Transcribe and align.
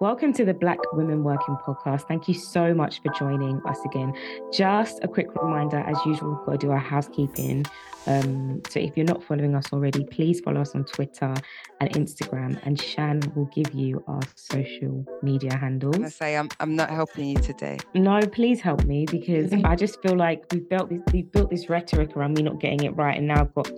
Welcome 0.00 0.32
to 0.34 0.44
the 0.44 0.54
Black 0.54 0.78
Women 0.92 1.24
Working 1.24 1.56
Podcast. 1.56 2.06
Thank 2.06 2.28
you 2.28 2.34
so 2.34 2.72
much 2.72 3.02
for 3.02 3.12
joining 3.14 3.60
us 3.66 3.80
again. 3.84 4.12
Just 4.52 5.00
a 5.02 5.08
quick 5.08 5.26
reminder, 5.34 5.78
as 5.78 5.96
usual, 6.06 6.36
we've 6.36 6.46
got 6.46 6.52
to 6.52 6.66
do 6.68 6.70
our 6.70 6.78
housekeeping. 6.78 7.66
Um, 8.06 8.62
so 8.68 8.78
if 8.78 8.96
you're 8.96 9.06
not 9.06 9.24
following 9.24 9.56
us 9.56 9.72
already, 9.72 10.04
please 10.04 10.38
follow 10.38 10.60
us 10.60 10.76
on 10.76 10.84
Twitter 10.84 11.34
and 11.80 11.90
Instagram, 11.94 12.60
and 12.64 12.80
Shan 12.80 13.20
will 13.34 13.46
give 13.46 13.74
you 13.74 14.04
our 14.06 14.20
social 14.36 15.04
media 15.20 15.56
handles. 15.56 15.98
I 16.00 16.08
say 16.10 16.36
I'm 16.36 16.48
I'm 16.60 16.76
not 16.76 16.90
helping 16.90 17.30
you 17.30 17.38
today. 17.38 17.78
No, 17.94 18.20
please 18.20 18.60
help 18.60 18.84
me 18.84 19.04
because 19.04 19.52
I 19.64 19.74
just 19.74 20.00
feel 20.00 20.16
like 20.16 20.44
we've 20.52 20.68
built 20.68 20.90
this 20.90 21.00
we've 21.12 21.32
built 21.32 21.50
this 21.50 21.68
rhetoric 21.68 22.16
around 22.16 22.34
me 22.34 22.42
not 22.42 22.60
getting 22.60 22.84
it 22.84 22.90
right, 22.90 23.18
and 23.18 23.26
now 23.26 23.40
I've 23.40 23.54
got 23.54 23.68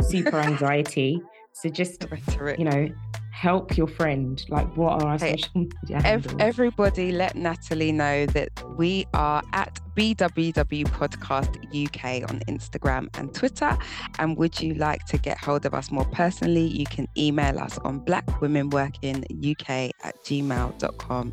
super 0.00 0.38
anxiety. 0.40 1.20
So 1.52 1.68
just 1.68 2.06
rhetoric. 2.10 2.58
you 2.58 2.64
know, 2.64 2.88
help 3.36 3.76
your 3.76 3.86
friend? 3.86 4.42
Like, 4.48 4.74
what 4.76 5.02
are 5.02 5.08
our 5.08 5.18
hey, 5.18 5.36
social 5.36 5.50
media 5.82 6.00
ev- 6.04 6.36
Everybody, 6.38 7.12
let 7.12 7.36
Natalie 7.36 7.92
know 7.92 8.24
that 8.26 8.48
we 8.78 9.06
are 9.12 9.42
at 9.52 9.78
BWW 9.94 10.86
Podcast 10.86 11.54
UK 11.84 12.26
on 12.30 12.40
Instagram 12.48 13.14
and 13.18 13.34
Twitter. 13.34 13.76
And 14.18 14.38
would 14.38 14.58
you 14.60 14.72
like 14.74 15.04
to 15.06 15.18
get 15.18 15.36
hold 15.36 15.66
of 15.66 15.74
us 15.74 15.90
more 15.90 16.06
personally? 16.06 16.66
You 16.66 16.86
can 16.86 17.06
email 17.18 17.58
us 17.58 17.76
on 17.78 18.00
blackwomenworkinguk 18.00 19.90
at 20.02 20.16
gmail.com. 20.24 21.32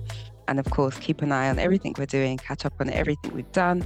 And 0.50 0.60
of 0.60 0.70
course, 0.72 1.00
keep 1.00 1.22
an 1.22 1.32
eye 1.32 1.50
on 1.50 1.58
everything 1.58 1.96
we're 1.98 2.06
doing, 2.06 2.36
catch 2.38 2.66
up 2.66 2.74
on 2.82 2.90
everything 2.90 3.34
we've 3.34 3.50
done 3.54 3.86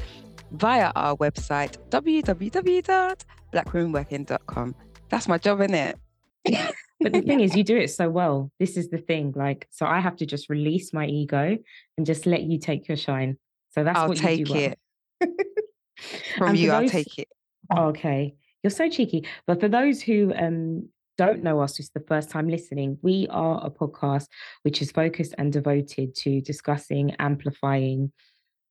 via 0.53 0.91
our 0.95 1.15
website, 1.17 1.77
www.blackwomenworking.com. 1.89 4.75
That's 5.09 5.27
my 5.27 5.37
job, 5.37 5.61
isn't 5.61 5.75
it? 5.75 5.99
but 6.99 7.13
the 7.13 7.21
thing 7.21 7.39
is, 7.41 7.55
you 7.55 7.63
do 7.63 7.77
it 7.77 7.89
so 7.89 8.09
well. 8.09 8.51
This 8.59 8.77
is 8.77 8.89
the 8.89 8.97
thing. 8.97 9.33
Like, 9.35 9.67
so 9.71 9.85
I 9.85 9.99
have 9.99 10.15
to 10.17 10.25
just 10.25 10.49
release 10.49 10.93
my 10.93 11.05
ego 11.05 11.57
and 11.97 12.05
just 12.05 12.25
let 12.25 12.43
you 12.43 12.59
take 12.59 12.87
your 12.87 12.97
shine. 12.97 13.37
So 13.69 13.83
that's 13.83 13.95
what 13.95 14.03
I'll 14.03 14.09
what 14.09 14.17
take 14.17 14.39
you 14.39 14.45
do 14.45 14.55
it. 14.55 14.79
Well. 15.21 15.29
From 16.37 16.55
you, 16.55 16.67
those, 16.69 16.83
I'll 16.83 16.89
take 16.89 17.17
it. 17.17 17.27
Okay. 17.75 18.35
You're 18.63 18.71
so 18.71 18.89
cheeky. 18.89 19.25
But 19.45 19.59
for 19.59 19.67
those 19.67 20.01
who 20.01 20.33
um 20.35 20.89
don't 21.17 21.43
know 21.43 21.59
us, 21.59 21.79
it's 21.79 21.89
the 21.89 22.03
first 22.07 22.29
time 22.29 22.47
listening, 22.47 22.97
we 23.01 23.27
are 23.29 23.65
a 23.65 23.71
podcast 23.71 24.27
which 24.61 24.81
is 24.81 24.91
focused 24.91 25.33
and 25.37 25.51
devoted 25.51 26.15
to 26.15 26.41
discussing, 26.41 27.15
amplifying, 27.17 28.11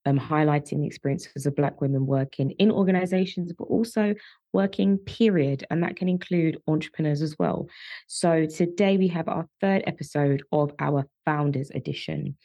um, 0.07 0.19
highlighting 0.19 0.81
the 0.81 0.87
experiences 0.87 1.45
of 1.45 1.57
Black 1.57 1.81
women 1.81 2.07
working 2.07 2.53
in 2.53 2.71
organizations, 2.71 3.53
but 3.53 3.65
also 3.65 4.15
working, 4.53 4.97
period. 4.99 5.67
And 5.69 5.83
that 5.83 5.97
can 5.97 6.09
include 6.09 6.59
entrepreneurs 6.67 7.21
as 7.21 7.37
well. 7.39 7.69
So 8.07 8.47
today 8.47 8.97
we 8.97 9.09
have 9.09 9.29
our 9.29 9.47
third 9.61 9.83
episode 9.87 10.43
of 10.53 10.73
our 10.79 11.07
Founders 11.25 11.71
Edition. 11.71 12.37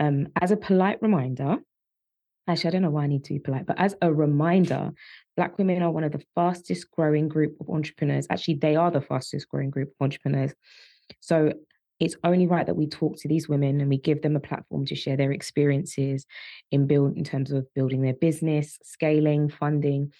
Um, 0.00 0.28
as 0.40 0.50
a 0.50 0.56
polite 0.56 1.00
reminder, 1.02 1.58
actually, 2.48 2.68
I 2.68 2.70
don't 2.72 2.82
know 2.82 2.90
why 2.90 3.04
I 3.04 3.06
need 3.06 3.24
to 3.24 3.34
be 3.34 3.38
polite, 3.38 3.66
but 3.66 3.78
as 3.78 3.94
a 4.02 4.12
reminder, 4.12 4.90
Black 5.36 5.58
women 5.58 5.82
are 5.82 5.90
one 5.90 6.04
of 6.04 6.12
the 6.12 6.24
fastest 6.34 6.90
growing 6.90 7.28
group 7.28 7.56
of 7.60 7.68
entrepreneurs. 7.68 8.26
Actually, 8.30 8.54
they 8.54 8.76
are 8.76 8.90
the 8.90 9.00
fastest 9.00 9.48
growing 9.48 9.70
group 9.70 9.88
of 9.88 10.04
entrepreneurs. 10.04 10.54
So 11.20 11.52
it's 12.00 12.16
only 12.24 12.46
right 12.46 12.66
that 12.66 12.76
we 12.76 12.88
talk 12.88 13.16
to 13.18 13.28
these 13.28 13.48
women 13.48 13.80
and 13.80 13.88
we 13.88 13.98
give 13.98 14.22
them 14.22 14.36
a 14.36 14.40
platform 14.40 14.84
to 14.86 14.94
share 14.94 15.16
their 15.16 15.32
experiences 15.32 16.26
in 16.70 16.86
build 16.86 17.16
in 17.16 17.24
terms 17.24 17.52
of 17.52 17.72
building 17.74 18.02
their 18.02 18.14
business, 18.14 18.78
scaling, 18.82 19.48
funding. 19.48 20.12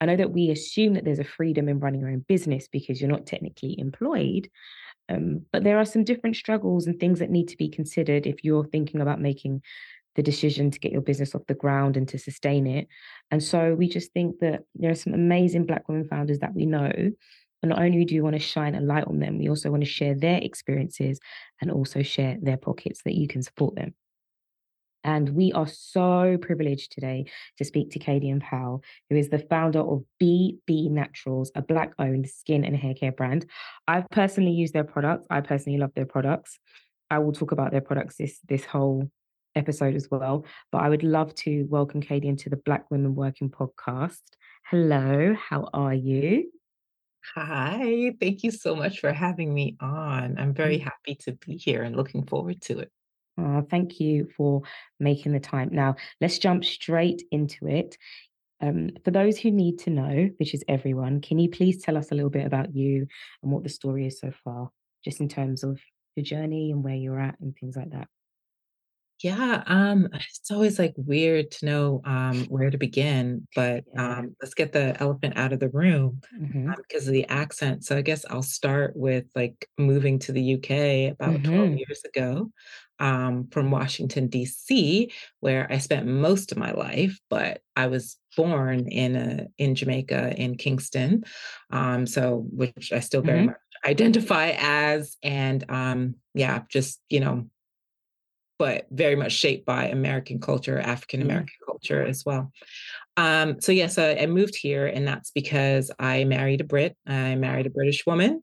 I 0.00 0.06
know 0.06 0.16
that 0.16 0.32
we 0.32 0.50
assume 0.50 0.94
that 0.94 1.04
there's 1.04 1.20
a 1.20 1.24
freedom 1.24 1.68
in 1.68 1.78
running 1.78 2.00
your 2.00 2.10
own 2.10 2.24
business 2.26 2.66
because 2.66 3.00
you're 3.00 3.10
not 3.10 3.26
technically 3.26 3.78
employed. 3.78 4.48
Um, 5.08 5.42
but 5.52 5.62
there 5.62 5.78
are 5.78 5.84
some 5.84 6.04
different 6.04 6.36
struggles 6.36 6.86
and 6.86 6.98
things 6.98 7.20
that 7.20 7.30
need 7.30 7.48
to 7.48 7.56
be 7.56 7.68
considered 7.68 8.26
if 8.26 8.42
you're 8.42 8.66
thinking 8.66 9.00
about 9.00 9.20
making 9.20 9.62
the 10.14 10.22
decision 10.22 10.70
to 10.70 10.78
get 10.78 10.92
your 10.92 11.00
business 11.00 11.34
off 11.34 11.46
the 11.46 11.54
ground 11.54 11.96
and 11.96 12.08
to 12.08 12.18
sustain 12.18 12.66
it. 12.66 12.88
And 13.30 13.42
so 13.42 13.74
we 13.74 13.88
just 13.88 14.12
think 14.12 14.40
that 14.40 14.62
there 14.74 14.90
are 14.90 14.96
some 14.96 15.14
amazing 15.14 15.66
Black 15.66 15.88
women 15.88 16.06
founders 16.06 16.40
that 16.40 16.54
we 16.54 16.66
know 16.66 16.92
not 17.68 17.80
only 17.80 18.04
do 18.04 18.14
we 18.14 18.20
want 18.20 18.34
to 18.34 18.40
shine 18.40 18.74
a 18.74 18.80
light 18.80 19.04
on 19.04 19.20
them, 19.20 19.38
we 19.38 19.48
also 19.48 19.70
want 19.70 19.82
to 19.82 19.88
share 19.88 20.14
their 20.14 20.38
experiences 20.38 21.20
and 21.60 21.70
also 21.70 22.02
share 22.02 22.36
their 22.42 22.56
pockets 22.56 23.02
that 23.04 23.14
you 23.14 23.28
can 23.28 23.42
support 23.42 23.76
them. 23.76 23.94
And 25.04 25.30
we 25.30 25.52
are 25.52 25.66
so 25.66 26.38
privileged 26.40 26.92
today 26.92 27.26
to 27.58 27.64
speak 27.64 27.90
to 27.90 27.98
Kadian 27.98 28.40
Pow, 28.40 28.80
who 29.10 29.16
is 29.16 29.30
the 29.30 29.38
founder 29.38 29.80
of 29.80 30.04
BB 30.22 30.90
Naturals, 30.90 31.50
a 31.54 31.62
Black 31.62 31.92
owned 31.98 32.28
skin 32.28 32.64
and 32.64 32.76
hair 32.76 32.94
care 32.94 33.12
brand. 33.12 33.46
I've 33.88 34.08
personally 34.10 34.52
used 34.52 34.74
their 34.74 34.84
products. 34.84 35.26
I 35.28 35.40
personally 35.40 35.78
love 35.78 35.92
their 35.94 36.06
products. 36.06 36.58
I 37.10 37.18
will 37.18 37.32
talk 37.32 37.52
about 37.52 37.72
their 37.72 37.80
products 37.80 38.16
this, 38.16 38.38
this 38.48 38.64
whole 38.64 39.10
episode 39.54 39.96
as 39.96 40.08
well. 40.10 40.46
But 40.70 40.82
I 40.82 40.88
would 40.88 41.02
love 41.02 41.34
to 41.36 41.66
welcome 41.68 42.00
Kadian 42.00 42.38
to 42.38 42.50
the 42.50 42.56
Black 42.56 42.90
Women 42.90 43.14
Working 43.14 43.50
podcast. 43.50 44.20
Hello, 44.70 45.34
how 45.34 45.68
are 45.74 45.94
you? 45.94 46.50
Hi, 47.34 48.14
thank 48.20 48.42
you 48.42 48.50
so 48.50 48.74
much 48.74 49.00
for 49.00 49.12
having 49.12 49.54
me 49.54 49.76
on. 49.80 50.36
I'm 50.38 50.54
very 50.54 50.78
mm. 50.78 50.82
happy 50.82 51.14
to 51.24 51.32
be 51.32 51.56
here 51.56 51.82
and 51.82 51.96
looking 51.96 52.26
forward 52.26 52.60
to 52.62 52.80
it. 52.80 52.90
Thank 53.70 54.00
you 54.00 54.28
for 54.36 54.62
making 55.00 55.32
the 55.32 55.40
time. 55.40 55.70
Now, 55.72 55.96
let's 56.20 56.38
jump 56.38 56.64
straight 56.64 57.22
into 57.30 57.66
it. 57.66 57.96
Um, 58.60 58.90
for 59.04 59.10
those 59.10 59.38
who 59.38 59.50
need 59.50 59.78
to 59.80 59.90
know, 59.90 60.30
which 60.38 60.54
is 60.54 60.62
everyone, 60.68 61.20
can 61.20 61.38
you 61.38 61.48
please 61.48 61.82
tell 61.82 61.96
us 61.96 62.12
a 62.12 62.14
little 62.14 62.30
bit 62.30 62.46
about 62.46 62.74
you 62.74 63.06
and 63.42 63.50
what 63.50 63.62
the 63.62 63.68
story 63.68 64.06
is 64.06 64.20
so 64.20 64.32
far, 64.44 64.70
just 65.04 65.20
in 65.20 65.28
terms 65.28 65.64
of 65.64 65.80
your 66.14 66.24
journey 66.24 66.70
and 66.70 66.84
where 66.84 66.94
you're 66.94 67.18
at 67.18 67.40
and 67.40 67.56
things 67.56 67.76
like 67.76 67.90
that? 67.90 68.08
Yeah, 69.22 69.62
um, 69.66 70.08
it's 70.12 70.50
always 70.50 70.78
like 70.78 70.94
weird 70.96 71.50
to 71.52 71.66
know 71.66 72.00
um, 72.04 72.46
where 72.48 72.70
to 72.70 72.78
begin, 72.78 73.46
but 73.54 73.84
Yeah. 73.92 73.98
um, 73.98 74.34
let's 74.42 74.54
get 74.54 74.72
the 74.72 75.00
elephant 75.00 75.36
out 75.36 75.52
of 75.52 75.60
the 75.60 75.68
room 75.68 76.20
hmm 76.32 76.72
um, 76.72 76.82
because 76.88 77.06
of 77.06 77.12
the 77.12 77.26
accent. 77.28 77.84
So 77.84 77.96
I 77.96 78.02
guess 78.02 78.24
I'll 78.30 78.42
start 78.42 78.96
with 78.96 79.26
like 79.36 79.68
moving 79.78 80.18
to 80.20 80.32
the 80.32 80.42
UK 80.42 81.08
about 81.08 81.44
12 81.44 81.70
hmm 81.70 81.82
years 81.88 82.02
ago 82.04 82.50
um, 82.98 83.48
from 83.50 83.70
Washington, 83.70 84.28
D.C., 84.28 85.12
where 85.40 85.70
I 85.70 85.78
spent 85.78 86.06
most 86.06 86.50
of 86.50 86.58
my 86.58 86.72
life, 86.72 87.18
but 87.30 87.62
I 87.76 87.86
was 87.86 88.16
born 88.36 88.88
in 88.88 89.14
a, 89.16 89.46
in 89.58 89.74
Jamaica 89.74 90.34
in 90.36 90.56
Kingston, 90.56 91.22
um, 91.70 92.06
so 92.06 92.46
which 92.50 92.92
I 92.92 93.00
still 93.00 93.22
very 93.22 93.42
hmm 93.42 93.46
much 93.46 93.56
identify 93.84 94.54
as, 94.58 95.16
and 95.22 95.64
um, 95.70 96.16
yeah, 96.34 96.62
just 96.68 97.00
you 97.08 97.20
know 97.20 97.48
but 98.62 98.86
very 98.92 99.16
much 99.16 99.32
shaped 99.32 99.66
by 99.66 99.88
American 99.88 100.38
culture, 100.38 100.78
African 100.78 101.18
mm. 101.18 101.24
American 101.24 101.56
mm. 101.60 101.66
culture 101.66 102.04
as 102.04 102.24
well. 102.24 102.52
Um, 103.16 103.60
so 103.60 103.72
yes, 103.72 103.98
I, 103.98 104.12
I, 104.12 104.26
moved 104.26 104.54
here, 104.54 104.86
and 104.86 105.04
that's 105.04 105.32
because 105.32 105.90
I 105.98 106.22
married 106.22 106.60
a 106.60 106.64
Brit. 106.64 106.96
I 107.04 107.34
married 107.34 107.66
a 107.66 107.70
British 107.70 108.06
woman, 108.06 108.40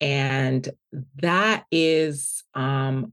and 0.00 0.68
that 1.18 1.62
is 1.70 2.42
um, 2.54 3.12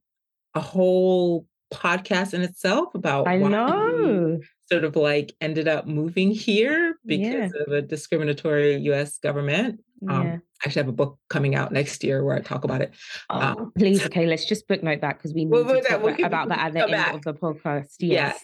a 0.56 0.59
whole 0.59 1.46
podcast 1.72 2.34
in 2.34 2.42
itself 2.42 2.96
about 2.96 3.28
I 3.28 3.38
know 3.38 4.40
sort 4.72 4.86
of 4.86 4.96
like 4.96 5.32
ended 5.40 5.68
up 5.68 5.86
moving 5.86 6.32
here 6.32 6.96
because 7.06 7.52
yeah. 7.54 7.64
of 7.68 7.74
a 7.74 7.84
discriminatory 7.84 8.76
US 8.78 9.20
government. 9.20 9.82
Um, 10.08 10.26
yeah. 10.26 10.34
I 10.34 10.66
actually 10.66 10.82
have 10.82 10.90
a 10.90 10.94
book 10.94 11.18
coming 11.30 11.56
out 11.56 11.72
next 11.72 12.04
year 12.04 12.24
where 12.24 12.36
I 12.36 12.42
talk 12.42 12.64
about 12.64 12.82
it. 12.82 12.94
Oh, 13.30 13.40
um, 13.40 13.72
please, 13.78 14.06
okay, 14.06 14.26
let's 14.26 14.46
just 14.46 14.68
booknote 14.68 15.02
that 15.02 15.18
because 15.18 15.34
we 15.34 15.46
need 15.46 15.52
we'll, 15.52 15.66
to 15.66 15.82
talk 15.82 16.20
about 16.20 16.50
that 16.50 16.60
at 16.60 16.74
the 16.74 16.84
end 16.84 16.92
back. 16.92 17.16
of 17.16 17.24
the 17.24 17.34
podcast. 17.34 17.96
Yes. 18.00 18.40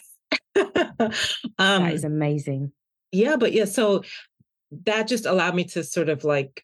yes. 0.56 0.66
um, 1.60 1.84
that 1.84 1.94
is 1.94 2.04
amazing. 2.04 2.72
Yeah, 3.12 3.36
but 3.38 3.54
yeah, 3.54 3.66
so 3.66 4.04
that 4.86 5.08
just 5.08 5.26
allowed 5.26 5.56
me 5.56 5.66
to 5.66 5.84
sort 5.84 6.10
of 6.10 6.24
like 6.24 6.64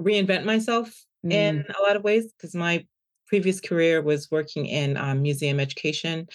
reinvent 0.00 0.44
myself 0.44 0.88
mm. 1.24 1.32
in 1.32 1.64
a 1.78 1.82
lot 1.82 1.96
of 1.96 2.04
ways 2.04 2.32
because 2.32 2.54
my 2.54 2.86
previous 3.26 3.60
career 3.60 4.02
was 4.02 4.30
working 4.30 4.66
in 4.66 4.96
um, 4.96 5.22
museum 5.22 5.58
education 5.58 6.28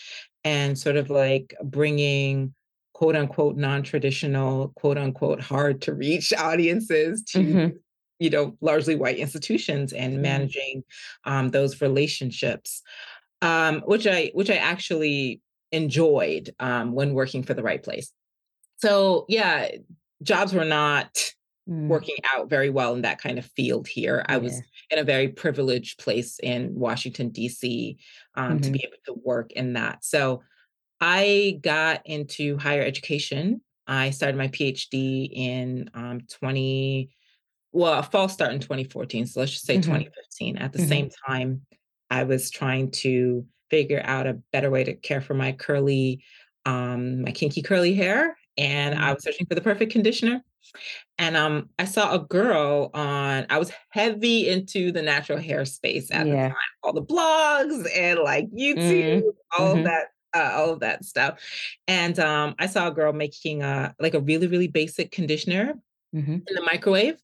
and 0.43 0.77
sort 0.77 0.97
of 0.97 1.09
like 1.09 1.55
bringing 1.63 2.53
quote 3.01 3.15
unquote 3.15 3.57
non-traditional 3.57 4.71
quote 4.75 4.95
unquote 4.95 5.41
hard 5.41 5.81
to 5.81 5.91
reach 5.91 6.31
audiences 6.37 7.23
to 7.23 7.39
mm-hmm. 7.39 7.75
you 8.19 8.29
know 8.29 8.55
largely 8.61 8.95
white 8.95 9.17
institutions 9.17 9.91
and 9.91 10.13
mm-hmm. 10.13 10.21
managing 10.21 10.83
um, 11.25 11.49
those 11.49 11.81
relationships 11.81 12.83
um, 13.41 13.81
which 13.87 14.05
i 14.05 14.29
which 14.35 14.51
i 14.51 14.55
actually 14.55 15.41
enjoyed 15.71 16.53
um, 16.59 16.91
when 16.91 17.15
working 17.15 17.41
for 17.41 17.55
the 17.55 17.63
right 17.63 17.81
place 17.81 18.11
so 18.77 19.25
yeah 19.27 19.67
jobs 20.21 20.53
were 20.53 20.63
not 20.63 21.17
mm. 21.67 21.87
working 21.87 22.17
out 22.35 22.51
very 22.51 22.69
well 22.69 22.93
in 22.93 23.01
that 23.01 23.19
kind 23.19 23.39
of 23.39 23.45
field 23.45 23.87
here. 23.87 24.23
I 24.27 24.33
yeah. 24.33 24.37
was 24.37 24.61
in 24.91 24.99
a 24.99 25.03
very 25.03 25.29
privileged 25.29 25.97
place 25.97 26.37
in 26.43 26.75
Washington, 26.75 27.29
D.C., 27.29 27.97
um, 28.35 28.51
mm-hmm. 28.51 28.59
to 28.59 28.69
be 28.69 28.83
able 28.83 28.97
to 29.07 29.21
work 29.25 29.51
in 29.53 29.73
that. 29.73 30.05
So 30.05 30.43
I 31.01 31.59
got 31.63 32.05
into 32.05 32.57
higher 32.57 32.83
education. 32.83 33.61
I 33.87 34.11
started 34.11 34.37
my 34.37 34.47
PhD 34.49 35.29
in 35.33 35.89
um, 35.95 36.21
20, 36.29 37.09
well, 37.71 37.99
a 37.99 38.03
fall 38.03 38.29
start 38.29 38.53
in 38.53 38.59
2014. 38.59 39.25
So 39.25 39.39
let's 39.39 39.51
just 39.51 39.65
say 39.65 39.75
mm-hmm. 39.75 39.91
2015. 39.91 40.57
At 40.57 40.71
the 40.71 40.79
mm-hmm. 40.79 40.87
same 40.87 41.09
time, 41.27 41.61
I 42.09 42.23
was 42.23 42.51
trying 42.51 42.91
to 42.91 43.45
figure 43.69 44.01
out 44.03 44.27
a 44.27 44.39
better 44.53 44.69
way 44.69 44.83
to 44.83 44.93
care 44.93 45.21
for 45.21 45.33
my 45.33 45.53
curly, 45.53 46.23
um, 46.65 47.23
my 47.23 47.31
kinky 47.31 47.61
curly 47.63 47.93
hair. 47.95 48.37
And 48.57 48.93
I 48.99 49.09
Mm. 49.11 49.15
was 49.15 49.23
searching 49.23 49.47
for 49.47 49.55
the 49.55 49.61
perfect 49.61 49.91
conditioner. 49.91 50.43
And 51.17 51.35
um, 51.35 51.69
I 51.79 51.85
saw 51.85 52.13
a 52.13 52.19
girl 52.19 52.91
on, 52.93 53.47
I 53.49 53.57
was 53.57 53.71
heavy 53.89 54.47
into 54.49 54.91
the 54.91 55.01
natural 55.01 55.39
hair 55.39 55.65
space 55.65 56.11
at 56.11 56.25
the 56.25 56.33
time, 56.33 56.55
all 56.83 56.93
the 56.93 57.01
blogs 57.01 57.87
and 57.95 58.19
like 58.19 58.49
YouTube, 58.51 59.23
Mm. 59.23 59.31
all 59.57 59.71
of 59.71 59.77
Mhm. 59.79 59.83
that, 59.85 60.07
uh, 60.33 60.51
all 60.55 60.69
of 60.71 60.79
that 60.81 61.05
stuff. 61.05 61.39
And 61.87 62.17
um, 62.19 62.55
I 62.59 62.67
saw 62.67 62.87
a 62.87 62.91
girl 62.91 63.13
making 63.13 63.63
a 63.63 63.95
like 63.99 64.13
a 64.13 64.19
really, 64.19 64.47
really 64.47 64.67
basic 64.67 65.11
conditioner 65.11 65.75
Mhm. 66.15 66.43
in 66.47 66.55
the 66.55 66.61
microwave 66.61 67.17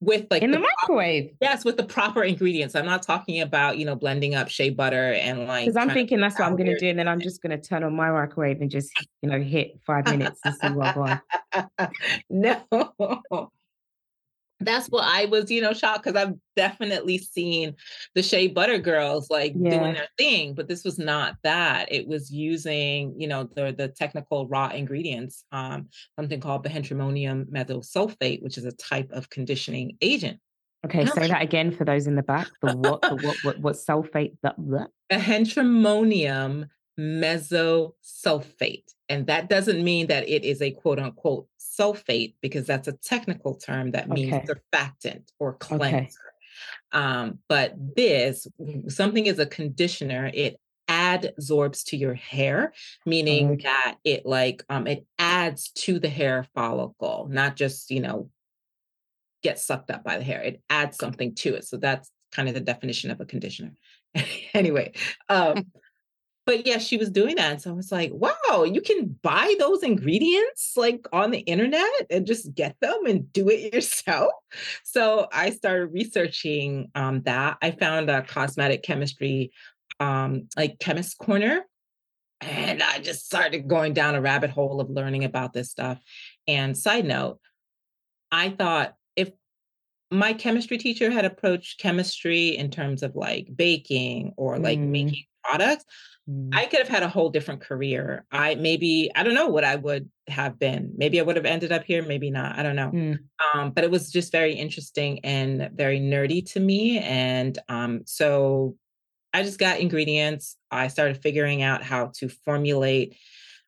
with 0.00 0.26
like 0.30 0.42
In 0.42 0.50
the 0.50 0.56
the 0.58 0.66
microwave. 0.80 1.32
yes, 1.42 1.62
with 1.64 1.76
the 1.76 1.84
proper 1.84 2.22
ingredients. 2.24 2.74
I'm 2.74 2.86
not 2.86 3.02
talking 3.02 3.40
about, 3.42 3.76
you 3.76 3.84
know, 3.84 3.94
blending 3.94 4.34
up 4.34 4.48
shea 4.48 4.70
butter 4.70 5.12
and 5.12 5.46
like 5.46 5.66
Because 5.66 5.76
I'm 5.76 5.90
thinking 5.90 6.20
that's 6.20 6.38
what 6.38 6.46
I'm 6.46 6.56
gonna 6.56 6.78
do, 6.78 6.88
and 6.88 6.98
then 6.98 7.06
I'm 7.06 7.20
just 7.20 7.42
gonna 7.42 7.60
turn 7.60 7.84
on 7.84 7.94
my 7.94 8.10
microwave 8.10 8.60
and 8.62 8.70
just, 8.70 8.90
you 9.20 9.28
know, 9.28 9.38
hit 9.40 9.78
five 9.86 10.06
minutes 10.06 10.40
and 10.44 10.54
see 10.54 10.68
what 10.68 11.20
no. 12.30 13.50
That's 14.60 14.88
what 14.88 15.04
I 15.04 15.24
was, 15.24 15.50
you 15.50 15.62
know, 15.62 15.72
shocked 15.72 16.04
because 16.04 16.20
I've 16.20 16.34
definitely 16.54 17.18
seen 17.18 17.74
the 18.14 18.22
Shea 18.22 18.48
Butter 18.48 18.78
girls 18.78 19.30
like 19.30 19.54
doing 19.54 19.94
their 19.94 20.08
thing, 20.18 20.54
but 20.54 20.68
this 20.68 20.84
was 20.84 20.98
not 20.98 21.36
that. 21.44 21.90
It 21.90 22.06
was 22.06 22.30
using, 22.30 23.14
you 23.18 23.26
know, 23.26 23.44
the 23.44 23.72
the 23.76 23.88
technical 23.88 24.46
raw 24.48 24.68
ingredients, 24.68 25.44
um, 25.52 25.88
something 26.16 26.40
called 26.40 26.64
behentrimonium 26.64 27.46
methosulfate, 27.46 28.42
which 28.42 28.58
is 28.58 28.64
a 28.64 28.72
type 28.72 29.10
of 29.12 29.30
conditioning 29.30 29.96
agent. 30.02 30.38
Okay, 30.84 31.04
say 31.04 31.28
that 31.28 31.42
again 31.42 31.72
for 31.72 31.84
those 31.84 32.06
in 32.06 32.16
the 32.16 32.22
back. 32.22 32.48
The 32.62 32.76
what? 32.76 33.02
The 33.02 33.16
what? 33.16 33.36
What? 33.42 33.58
What 33.60 33.76
sulfate? 33.76 34.36
The 34.42 34.54
what? 34.56 34.90
behentrimonium 35.10 36.68
methosulfate. 37.00 38.94
And 39.08 39.26
that 39.26 39.48
doesn't 39.48 39.82
mean 39.82 40.06
that 40.08 40.28
it 40.28 40.44
is 40.44 40.60
a 40.62 40.70
quote 40.70 40.98
unquote 41.00 41.48
sulfate, 41.58 42.34
because 42.40 42.66
that's 42.66 42.88
a 42.88 42.92
technical 42.92 43.54
term 43.54 43.92
that 43.92 44.08
means 44.10 44.34
Okay. 44.34 44.46
surfactant 44.46 45.28
or 45.38 45.54
Okay. 45.54 45.58
cleanser. 45.58 46.18
Um, 46.92 47.38
but 47.48 47.74
this, 47.96 48.46
something 48.88 49.26
is 49.26 49.38
a 49.38 49.46
conditioner, 49.46 50.30
it 50.34 50.60
adsorbs 50.88 51.84
to 51.86 51.96
your 51.96 52.14
hair, 52.14 52.72
meaning 53.06 53.52
Okay. 53.52 53.62
that 53.62 53.96
it 54.04 54.26
like 54.26 54.64
um 54.68 54.86
it 54.88 55.06
adds 55.18 55.70
to 55.70 55.98
the 56.00 56.08
hair 56.08 56.46
follicle, 56.54 57.28
not 57.30 57.56
just, 57.56 57.90
you 57.90 58.00
know, 58.00 58.28
gets 59.42 59.64
sucked 59.64 59.90
up 59.90 60.04
by 60.04 60.18
the 60.18 60.24
hair. 60.24 60.42
It 60.42 60.62
adds 60.68 60.98
something 60.98 61.34
to 61.36 61.54
it. 61.54 61.64
So 61.64 61.76
that's 61.76 62.10
kind 62.32 62.48
of 62.48 62.54
the 62.54 62.60
definition 62.60 63.10
of 63.10 63.20
a 63.20 63.24
conditioner. 63.24 63.72
anyway, 64.54 64.92
um, 65.28 65.66
but 66.50 66.66
yeah, 66.66 66.78
she 66.78 66.96
was 66.96 67.10
doing 67.10 67.36
that. 67.36 67.62
So 67.62 67.70
I 67.70 67.74
was 67.74 67.92
like, 67.92 68.10
wow, 68.12 68.64
you 68.64 68.80
can 68.80 69.16
buy 69.22 69.54
those 69.60 69.84
ingredients 69.84 70.72
like 70.76 71.06
on 71.12 71.30
the 71.30 71.38
internet 71.38 72.06
and 72.10 72.26
just 72.26 72.52
get 72.56 72.74
them 72.80 73.06
and 73.06 73.32
do 73.32 73.48
it 73.48 73.72
yourself. 73.72 74.32
So 74.82 75.28
I 75.32 75.50
started 75.50 75.92
researching 75.92 76.90
um, 76.96 77.22
that. 77.22 77.56
I 77.62 77.70
found 77.70 78.10
a 78.10 78.22
cosmetic 78.22 78.82
chemistry, 78.82 79.52
um, 80.00 80.48
like 80.56 80.80
chemist 80.80 81.18
corner. 81.18 81.66
And 82.40 82.82
I 82.82 82.98
just 82.98 83.26
started 83.26 83.68
going 83.68 83.94
down 83.94 84.16
a 84.16 84.20
rabbit 84.20 84.50
hole 84.50 84.80
of 84.80 84.90
learning 84.90 85.22
about 85.22 85.52
this 85.52 85.70
stuff. 85.70 86.00
And 86.48 86.76
side 86.76 87.04
note, 87.04 87.38
I 88.32 88.50
thought 88.50 88.96
if 89.14 89.30
my 90.10 90.32
chemistry 90.32 90.78
teacher 90.78 91.12
had 91.12 91.24
approached 91.24 91.78
chemistry 91.78 92.56
in 92.56 92.72
terms 92.72 93.04
of 93.04 93.14
like 93.14 93.46
baking 93.54 94.32
or 94.36 94.58
like 94.58 94.80
Mm, 94.80 94.88
making 94.88 95.24
products, 95.44 95.84
I 96.52 96.66
could 96.66 96.78
have 96.80 96.88
had 96.88 97.02
a 97.02 97.08
whole 97.08 97.30
different 97.30 97.60
career. 97.60 98.24
I 98.30 98.54
maybe, 98.54 99.10
I 99.14 99.22
don't 99.22 99.34
know 99.34 99.48
what 99.48 99.64
I 99.64 99.76
would 99.76 100.10
have 100.28 100.58
been. 100.58 100.92
Maybe 100.96 101.18
I 101.18 101.22
would 101.22 101.36
have 101.36 101.44
ended 101.46 101.72
up 101.72 101.84
here, 101.84 102.02
maybe 102.02 102.30
not. 102.30 102.58
I 102.58 102.62
don't 102.62 102.76
know. 102.76 102.90
mm. 102.90 103.18
Um, 103.54 103.70
but 103.70 103.84
it 103.84 103.90
was 103.90 104.10
just 104.12 104.30
very 104.30 104.54
interesting 104.54 105.20
and 105.24 105.70
very 105.74 105.98
nerdy 105.98 106.44
to 106.52 106.60
me. 106.60 106.98
And 106.98 107.58
um, 107.68 108.02
so 108.04 108.76
I 109.32 109.42
just 109.42 109.58
got 109.58 109.80
ingredients. 109.80 110.56
I 110.70 110.88
started 110.88 111.22
figuring 111.22 111.62
out 111.62 111.82
how 111.82 112.12
to 112.18 112.28
formulate, 112.28 113.16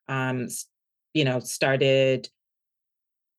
um, 0.09 0.49
you 1.15 1.25
know, 1.25 1.41
started 1.41 2.29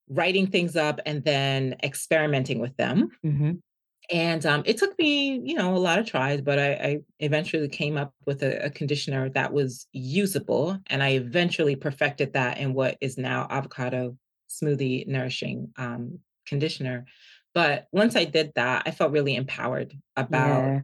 writing 0.08 0.46
things 0.46 0.76
up 0.76 1.00
and 1.06 1.24
then 1.24 1.76
experimenting 1.82 2.58
with 2.58 2.76
them. 2.76 3.10
Mhm. 3.24 3.60
And 4.10 4.44
um, 4.44 4.62
it 4.66 4.76
took 4.76 4.98
me, 4.98 5.40
you 5.42 5.54
know, 5.54 5.74
a 5.74 5.78
lot 5.78 5.98
of 5.98 6.06
tries, 6.06 6.40
but 6.42 6.58
I, 6.58 6.72
I 6.74 6.98
eventually 7.20 7.68
came 7.68 7.96
up 7.96 8.14
with 8.26 8.42
a, 8.42 8.66
a 8.66 8.70
conditioner 8.70 9.30
that 9.30 9.52
was 9.52 9.86
usable. 9.92 10.78
And 10.88 11.02
I 11.02 11.10
eventually 11.10 11.74
perfected 11.74 12.34
that 12.34 12.58
in 12.58 12.74
what 12.74 12.98
is 13.00 13.16
now 13.16 13.46
avocado 13.50 14.18
smoothie 14.50 15.06
nourishing 15.06 15.72
um, 15.78 16.20
conditioner. 16.46 17.06
But 17.54 17.88
once 17.92 18.14
I 18.14 18.24
did 18.24 18.52
that, 18.56 18.82
I 18.84 18.90
felt 18.90 19.12
really 19.12 19.36
empowered 19.36 19.94
about 20.16 20.74
Yeah. 20.74 20.82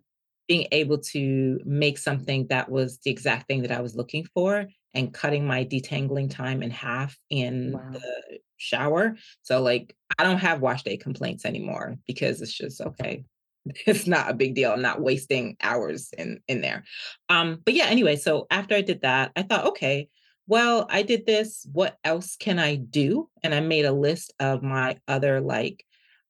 being 0.49 0.67
able 0.73 0.99
to 0.99 1.61
make 1.65 1.99
something 1.99 2.49
that 2.49 2.71
was 2.71 2.99
the 3.01 3.11
exact 3.11 3.47
thing 3.47 3.63
that 3.63 3.71
I 3.73 3.81
was 3.81 3.95
looking 3.97 4.25
for 4.35 4.67
and 4.95 5.15
cutting 5.15 5.47
my 5.47 5.65
detangling 5.65 6.31
time 6.31 6.63
in 6.63 6.71
half 6.71 7.19
in 7.31 7.73
Wow. 7.73 8.03
the 8.03 8.41
shower. 8.57 9.17
So 9.43 9.63
like 9.63 9.97
I 10.21 10.23
don't 10.23 10.39
have 10.39 10.61
wash 10.61 10.83
day 10.83 10.99
complaints 10.99 11.47
anymore 11.47 11.97
because 12.07 12.43
it's 12.43 12.53
just 12.53 12.81
okay. 12.81 13.25
It's 13.87 14.07
not 14.07 14.31
a 14.31 14.35
big 14.35 14.55
deal. 14.55 14.73
I'm 14.73 14.81
not 14.81 15.03
wasting 15.03 15.57
hours 15.63 16.11
in 16.17 16.41
in 16.49 16.61
there. 16.61 16.85
Um 17.29 17.61
but 17.65 17.75
yeah, 17.75 17.87
anyway, 17.87 18.17
so 18.17 18.47
after 18.51 18.75
I 18.75 18.83
did 18.83 19.03
that, 19.03 19.33
I 19.37 19.43
thought, 19.43 19.67
okay, 19.67 20.09
well, 20.47 20.87
I 20.91 21.03
did 21.03 21.27
this. 21.27 21.67
What 21.73 21.97
else 22.05 22.37
can 22.37 22.59
I 22.59 22.77
do? 22.77 23.29
And 23.43 23.55
I 23.55 23.61
made 23.61 23.85
a 23.85 23.93
list 23.93 24.35
of 24.41 24.63
my 24.63 24.99
other 25.09 25.41
like 25.41 25.85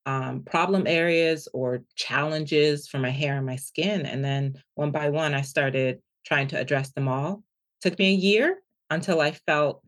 um, 0.07 0.43
problem 0.43 0.87
areas 0.87 1.49
or 1.53 1.85
challenges 1.97 2.89
for 2.89 2.99
my 2.99 3.11
hair 3.11 3.37
and 3.37 3.47
my 3.47 3.57
skin. 3.57 4.07
And 4.07 4.25
then 4.25 4.55
one 4.75 4.91
by 4.91 5.09
one, 5.09 5.35
I 5.35 5.43
started 5.43 6.01
trying 6.27 6.49
to 6.49 6.61
address 6.61 6.91
them 6.91 7.09
all. 7.09 7.43
Took 7.81 7.99
me 7.99 8.11
a 8.11 8.17
year 8.17 8.59
until 8.91 9.21
I 9.21 9.33
felt 9.33 9.83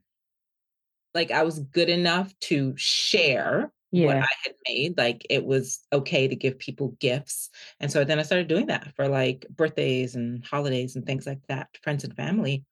like 1.15 1.31
I 1.31 1.43
was 1.43 1.59
good 1.59 1.89
enough 1.89 2.33
to 2.49 2.75
share 2.77 3.71
what 3.93 4.17
I 4.17 4.29
had 4.43 4.55
made. 4.67 4.97
Like 4.97 5.27
it 5.29 5.45
was 5.45 5.81
okay 5.93 6.27
to 6.27 6.35
give 6.35 6.59
people 6.59 6.97
gifts. 6.99 7.51
And 7.79 7.93
so 7.93 8.05
then 8.05 8.19
I 8.19 8.23
started 8.23 8.49
doing 8.49 8.67
that 8.67 8.93
for 8.97 9.09
like 9.09 9.47
birthdays 9.51 10.15
and 10.15 10.45
holidays 10.45 10.97
and 10.97 11.05
things 11.05 11.27
like 11.27 11.41
that, 11.49 11.69
friends 11.83 12.05
and 12.05 12.17
family. 12.17 12.65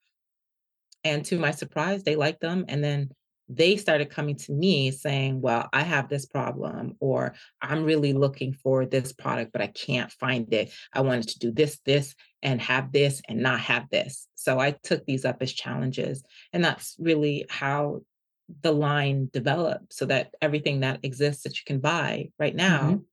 And 1.03 1.23
to 1.25 1.37
my 1.37 1.51
surprise, 1.51 2.03
they 2.03 2.15
liked 2.15 2.41
them. 2.41 2.65
And 2.67 2.83
then 2.83 3.11
they 3.53 3.75
started 3.75 4.09
coming 4.09 4.35
to 4.37 4.51
me 4.51 4.91
saying, 4.91 5.41
Well, 5.41 5.67
I 5.73 5.81
have 5.81 6.07
this 6.07 6.25
problem, 6.25 6.95
or 6.99 7.33
I'm 7.61 7.83
really 7.83 8.13
looking 8.13 8.53
for 8.53 8.85
this 8.85 9.11
product, 9.11 9.51
but 9.51 9.61
I 9.61 9.67
can't 9.67 10.11
find 10.11 10.51
it. 10.53 10.71
I 10.93 11.01
wanted 11.01 11.27
to 11.29 11.39
do 11.39 11.51
this, 11.51 11.79
this, 11.85 12.15
and 12.41 12.61
have 12.61 12.91
this, 12.91 13.21
and 13.27 13.41
not 13.41 13.59
have 13.59 13.89
this. 13.89 14.27
So 14.35 14.57
I 14.57 14.71
took 14.71 15.05
these 15.05 15.25
up 15.25 15.37
as 15.41 15.51
challenges. 15.51 16.23
And 16.53 16.63
that's 16.63 16.95
really 16.97 17.45
how 17.49 18.01
the 18.61 18.71
line 18.71 19.29
developed 19.33 19.93
so 19.93 20.05
that 20.05 20.33
everything 20.41 20.81
that 20.81 20.99
exists 21.03 21.43
that 21.43 21.57
you 21.57 21.63
can 21.65 21.79
buy 21.79 22.29
right 22.39 22.55
now 22.55 22.87
Mhm. 22.91 23.05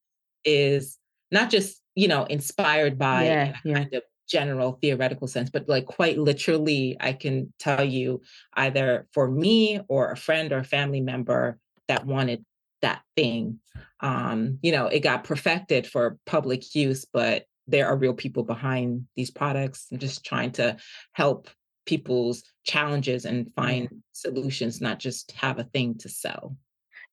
is 0.45 0.99
not 1.31 1.51
just, 1.51 1.83
you 1.95 2.09
know, 2.09 2.25
inspired 2.25 2.99
by 2.99 3.25
in 3.25 3.31
Yeah. 3.31 3.49
a 3.51 3.55
Yeah. 3.65 3.75
kind 3.75 3.95
of 3.95 4.03
general 4.29 4.79
theoretical 4.83 5.27
sense, 5.27 5.51
but 5.51 5.69
like 5.69 5.87
quite 5.87 6.19
literally, 6.19 6.97
I 7.01 7.13
can 7.15 7.53
tell 7.59 7.85
you 7.85 8.21
either 8.55 9.07
for 9.13 9.31
me 9.31 9.81
or 9.89 10.11
a 10.11 10.17
friend 10.17 10.53
or 10.53 10.59
a 10.59 10.65
family 10.65 11.01
member 11.01 11.59
that 11.89 12.07
wanted 12.07 12.45
that 12.83 13.03
thing. 13.17 13.61
Um, 14.01 14.59
you 14.63 14.71
know, 14.73 14.87
it 14.87 15.01
got 15.01 15.25
perfected 15.25 15.87
for 15.87 16.19
public 16.27 16.75
use, 16.75 17.05
but 17.05 17.47
there 17.67 17.87
are 17.87 17.97
real 17.97 18.15
people 18.15 18.45
behind 18.45 19.07
these 19.17 19.31
products 19.31 19.87
and 19.91 20.01
just 20.01 20.25
trying 20.25 20.53
to 20.53 20.77
help 21.13 21.49
people's 21.89 22.45
challenges 22.65 23.25
and 23.25 23.51
find 23.55 23.89
solutions, 24.13 24.81
not 24.81 24.99
just 24.99 25.33
have 25.33 25.59
a 25.59 25.65
thing 25.65 25.97
to 25.97 26.09
sell. 26.09 26.55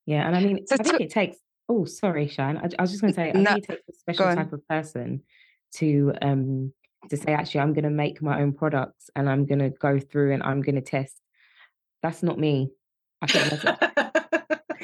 Yeah. 0.05 0.27
And 0.27 0.35
I 0.35 0.41
mean, 0.41 0.67
So, 0.67 0.75
I 0.77 0.83
think 0.83 0.97
to, 0.97 1.03
it 1.03 1.09
takes. 1.09 1.37
Oh, 1.69 1.85
sorry, 1.85 2.27
Shan. 2.27 2.57
I, 2.57 2.69
I 2.77 2.81
was 2.81 2.91
just 2.91 3.01
going 3.01 3.13
to 3.13 3.15
say, 3.15 3.29
I 3.33 3.39
no, 3.39 3.53
think 3.53 3.63
it 3.63 3.67
takes 3.69 3.89
a 3.89 3.93
special 3.93 4.35
type 4.35 4.51
of 4.51 4.67
person 4.67 5.23
to 5.75 6.13
um 6.21 6.73
to 7.09 7.17
say, 7.17 7.33
actually, 7.33 7.61
I'm 7.61 7.73
going 7.73 7.85
to 7.85 7.89
make 7.89 8.21
my 8.21 8.41
own 8.41 8.51
products 8.51 9.09
and 9.15 9.29
I'm 9.29 9.45
going 9.45 9.59
to 9.59 9.69
go 9.69 9.99
through 9.99 10.33
and 10.33 10.43
I'm 10.43 10.61
going 10.61 10.75
to 10.75 10.81
test. 10.81 11.15
That's 12.03 12.21
not 12.21 12.37
me. 12.37 12.71
I. 13.21 13.91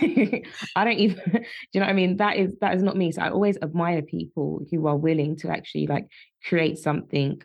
I 0.75 0.83
don't 0.83 0.98
even, 0.98 1.17
do 1.33 1.41
you 1.74 1.79
know 1.79 1.86
what 1.86 1.89
I 1.89 1.93
mean? 1.93 2.17
That 2.17 2.38
is 2.38 2.55
that 2.62 2.75
is 2.75 2.81
not 2.81 2.98
me. 2.98 3.12
So 3.12 3.21
I 3.21 3.29
always 3.29 3.57
admire 3.62 4.01
people 4.01 4.62
who 4.71 4.88
are 4.88 4.98
willing 4.98 5.36
to 5.38 5.50
actually 5.50 5.88
like 5.88 6.07
create 6.48 6.77
something 6.77 7.41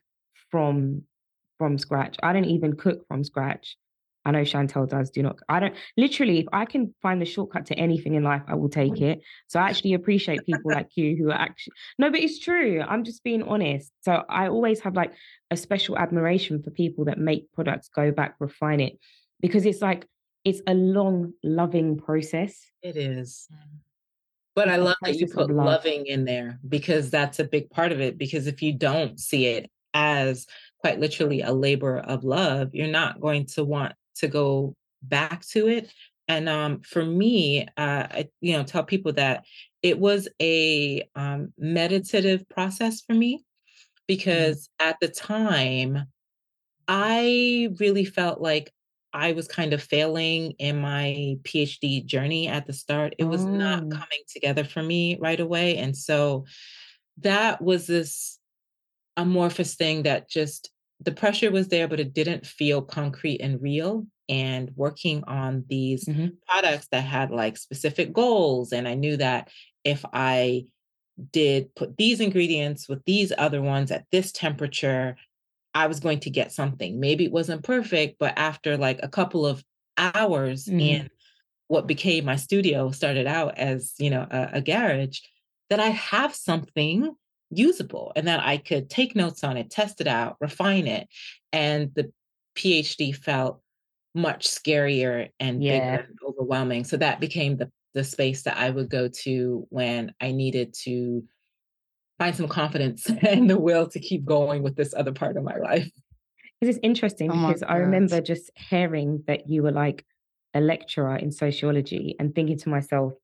from 0.51 1.03
from 1.59 1.79
scratch. 1.79 2.17
I 2.23 2.33
don't 2.33 2.45
even 2.45 2.77
cook 2.77 3.07
from 3.09 3.25
scratch. 3.25 3.77
I 4.27 4.33
know 4.33 4.41
Chantel 4.41 4.89
does. 4.89 5.11
Do 5.11 5.23
not. 5.23 5.39
I 5.49 5.61
don't. 5.61 5.75
Literally, 5.97 6.41
if 6.41 6.47
I 6.53 6.65
can 6.65 6.93
find 7.01 7.23
the 7.23 7.25
shortcut 7.25 7.67
to 7.67 7.75
anything 7.79 8.15
in 8.15 8.25
life, 8.25 8.43
I 8.49 8.57
will 8.57 8.69
take 8.69 9.01
it. 9.01 9.21
So 9.47 9.61
I 9.61 9.69
actually 9.69 9.95
appreciate 9.95 10.45
people 10.45 10.73
like 10.73 10.89
you 10.97 11.17
who 11.17 11.31
are 11.31 11.41
actually. 11.41 11.75
No, 11.97 12.11
but 12.11 12.19
it's 12.19 12.41
true. 12.41 12.83
I'm 12.87 13.05
just 13.05 13.23
being 13.23 13.45
honest. 13.45 13.93
So 14.03 14.25
I 14.29 14.49
always 14.49 14.81
have 14.81 14.97
like 14.97 15.13
a 15.53 15.57
special 15.57 15.97
admiration 15.97 16.61
for 16.61 16.73
people 16.73 17.05
that 17.05 17.19
make 17.19 17.53
products, 17.53 17.89
go 17.89 18.11
back, 18.11 18.35
refine 18.41 18.81
it, 18.81 18.99
because 19.41 19.65
it's 19.65 19.81
like 19.81 20.09
it's 20.45 20.61
a 20.67 20.75
long, 20.75 21.33
loving 21.45 21.97
process. 21.97 22.59
It 22.83 22.97
is. 22.97 23.49
But 24.57 24.69
I 24.69 24.77
love 24.77 24.97
that 25.03 25.15
you 25.15 25.29
put 25.29 25.51
love. 25.51 25.67
loving 25.67 26.07
in 26.07 26.25
there 26.25 26.59
because 26.69 27.11
that's 27.11 27.39
a 27.39 27.45
big 27.45 27.71
part 27.71 27.93
of 27.93 28.01
it. 28.01 28.19
Because 28.19 28.49
if 28.49 28.61
you 28.61 28.73
don't 28.73 29.21
see 29.21 29.47
it 29.47 29.71
as 29.95 30.47
quite 30.81 31.01
literally 31.01 31.43
a 31.43 31.53
labor 31.53 31.99
of 31.99 32.25
love, 32.25 32.75
you're 32.75 32.87
not 32.87 33.21
going 33.21 33.47
to 33.47 33.65
want 33.65 33.95
to 34.17 34.29
go 34.29 34.75
back 35.03 35.45
to 35.47 35.69
it. 35.69 35.93
And 36.29 36.49
um, 36.49 36.81
for 36.81 37.05
me, 37.05 37.63
uh, 37.77 38.07
I, 38.11 38.29
you 38.41 38.55
know, 38.55 38.65
tell 38.65 38.85
people 38.85 39.13
that 39.15 39.45
it 39.83 39.99
was 39.99 40.29
a 40.41 41.09
um, 41.15 41.53
meditative 41.57 42.49
process 42.49 43.01
for 43.01 43.15
me 43.15 43.37
mm-hmm. 43.37 44.03
because 44.07 44.69
mm-hmm. 44.81 44.91
at 44.91 44.97
the 45.01 45.09
time, 45.09 46.07
I 46.89 47.69
really 47.81 48.05
felt 48.05 48.41
like 48.41 48.73
I 49.13 49.33
was 49.33 49.49
kind 49.49 49.73
of 49.73 49.83
failing 49.83 50.53
in 50.59 50.81
my 50.81 51.37
PhD 51.43 52.05
journey 52.05 52.49
at 52.49 52.67
the 52.67 52.73
start. 52.73 53.15
It 53.19 53.25
was 53.25 53.45
not 53.45 53.85
oh. 53.85 53.89
coming 53.89 54.23
together 54.29 54.63
for 54.63 54.83
me 54.83 55.17
right 55.21 55.41
away. 55.41 55.79
And 55.79 55.97
so 55.97 56.45
that 57.19 57.63
was 57.63 57.87
this 57.87 58.39
amorphous 59.17 59.75
thing 59.75 60.03
that 60.05 60.29
just 60.29 60.71
the 61.01 61.13
pressure 61.13 61.51
was 61.51 61.69
there, 61.69 61.89
but 61.89 62.01
it 62.01 62.15
didn't 62.15 62.47
feel 62.47 62.83
concrete 62.83 63.41
and 63.41 63.61
real. 63.61 64.07
And 64.29 64.73
working 64.75 65.23
on 65.29 65.65
these 65.69 66.05
mm-hmm. 66.05 66.31
products 66.49 66.89
that 66.91 67.05
had 67.05 67.31
like 67.31 67.57
specific 67.57 68.13
goals. 68.13 68.73
And 68.73 68.89
I 68.89 68.95
knew 68.95 69.17
that 69.19 69.51
if 69.85 70.05
I 70.13 70.65
did 71.31 71.73
put 71.77 71.97
these 71.97 72.21
ingredients 72.21 72.89
with 72.89 73.05
these 73.05 73.33
other 73.39 73.63
ones 73.63 73.93
at 73.93 74.05
this 74.11 74.33
temperature, 74.33 75.15
I 75.77 75.87
was 75.87 76.01
going 76.01 76.19
to 76.21 76.31
get 76.31 76.51
something. 76.51 76.99
Maybe 76.99 77.25
it 77.25 77.31
wasn't 77.31 77.63
perfect, 77.63 78.19
but 78.19 78.37
after 78.37 78.77
like 78.77 78.99
a 79.01 79.09
couple 79.09 79.47
of 79.47 79.63
hours 79.97 80.65
mm-hmm. 80.65 80.81
in 80.81 81.11
what 81.69 81.87
became 81.87 82.25
my 82.25 82.35
studio, 82.35 82.91
started 82.91 83.29
out 83.29 83.57
as, 83.59 83.95
you 83.99 84.11
know, 84.11 84.27
a, 84.29 84.49
a 84.55 84.61
garage, 84.61 85.21
that 85.71 85.79
I 85.79 85.91
have 85.91 86.35
something 86.35 87.15
usable 87.51 88.13
and 88.17 88.27
that 88.29 88.41
I 88.41 88.59
could 88.59 88.91
take 88.91 89.15
notes 89.17 89.45
on 89.45 89.57
it, 89.57 89.71
test 89.71 90.01
it 90.01 90.07
out, 90.07 90.37
refine 90.41 90.87
it. 90.87 91.09
And 91.53 91.93
the 91.95 92.13
PhD 92.57 93.15
felt 93.15 93.61
much 94.15 94.49
scarier 94.49 95.29
and 95.39 95.63
yeah. 95.63 95.97
bigger 95.97 96.09
and 96.09 96.19
overwhelming. 96.27 96.85
So 96.85 96.97
that 96.97 97.21
became 97.21 97.57
the 97.57 97.71
the 97.97 98.05
space 98.05 98.43
that 98.43 98.59
I 98.59 98.69
would 98.69 98.91
go 98.91 99.09
to 99.09 99.67
when 99.71 100.13
I 100.21 100.31
needed 100.31 100.75
to 100.83 101.25
find 102.19 102.37
some 102.37 102.47
confidence 102.47 103.09
and 103.23 103.49
the 103.49 103.59
will 103.59 103.89
to 103.89 103.99
keep 103.99 104.25
going 104.25 104.63
with 104.63 104.77
this 104.77 104.93
other 104.95 105.13
part 105.13 105.39
of 105.39 105.43
my 105.43 105.57
life. 105.57 105.91
This 106.61 106.77
is 106.77 106.81
interesting 106.83 107.31
oh 107.33 107.47
because 107.47 107.63
I 107.63 107.77
remember 107.77 108.21
just 108.21 108.51
hearing 108.55 109.25
that 109.27 109.49
you 109.49 109.63
were 109.63 109.73
like 109.73 110.05
a 110.53 110.61
lecturer 110.61 111.17
in 111.17 111.33
sociology 111.33 112.17
and 112.19 112.35
thinking 112.35 112.59
to 112.59 112.69
myself 112.69 113.15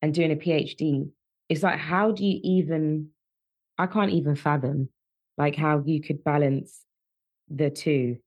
and 0.00 0.12
doing 0.12 0.32
a 0.32 0.36
PhD, 0.36 1.08
it's 1.48 1.62
like, 1.62 1.78
how 1.78 2.10
do 2.10 2.26
you 2.26 2.40
even 2.42 3.08
I 3.82 3.86
can't 3.88 4.12
even 4.12 4.36
fathom 4.36 4.90
like 5.36 5.56
how 5.56 5.82
you 5.84 6.00
could 6.00 6.22
balance 6.22 6.82
the 7.48 7.68
two. 7.68 8.18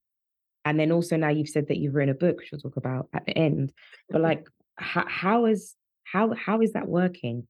And 0.66 0.78
then 0.78 0.92
also 0.92 1.16
now 1.16 1.30
you've 1.30 1.48
said 1.48 1.70
that 1.70 1.78
you've 1.78 1.96
written 1.96 2.14
a 2.14 2.18
book, 2.18 2.38
which 2.38 2.50
we'll 2.52 2.60
talk 2.60 2.76
about 2.76 3.08
at 3.14 3.26
the 3.26 3.38
end. 3.38 3.72
But 4.10 4.20
like, 4.22 4.48
how, 4.76 5.06
how 5.08 5.46
is 5.46 5.76
how 6.04 6.34
how 6.34 6.62
is 6.62 6.74
that 6.74 6.90
working 6.90 7.48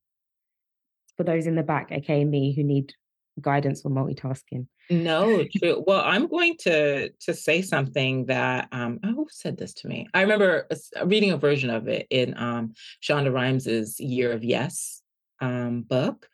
for 1.18 1.24
those 1.24 1.48
in 1.48 1.56
the 1.56 1.64
back, 1.64 1.92
aka 1.92 2.24
me, 2.24 2.54
who 2.54 2.64
need 2.64 2.94
guidance 3.42 3.84
on 3.86 3.94
multitasking? 3.94 4.68
No, 4.92 5.44
true. 5.58 5.84
Well, 5.88 6.04
I'm 6.06 6.28
going 6.28 6.58
to 6.60 7.10
to 7.10 7.34
say 7.34 7.64
something 7.64 8.28
that 8.28 8.68
um 8.72 9.00
oh, 9.04 9.14
who 9.14 9.28
said 9.32 9.58
this 9.58 9.74
to 9.76 9.88
me? 9.88 10.08
I 10.14 10.22
remember 10.22 10.68
reading 11.06 11.32
a 11.32 11.38
version 11.38 11.72
of 11.72 11.88
it 11.88 12.06
in 12.12 12.38
um 12.38 12.74
Shonda 13.02 13.34
Rhimes's 13.34 14.00
Year 14.00 14.32
of 14.32 14.44
Yes 14.44 15.02
um 15.42 15.82
book 15.82 16.28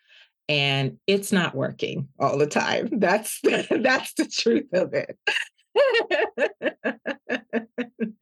and 0.52 0.98
it's 1.08 1.32
not 1.32 1.56
working 1.56 2.10
all 2.20 2.38
the 2.38 2.46
time. 2.46 2.90
That's 3.00 3.40
that's 3.44 4.14
the 4.16 4.26
truth 4.26 4.68
of 4.74 4.94
it. 4.94 5.18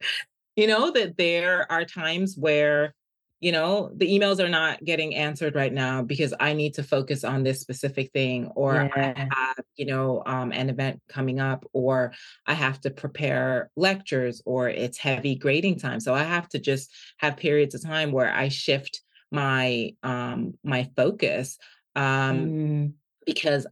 you 0.54 0.68
know 0.68 0.92
that 0.92 1.16
there 1.16 1.70
are 1.70 1.84
times 1.84 2.36
where 2.38 2.94
you 3.40 3.50
know 3.50 3.90
the 3.96 4.06
emails 4.06 4.38
are 4.38 4.48
not 4.48 4.84
getting 4.84 5.16
answered 5.16 5.56
right 5.56 5.72
now 5.72 6.02
because 6.02 6.32
i 6.38 6.52
need 6.52 6.74
to 6.74 6.84
focus 6.84 7.24
on 7.24 7.42
this 7.42 7.60
specific 7.60 8.12
thing 8.12 8.46
or 8.54 8.88
yeah. 8.96 9.14
i 9.16 9.28
have 9.34 9.64
you 9.74 9.86
know 9.86 10.22
um, 10.26 10.52
an 10.52 10.70
event 10.70 11.00
coming 11.08 11.40
up 11.40 11.64
or 11.72 12.12
i 12.46 12.54
have 12.54 12.80
to 12.80 12.90
prepare 12.90 13.68
lectures 13.76 14.40
or 14.44 14.68
it's 14.68 14.98
heavy 14.98 15.34
grading 15.34 15.76
time 15.76 15.98
so 15.98 16.14
i 16.14 16.22
have 16.22 16.48
to 16.48 16.60
just 16.60 16.94
have 17.18 17.36
periods 17.36 17.74
of 17.74 17.82
time 17.82 18.12
where 18.12 18.32
i 18.32 18.46
shift 18.48 19.00
my 19.32 19.90
um 20.04 20.54
my 20.62 20.88
focus 20.94 21.58
um, 22.00 22.46
mm. 22.46 22.92
because 23.26 23.66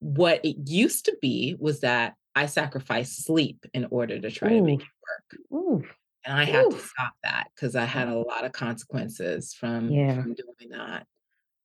what 0.00 0.44
it 0.44 0.56
used 0.68 1.04
to 1.04 1.16
be 1.20 1.54
was 1.58 1.80
that 1.80 2.14
I 2.34 2.46
sacrificed 2.46 3.24
sleep 3.24 3.64
in 3.74 3.86
order 3.90 4.18
to 4.18 4.30
try 4.30 4.52
Ooh. 4.52 4.56
to 4.56 4.62
make 4.62 4.80
it 4.80 4.86
work. 5.02 5.40
Ooh. 5.52 5.84
And 6.24 6.38
I 6.38 6.44
had 6.44 6.64
Ooh. 6.64 6.70
to 6.70 6.78
stop 6.78 7.12
that 7.22 7.48
because 7.54 7.76
I 7.76 7.84
had 7.84 8.08
a 8.08 8.18
lot 8.18 8.46
of 8.46 8.52
consequences 8.52 9.52
from, 9.52 9.90
yeah. 9.90 10.22
from 10.22 10.34
doing 10.34 10.70
that. 10.70 11.06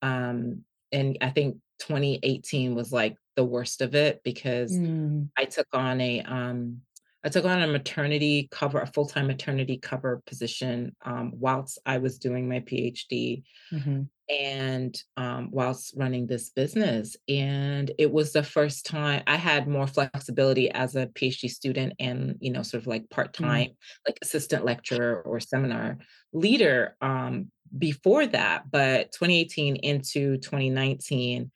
Um, 0.01 0.63
and 0.91 1.17
I 1.21 1.29
think 1.29 1.57
2018 1.79 2.75
was 2.75 2.91
like 2.91 3.15
the 3.37 3.45
worst 3.45 3.81
of 3.81 3.95
it 3.95 4.21
because 4.23 4.73
mm. 4.77 5.29
I 5.37 5.45
took 5.45 5.67
on 5.73 6.01
a 6.01 6.21
um, 6.21 6.81
I 7.23 7.29
took 7.29 7.45
on 7.45 7.61
a 7.61 7.67
maternity 7.67 8.47
cover, 8.51 8.79
a 8.79 8.87
full 8.87 9.05
time 9.05 9.27
maternity 9.27 9.77
cover 9.77 10.21
position 10.25 10.95
um, 11.03 11.33
whilst 11.35 11.77
I 11.85 11.99
was 11.99 12.17
doing 12.17 12.49
my 12.49 12.59
PhD. 12.59 13.43
Mm-hmm 13.71 14.03
and 14.29 14.95
um, 15.17 15.49
whilst 15.51 15.93
running 15.97 16.27
this 16.27 16.51
business. 16.51 17.15
And 17.27 17.91
it 17.97 18.11
was 18.11 18.31
the 18.31 18.43
first 18.43 18.85
time 18.85 19.23
I 19.25 19.37
had 19.37 19.67
more 19.67 19.87
flexibility 19.87 20.69
as 20.69 20.95
a 20.95 21.07
PhD 21.07 21.49
student 21.49 21.93
and, 21.99 22.35
you 22.39 22.51
know, 22.51 22.61
sort 22.61 22.83
of 22.83 22.87
like 22.87 23.09
part 23.09 23.33
time, 23.33 23.69
mm. 23.69 23.75
like 24.07 24.19
assistant 24.21 24.65
lecturer 24.65 25.21
or 25.23 25.39
seminar 25.39 25.97
leader 26.31 26.95
um, 27.01 27.51
before 27.75 28.27
that. 28.27 28.69
But 28.69 29.11
2018 29.13 29.77
into 29.77 30.37
2019, 30.37 31.51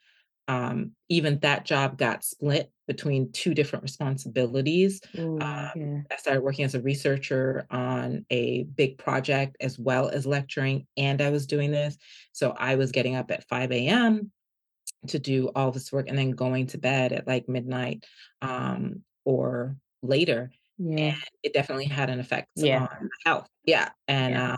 um, 0.48 0.92
even 1.10 1.40
that 1.40 1.66
job 1.66 1.98
got 1.98 2.24
split 2.24 2.72
between 2.88 3.32
two 3.32 3.54
different 3.54 3.84
responsibilities. 3.84 5.02
Ooh, 5.18 5.40
um, 5.40 5.72
yeah. 5.76 6.02
I 6.12 6.16
started 6.18 6.42
working 6.42 6.66
as 6.66 6.76
a 6.76 6.82
researcher 6.82 7.66
on 7.72 8.26
a 8.30 8.64
big 8.64 8.98
project 8.98 9.58
as 9.62 9.80
well 9.80 10.10
as 10.10 10.26
lecturing, 10.26 10.88
and 10.98 11.22
I 11.22 11.30
was 11.30 11.48
doing 11.48 11.72
this. 11.72 11.98
So 12.32 12.54
I 12.58 12.76
was 12.76 12.92
getting 12.92 13.16
up 13.16 13.32
at 13.32 13.48
5 13.48 13.72
a.m. 13.72 14.32
to 15.08 15.20
do 15.20 15.50
all 15.56 15.72
this 15.72 15.92
work 15.92 16.08
and 16.10 16.18
then 16.18 16.32
going 16.32 16.68
to 16.68 16.78
bed 16.78 17.14
at 17.14 17.28
like 17.28 17.48
midnight 17.48 18.06
um, 18.42 19.02
or 19.26 19.78
later. 20.02 20.52
Yeah. 20.78 21.14
And 21.14 21.24
it 21.44 21.54
definitely 21.54 21.86
had 21.86 22.10
an 22.10 22.20
effect 22.20 22.50
yeah. 22.56 22.82
on 22.82 23.10
health. 23.26 23.48
Yeah. 23.66 23.90
And 24.08 24.34
yeah. 24.34 24.52
Um, 24.52 24.58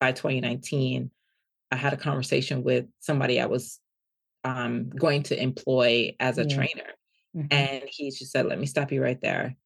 by 0.00 0.12
2019, 0.12 1.10
I 1.70 1.76
had 1.76 1.92
a 1.92 1.96
conversation 1.96 2.64
with 2.64 2.86
somebody 2.98 3.40
I 3.40 3.46
was 3.46 3.78
um, 4.44 4.90
going 4.90 5.22
to 5.24 5.40
employ 5.40 6.14
as 6.20 6.38
a 6.38 6.46
trainer. 6.46 6.90
Mm-hmm. 7.36 7.46
And 7.50 7.82
he 7.86 8.10
just 8.10 8.32
said, 8.32 8.46
let 8.46 8.58
me 8.58 8.66
stop 8.66 8.92
you 8.92 9.02
right 9.02 9.20
there. 9.20 9.56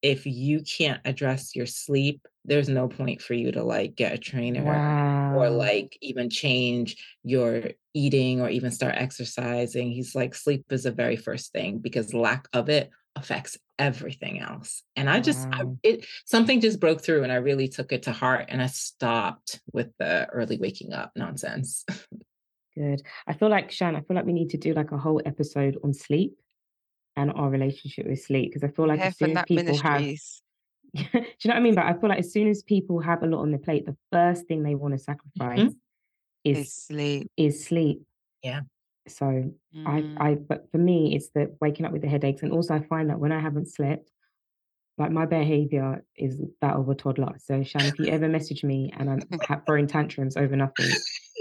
If 0.00 0.26
you 0.26 0.62
can't 0.62 1.00
address 1.04 1.56
your 1.56 1.66
sleep, 1.66 2.26
there's 2.44 2.68
no 2.68 2.88
point 2.88 3.20
for 3.20 3.34
you 3.34 3.50
to 3.52 3.64
like 3.64 3.96
get 3.96 4.12
a 4.12 4.18
trainer 4.18 4.62
wow. 4.62 5.36
or 5.36 5.50
like 5.50 5.98
even 6.00 6.30
change 6.30 6.96
your 7.24 7.64
eating 7.94 8.40
or 8.40 8.48
even 8.48 8.70
start 8.70 8.94
exercising. 8.96 9.90
He's 9.90 10.14
like, 10.14 10.34
sleep 10.34 10.64
is 10.70 10.84
the 10.84 10.92
very 10.92 11.16
first 11.16 11.52
thing 11.52 11.78
because 11.78 12.14
lack 12.14 12.46
of 12.52 12.68
it 12.68 12.90
affects 13.16 13.58
everything 13.78 14.40
else. 14.40 14.82
And 14.96 15.10
I 15.10 15.20
just, 15.20 15.48
wow. 15.48 15.76
I, 15.84 15.88
it 15.88 16.06
something 16.24 16.60
just 16.60 16.80
broke 16.80 17.02
through, 17.02 17.24
and 17.24 17.32
I 17.32 17.36
really 17.36 17.68
took 17.68 17.92
it 17.92 18.04
to 18.04 18.12
heart, 18.12 18.46
and 18.48 18.62
I 18.62 18.66
stopped 18.66 19.60
with 19.72 19.88
the 19.98 20.28
early 20.30 20.58
waking 20.58 20.92
up 20.92 21.12
nonsense. 21.16 21.84
Good. 22.76 23.02
I 23.26 23.32
feel 23.32 23.48
like 23.48 23.72
Shan, 23.72 23.96
I 23.96 24.02
feel 24.02 24.14
like 24.14 24.24
we 24.24 24.32
need 24.32 24.50
to 24.50 24.56
do 24.56 24.72
like 24.72 24.92
a 24.92 24.98
whole 24.98 25.20
episode 25.26 25.76
on 25.82 25.92
sleep 25.92 26.38
and 27.18 27.32
our 27.32 27.50
relationship 27.50 28.06
with 28.06 28.22
sleep 28.22 28.52
because 28.52 28.62
I 28.62 28.72
feel 28.72 28.86
like 28.86 29.00
as 29.00 29.18
soon 29.18 29.36
as 29.36 29.44
people 29.44 29.76
have 29.78 30.00
do 30.94 31.02
you 31.04 31.20
know 31.20 31.22
what 31.44 31.56
I 31.56 31.60
mean? 31.60 31.74
But 31.74 31.84
I 31.84 31.92
feel 31.92 32.08
like 32.08 32.20
as 32.20 32.32
soon 32.32 32.48
as 32.48 32.62
people 32.62 33.00
have 33.00 33.22
a 33.22 33.26
lot 33.26 33.40
on 33.40 33.50
their 33.50 33.58
plate, 33.58 33.84
the 33.84 33.96
first 34.10 34.46
thing 34.46 34.62
they 34.62 34.74
want 34.74 34.94
to 34.94 34.98
sacrifice 34.98 35.58
mm-hmm. 35.58 35.68
is, 36.44 36.58
is 36.58 36.74
sleep. 36.74 37.30
Is 37.36 37.64
sleep. 37.66 38.02
Yeah. 38.42 38.60
So 39.06 39.26
mm. 39.26 39.86
I, 39.86 40.30
I, 40.30 40.34
but 40.36 40.70
for 40.70 40.78
me, 40.78 41.14
it's 41.14 41.28
the 41.34 41.54
waking 41.60 41.84
up 41.84 41.92
with 41.92 42.02
the 42.02 42.08
headaches, 42.08 42.42
and 42.42 42.52
also 42.52 42.74
I 42.74 42.80
find 42.80 43.10
that 43.10 43.18
when 43.18 43.32
I 43.32 43.40
haven't 43.40 43.68
slept, 43.68 44.10
like 44.96 45.10
my 45.10 45.26
behavior 45.26 46.04
is 46.16 46.40
that 46.60 46.74
of 46.74 46.88
a 46.88 46.94
toddler. 46.94 47.34
So 47.38 47.62
Shan, 47.62 47.82
if 47.82 47.98
you 47.98 48.06
ever 48.06 48.28
message 48.28 48.64
me 48.64 48.92
and 48.98 49.10
I'm 49.10 49.20
throwing 49.66 49.86
tantrums 49.86 50.36
over 50.36 50.56
nothing, 50.56 50.90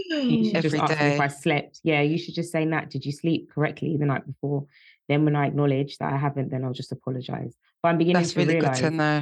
you 0.09 0.45
should 0.45 0.57
Every 0.57 0.69
just 0.71 0.81
ask 0.83 1.01
me 1.01 1.07
if. 1.07 1.19
I 1.21 1.27
slept. 1.27 1.79
Yeah, 1.83 2.01
you 2.01 2.17
should 2.17 2.35
just 2.35 2.51
say, 2.51 2.65
Nat, 2.65 2.89
did 2.89 3.05
you 3.05 3.11
sleep 3.11 3.49
correctly 3.49 3.95
the 3.97 4.05
night 4.05 4.25
before? 4.25 4.65
Then 5.07 5.25
when 5.25 5.35
I 5.35 5.47
acknowledge 5.47 5.97
that 5.97 6.11
I 6.11 6.17
haven't, 6.17 6.49
then 6.49 6.63
I'll 6.63 6.73
just 6.73 6.91
apologize. 6.91 7.55
But 7.81 7.89
I'm 7.89 7.97
beginning 7.97 8.23
That's 8.23 8.33
to 8.33 8.39
really 8.39 8.55
realize 8.55 8.81
good 8.81 8.89
to 8.89 8.95
know. 8.95 9.21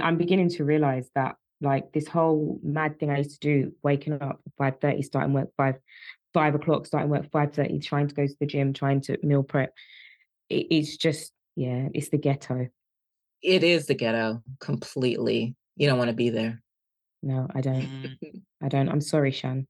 I'm 0.00 0.16
beginning 0.16 0.50
to 0.50 0.64
realize 0.64 1.08
that 1.14 1.36
like 1.60 1.92
this 1.92 2.06
whole 2.06 2.60
mad 2.62 2.98
thing 2.98 3.10
I 3.10 3.18
used 3.18 3.40
to 3.40 3.48
do, 3.48 3.72
waking 3.82 4.14
up 4.14 4.22
at 4.22 4.52
five 4.58 4.80
thirty, 4.80 5.02
starting 5.02 5.32
work 5.32 5.48
five 5.56 5.76
five 6.32 6.54
o'clock, 6.54 6.86
starting 6.86 7.10
work 7.10 7.30
five 7.30 7.54
thirty, 7.54 7.78
trying 7.78 8.08
to 8.08 8.14
go 8.14 8.26
to 8.26 8.36
the 8.38 8.46
gym, 8.46 8.72
trying 8.72 9.00
to 9.02 9.18
meal 9.22 9.42
prep. 9.42 9.72
It, 10.48 10.66
it's 10.70 10.96
just 10.96 11.32
yeah, 11.56 11.88
it's 11.94 12.08
the 12.08 12.18
ghetto. 12.18 12.68
It 13.42 13.62
is 13.62 13.86
the 13.86 13.94
ghetto 13.94 14.42
completely. 14.58 15.54
You 15.76 15.88
don't 15.88 15.98
want 15.98 16.08
to 16.08 16.14
be 16.16 16.30
there. 16.30 16.62
No, 17.22 17.48
I 17.54 17.60
don't. 17.60 18.16
I 18.62 18.68
don't. 18.68 18.88
I'm 18.88 19.00
sorry, 19.00 19.30
Shan. 19.30 19.66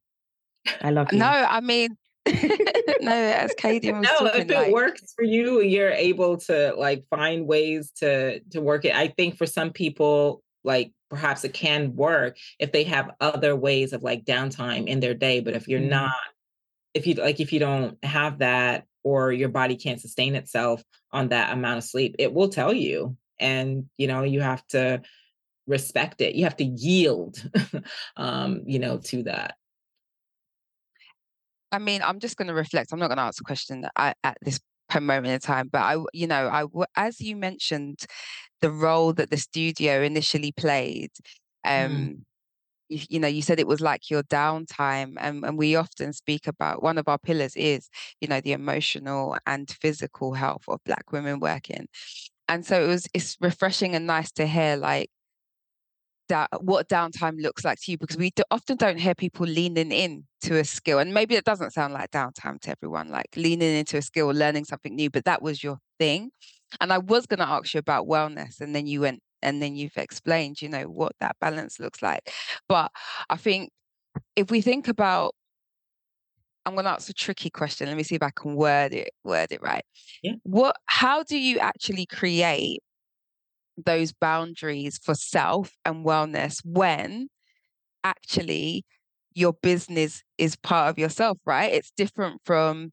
I 0.80 0.90
love 0.90 1.12
you. 1.12 1.18
No, 1.18 1.26
I 1.26 1.60
mean, 1.60 1.96
no, 3.00 3.12
as 3.12 3.54
Katie 3.54 3.92
was 3.92 4.02
no, 4.02 4.28
talking, 4.28 4.42
if 4.42 4.50
it 4.50 4.54
like, 4.54 4.72
works 4.72 5.12
for 5.14 5.24
you, 5.24 5.60
you're 5.60 5.90
able 5.90 6.36
to 6.38 6.74
like 6.76 7.04
find 7.10 7.46
ways 7.46 7.90
to 7.96 8.40
to 8.50 8.60
work 8.60 8.84
it. 8.84 8.94
I 8.94 9.08
think 9.08 9.36
for 9.36 9.46
some 9.46 9.70
people, 9.70 10.42
like 10.62 10.92
perhaps 11.10 11.44
it 11.44 11.52
can 11.52 11.94
work 11.94 12.36
if 12.58 12.72
they 12.72 12.84
have 12.84 13.10
other 13.20 13.54
ways 13.54 13.92
of 13.92 14.02
like 14.02 14.24
downtime 14.24 14.86
in 14.86 15.00
their 15.00 15.14
day. 15.14 15.40
But 15.40 15.54
if 15.54 15.68
you're 15.68 15.80
Mm. 15.80 15.90
not, 15.90 16.12
if 16.94 17.06
you 17.06 17.14
like, 17.14 17.40
if 17.40 17.52
you 17.52 17.60
don't 17.60 18.02
have 18.04 18.38
that, 18.38 18.84
or 19.02 19.32
your 19.32 19.50
body 19.50 19.76
can't 19.76 20.00
sustain 20.00 20.34
itself 20.34 20.82
on 21.12 21.28
that 21.28 21.52
amount 21.52 21.78
of 21.78 21.84
sleep, 21.84 22.16
it 22.18 22.32
will 22.32 22.48
tell 22.48 22.72
you, 22.72 23.16
and 23.38 23.86
you 23.98 24.06
know 24.06 24.22
you 24.22 24.40
have 24.40 24.66
to 24.68 25.02
respect 25.66 26.20
it. 26.20 26.34
You 26.34 26.44
have 26.44 26.56
to 26.56 26.64
yield, 26.64 27.42
um, 28.16 28.62
you 28.66 28.78
know, 28.78 28.98
to 29.04 29.22
that. 29.24 29.56
I 31.74 31.78
mean, 31.78 32.02
I'm 32.02 32.20
just 32.20 32.36
going 32.36 32.48
to 32.48 32.54
reflect. 32.54 32.92
I'm 32.92 32.98
not 33.00 33.08
going 33.08 33.18
to 33.18 33.24
answer 33.24 33.42
a 33.42 33.44
question 33.44 33.86
at, 33.96 34.16
at 34.24 34.38
this 34.42 34.60
moment 35.00 35.26
in 35.28 35.40
time, 35.40 35.68
but 35.72 35.82
I, 35.82 35.96
you 36.12 36.26
know, 36.26 36.48
I, 36.48 36.66
as 36.96 37.20
you 37.20 37.36
mentioned, 37.36 38.04
the 38.60 38.70
role 38.70 39.12
that 39.14 39.30
the 39.30 39.36
studio 39.38 40.02
initially 40.02 40.52
played, 40.52 41.10
um, 41.64 41.90
Mm. 41.90 42.24
you, 42.90 43.00
you 43.10 43.20
know, 43.20 43.28
you 43.28 43.42
said 43.42 43.60
it 43.60 43.66
was 43.66 43.80
like 43.80 44.10
your 44.10 44.22
downtime, 44.24 45.14
and, 45.18 45.44
and 45.44 45.58
we 45.58 45.76
often 45.76 46.12
speak 46.12 46.46
about 46.46 46.82
one 46.82 46.98
of 46.98 47.08
our 47.08 47.18
pillars 47.18 47.56
is, 47.56 47.88
you 48.20 48.28
know, 48.28 48.40
the 48.40 48.52
emotional 48.52 49.36
and 49.46 49.70
physical 49.70 50.34
health 50.34 50.64
of 50.68 50.80
Black 50.84 51.12
women 51.12 51.40
working, 51.40 51.88
and 52.48 52.66
so 52.66 52.82
it 52.84 52.88
was, 52.88 53.08
it's 53.14 53.36
refreshing 53.40 53.94
and 53.94 54.06
nice 54.06 54.32
to 54.32 54.46
hear, 54.46 54.76
like 54.76 55.10
that 56.28 56.48
what 56.62 56.88
downtime 56.88 57.40
looks 57.40 57.64
like 57.64 57.78
to 57.82 57.90
you? 57.92 57.98
Because 57.98 58.16
we 58.16 58.30
do, 58.30 58.42
often 58.50 58.76
don't 58.76 58.98
hear 58.98 59.14
people 59.14 59.46
leaning 59.46 59.92
in 59.92 60.24
to 60.44 60.58
a 60.58 60.64
skill 60.64 60.98
and 60.98 61.14
maybe 61.14 61.34
it 61.34 61.44
doesn't 61.44 61.72
sound 61.72 61.94
like 61.94 62.10
downtime 62.10 62.60
to 62.60 62.70
everyone 62.70 63.08
like 63.08 63.28
leaning 63.34 63.74
into 63.76 63.96
a 63.96 64.02
skill 64.02 64.28
learning 64.28 64.64
something 64.64 64.94
new 64.94 65.08
but 65.08 65.24
that 65.24 65.40
was 65.40 65.64
your 65.64 65.78
thing. 65.98 66.30
And 66.80 66.92
i 66.92 66.98
was 66.98 67.26
going 67.26 67.38
to 67.38 67.48
ask 67.48 67.72
you 67.72 67.80
about 67.80 68.06
wellness 68.06 68.60
and 68.60 68.74
then 68.74 68.86
you 68.86 69.00
went 69.00 69.20
and 69.40 69.62
then 69.62 69.74
you've 69.74 69.96
explained 69.96 70.60
you 70.60 70.68
know 70.68 70.84
what 70.84 71.12
that 71.20 71.36
balance 71.40 71.80
looks 71.80 72.02
like. 72.02 72.30
But 72.68 72.90
i 73.30 73.36
think 73.36 73.70
if 74.36 74.50
we 74.50 74.60
think 74.60 74.86
about 74.88 75.34
i'm 76.66 76.74
going 76.74 76.84
to 76.84 76.90
ask 76.90 77.08
a 77.08 77.14
tricky 77.14 77.50
question 77.50 77.86
let 77.88 77.96
me 77.96 78.02
see 78.02 78.14
if 78.14 78.22
i 78.22 78.30
can 78.30 78.54
word 78.54 78.92
it 78.92 79.10
word 79.24 79.50
it 79.50 79.62
right. 79.62 79.84
Yeah. 80.22 80.34
what 80.42 80.76
how 80.86 81.22
do 81.22 81.38
you 81.38 81.58
actually 81.58 82.06
create 82.06 82.82
those 83.76 84.12
boundaries 84.12 84.98
for 85.02 85.14
self 85.14 85.72
and 85.84 86.04
wellness 86.04 86.60
when 86.64 87.28
actually 88.02 88.84
your 89.34 89.52
business 89.62 90.22
is 90.38 90.56
part 90.56 90.90
of 90.90 90.98
yourself, 90.98 91.38
right? 91.44 91.72
It's 91.72 91.90
different 91.96 92.40
from 92.44 92.92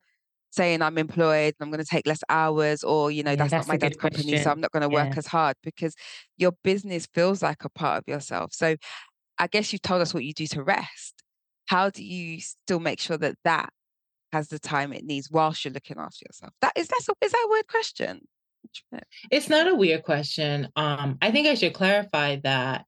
saying 0.51 0.81
I'm 0.81 0.97
employed, 0.97 1.53
I'm 1.61 1.69
going 1.69 1.83
to 1.83 1.89
take 1.89 2.05
less 2.05 2.21
hours, 2.27 2.83
or 2.83 3.09
you 3.11 3.23
know, 3.23 3.31
Yeah, 3.31 3.35
that's, 3.37 3.51
that's 3.51 3.67
not 3.67 3.73
my 3.73 3.77
dad's 3.77 3.97
company, 3.97 4.37
so. 4.37 4.51
I'm 4.51 4.59
not 4.59 4.71
going 4.71 4.81
to 4.81 4.89
work 4.89 5.17
as 5.17 5.27
hard 5.27 5.55
because 5.63 5.95
your 6.37 6.51
business 6.63 7.07
feels 7.13 7.41
like 7.41 7.63
a 7.63 7.69
part 7.69 7.99
of 7.99 8.03
yourself. 8.07 8.51
So 8.53 8.75
I 9.37 9.47
guess 9.47 9.71
you 9.71 9.79
told 9.79 10.01
us 10.01 10.13
what 10.13 10.23
you 10.23 10.33
do 10.33 10.47
to 10.47 10.63
rest. 10.63 11.23
How 11.67 11.89
do 11.89 12.03
you 12.03 12.41
still 12.41 12.79
make 12.79 12.99
sure 12.99 13.17
that 13.17 13.35
that 13.45 13.69
has 14.33 14.49
the 14.49 14.59
time 14.59 14.91
it 14.93 15.05
needs 15.05 15.29
whilst 15.31 15.63
you're 15.63 15.73
looking 15.73 15.97
after 15.97 16.25
yourself? 16.27 16.53
That 16.61 16.73
is 16.75 16.87
that's 16.87 17.07
a, 17.07 17.13
is 17.21 17.31
that 17.31 17.45
a 17.45 17.49
weird 17.49 17.67
question? 17.67 18.21
It's 19.29 19.49
not 19.49 19.67
a 19.67 19.75
weird 19.75 20.03
question. 20.03 20.69
Um, 20.75 21.17
I 21.21 21.31
think 21.31 21.47
I 21.47 21.55
should 21.55 21.73
clarify 21.73 22.37
that 22.43 22.85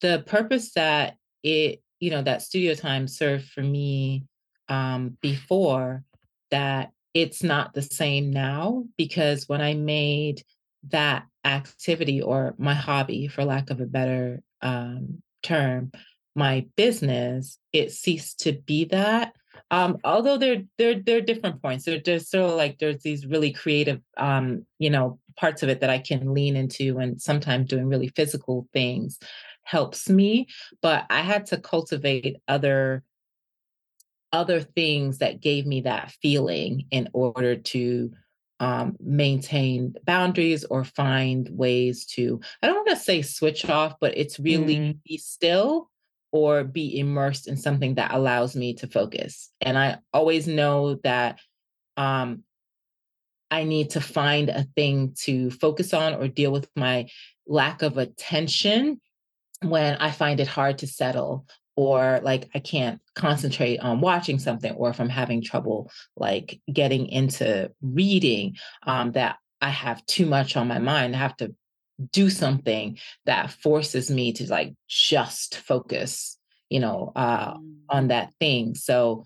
the 0.00 0.22
purpose 0.26 0.72
that 0.74 1.16
it, 1.42 1.82
you 2.00 2.10
know, 2.10 2.22
that 2.22 2.42
studio 2.42 2.74
time 2.74 3.08
served 3.08 3.48
for 3.48 3.62
me 3.62 4.24
um, 4.68 5.16
before 5.20 6.04
that 6.50 6.90
it's 7.14 7.42
not 7.42 7.74
the 7.74 7.82
same 7.82 8.30
now 8.30 8.84
because 8.96 9.48
when 9.48 9.60
I 9.60 9.74
made 9.74 10.42
that 10.88 11.26
activity 11.44 12.22
or 12.22 12.54
my 12.58 12.74
hobby, 12.74 13.28
for 13.28 13.44
lack 13.44 13.70
of 13.70 13.80
a 13.80 13.86
better 13.86 14.42
um, 14.60 15.22
term, 15.42 15.92
my 16.34 16.66
business, 16.76 17.58
it 17.72 17.92
ceased 17.92 18.40
to 18.40 18.52
be 18.52 18.86
that. 18.86 19.34
Um, 19.70 19.98
although 20.04 20.36
there, 20.36 20.62
there, 20.78 20.94
there 21.00 21.18
are 21.18 21.22
different 21.22 21.62
points. 21.62 21.84
There, 21.84 22.00
there's 22.04 22.26
still 22.26 22.54
like 22.56 22.78
there's 22.78 23.02
these 23.02 23.26
really 23.26 23.52
creative, 23.52 24.00
um, 24.16 24.66
you 24.78 24.90
know, 24.90 25.18
parts 25.36 25.62
of 25.62 25.68
it 25.68 25.80
that 25.80 25.90
I 25.90 25.98
can 25.98 26.34
lean 26.34 26.56
into, 26.56 26.98
and 26.98 27.20
sometimes 27.20 27.68
doing 27.68 27.86
really 27.88 28.08
physical 28.08 28.68
things 28.72 29.18
helps 29.64 30.08
me. 30.08 30.46
But 30.82 31.06
I 31.10 31.20
had 31.20 31.46
to 31.46 31.58
cultivate 31.58 32.36
other 32.48 33.02
other 34.32 34.60
things 34.60 35.18
that 35.18 35.40
gave 35.40 35.66
me 35.66 35.82
that 35.82 36.10
feeling 36.22 36.86
in 36.90 37.08
order 37.12 37.56
to 37.56 38.10
um, 38.60 38.96
maintain 39.00 39.94
boundaries 40.06 40.64
or 40.64 40.84
find 40.84 41.48
ways 41.50 42.06
to 42.06 42.40
i 42.62 42.66
don't 42.66 42.76
want 42.76 42.88
to 42.88 42.96
say 42.96 43.20
switch 43.20 43.68
off 43.68 43.94
but 44.00 44.16
it's 44.16 44.38
really 44.38 44.76
Mm. 44.76 44.98
be 45.04 45.18
still 45.18 45.90
or 46.32 46.64
be 46.64 46.98
immersed 46.98 47.46
in 47.46 47.56
something 47.56 47.94
that 47.94 48.12
allows 48.12 48.56
me 48.56 48.74
to 48.74 48.86
focus. 48.86 49.50
And 49.60 49.78
i 49.78 49.98
always 50.12 50.46
know 50.46 50.94
that 51.04 51.38
um, 51.96 52.42
i 53.50 53.64
need 53.64 53.90
to 53.90 54.00
find 54.00 54.48
a 54.48 54.64
thing 54.74 55.14
to 55.20 55.50
focus 55.50 55.92
on 55.94 56.14
or 56.14 56.26
deal 56.26 56.50
with 56.50 56.68
my 56.74 57.06
lack 57.46 57.82
of 57.82 57.98
attention 57.98 59.00
when 59.62 59.96
I 59.96 60.10
find 60.10 60.40
it 60.40 60.48
hard 60.48 60.78
to 60.78 60.86
settle 60.86 61.46
or 61.76 62.20
like 62.22 62.50
I 62.54 62.58
can't 62.58 63.00
concentrate 63.14 63.78
on 63.78 64.00
watching 64.00 64.38
something 64.38 64.72
or 64.72 64.90
if 64.90 65.00
I'm 65.00 65.08
having 65.08 65.42
trouble 65.42 65.90
like 66.16 66.60
getting 66.70 67.06
into 67.06 67.70
reading 67.80 68.56
um, 68.86 69.12
that 69.12 69.36
I 69.60 69.70
have 69.70 70.04
too 70.06 70.26
much 70.26 70.56
on 70.56 70.68
my 70.68 70.78
mind. 70.78 71.14
I 71.14 71.18
have 71.18 71.36
to 71.38 71.54
do 72.10 72.30
something 72.30 72.98
that 73.26 73.50
forces 73.50 74.10
me 74.10 74.32
to 74.32 74.48
like 74.50 74.74
just 74.88 75.56
focus 75.56 76.38
you 76.68 76.80
know 76.80 77.12
uh, 77.14 77.54
on 77.88 78.08
that 78.08 78.32
thing 78.40 78.74
so 78.74 79.24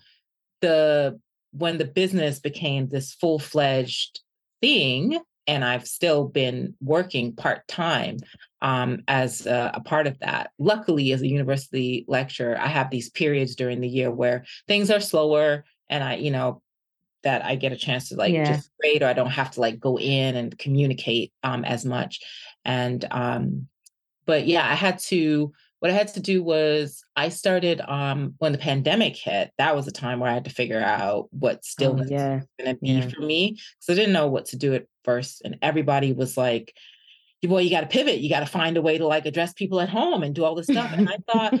the 0.61 1.19
when 1.51 1.77
the 1.77 1.85
business 1.85 2.39
became 2.39 2.87
this 2.87 3.13
full-fledged 3.13 4.21
thing 4.61 5.19
and 5.47 5.63
I've 5.63 5.87
still 5.87 6.25
been 6.25 6.75
working 6.81 7.33
part-time 7.33 8.17
um, 8.61 9.03
as 9.07 9.45
a, 9.45 9.71
a 9.75 9.79
part 9.79 10.05
of 10.05 10.19
that. 10.19 10.51
Luckily, 10.59 11.13
as 11.13 11.21
a 11.21 11.27
university 11.27 12.03
lecturer, 12.07 12.57
I 12.59 12.67
have 12.67 12.89
these 12.89 13.09
periods 13.09 13.55
during 13.55 13.79
the 13.79 13.87
year 13.87 14.11
where 14.11 14.45
things 14.67 14.91
are 14.91 14.99
slower 14.99 15.63
and 15.89 16.03
I, 16.03 16.15
you 16.15 16.31
know, 16.31 16.61
that 17.27 17.43
I 17.43 17.55
get 17.55 17.73
a 17.73 17.77
chance 17.77 18.09
to 18.09 18.15
like 18.15 18.33
Yeah. 18.33 18.45
just 18.55 18.71
grade 18.79 19.03
or 19.03 19.07
I 19.07 19.13
don't 19.13 19.29
have 19.41 19.51
to 19.51 19.59
like 19.61 19.79
go 19.79 19.99
in 19.99 20.35
and 20.37 20.57
communicate 20.57 21.33
um, 21.43 21.65
as 21.65 21.83
much. 21.85 22.19
And 22.63 23.05
um, 23.11 23.67
but 24.25 24.47
yeah, 24.47 24.65
I 24.65 24.75
had 24.75 24.99
to 25.11 25.51
what 25.79 25.91
I 25.91 25.93
had 25.93 26.07
to 26.15 26.19
do 26.19 26.41
was 26.41 27.03
I 27.15 27.29
started 27.29 27.81
um 27.81 28.33
when 28.39 28.51
the 28.53 28.57
pandemic 28.57 29.15
hit, 29.15 29.51
that 29.57 29.75
was 29.75 29.87
a 29.87 29.91
time 29.91 30.19
where 30.19 30.31
I 30.31 30.33
had 30.33 30.45
to 30.45 30.49
figure 30.61 30.81
out 30.81 31.27
what 31.31 31.57
Oh, 31.57 31.59
stillness 31.63 32.09
yeah. 32.09 32.35
was 32.35 32.45
gonna 32.59 32.75
be 32.75 32.89
yeah. 32.89 33.09
for 33.09 33.21
me. 33.21 33.51
Because 33.51 33.89
I 33.89 33.93
didn't 33.99 34.13
know 34.13 34.27
what 34.27 34.45
to 34.47 34.57
do 34.57 34.73
at 34.73 34.85
first. 35.03 35.41
And 35.45 35.57
everybody 35.61 36.13
was 36.13 36.35
like, 36.37 36.73
boy, 37.43 37.59
you 37.61 37.69
gotta 37.69 37.87
pivot, 37.87 38.19
you 38.19 38.29
gotta 38.29 38.45
find 38.59 38.77
a 38.77 38.81
way 38.81 38.97
to 38.97 39.05
like 39.07 39.25
address 39.25 39.53
people 39.53 39.79
at 39.79 39.89
home 39.89 40.23
and 40.23 40.33
do 40.33 40.43
all 40.45 40.55
this 40.55 40.67
stuff. 40.67 40.91
And 40.93 41.07
I 41.09 41.17
thought, 41.31 41.53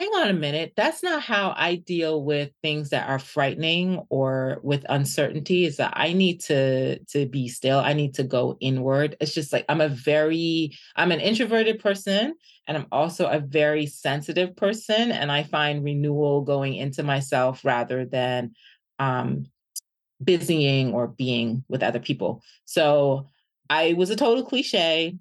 hang 0.00 0.10
on 0.14 0.28
a 0.28 0.32
minute, 0.32 0.72
that's 0.76 1.02
not 1.02 1.22
how 1.22 1.52
I 1.56 1.76
deal 1.76 2.24
with 2.24 2.50
things 2.62 2.88
that 2.88 3.08
are 3.08 3.18
frightening 3.18 4.00
or 4.08 4.58
with 4.62 4.86
uncertainty. 4.88 5.66
Is 5.66 5.76
that 5.76 5.92
I 5.94 6.14
need 6.14 6.40
to 6.42 6.98
to 6.98 7.26
be 7.26 7.48
still. 7.48 7.78
I 7.78 7.92
need 7.92 8.14
to 8.14 8.24
go 8.24 8.56
inward. 8.60 9.16
It's 9.20 9.34
just 9.34 9.52
like 9.52 9.66
I'm 9.68 9.82
a 9.82 9.90
very 9.90 10.72
I'm 10.96 11.12
an 11.12 11.20
introverted 11.20 11.80
person 11.80 12.34
and 12.66 12.78
I'm 12.78 12.86
also 12.90 13.26
a 13.28 13.40
very 13.40 13.86
sensitive 13.86 14.56
person. 14.56 15.12
And 15.12 15.30
I 15.30 15.42
find 15.42 15.84
renewal 15.84 16.42
going 16.42 16.74
into 16.76 17.02
myself 17.02 17.62
rather 17.62 18.06
than 18.06 18.52
um 18.98 19.44
busying 20.24 20.94
or 20.94 21.08
being 21.08 21.62
with 21.68 21.82
other 21.82 22.00
people. 22.00 22.42
So 22.64 23.28
I 23.68 23.92
was 23.94 24.08
a 24.08 24.16
total 24.16 24.44
cliche 24.44 25.18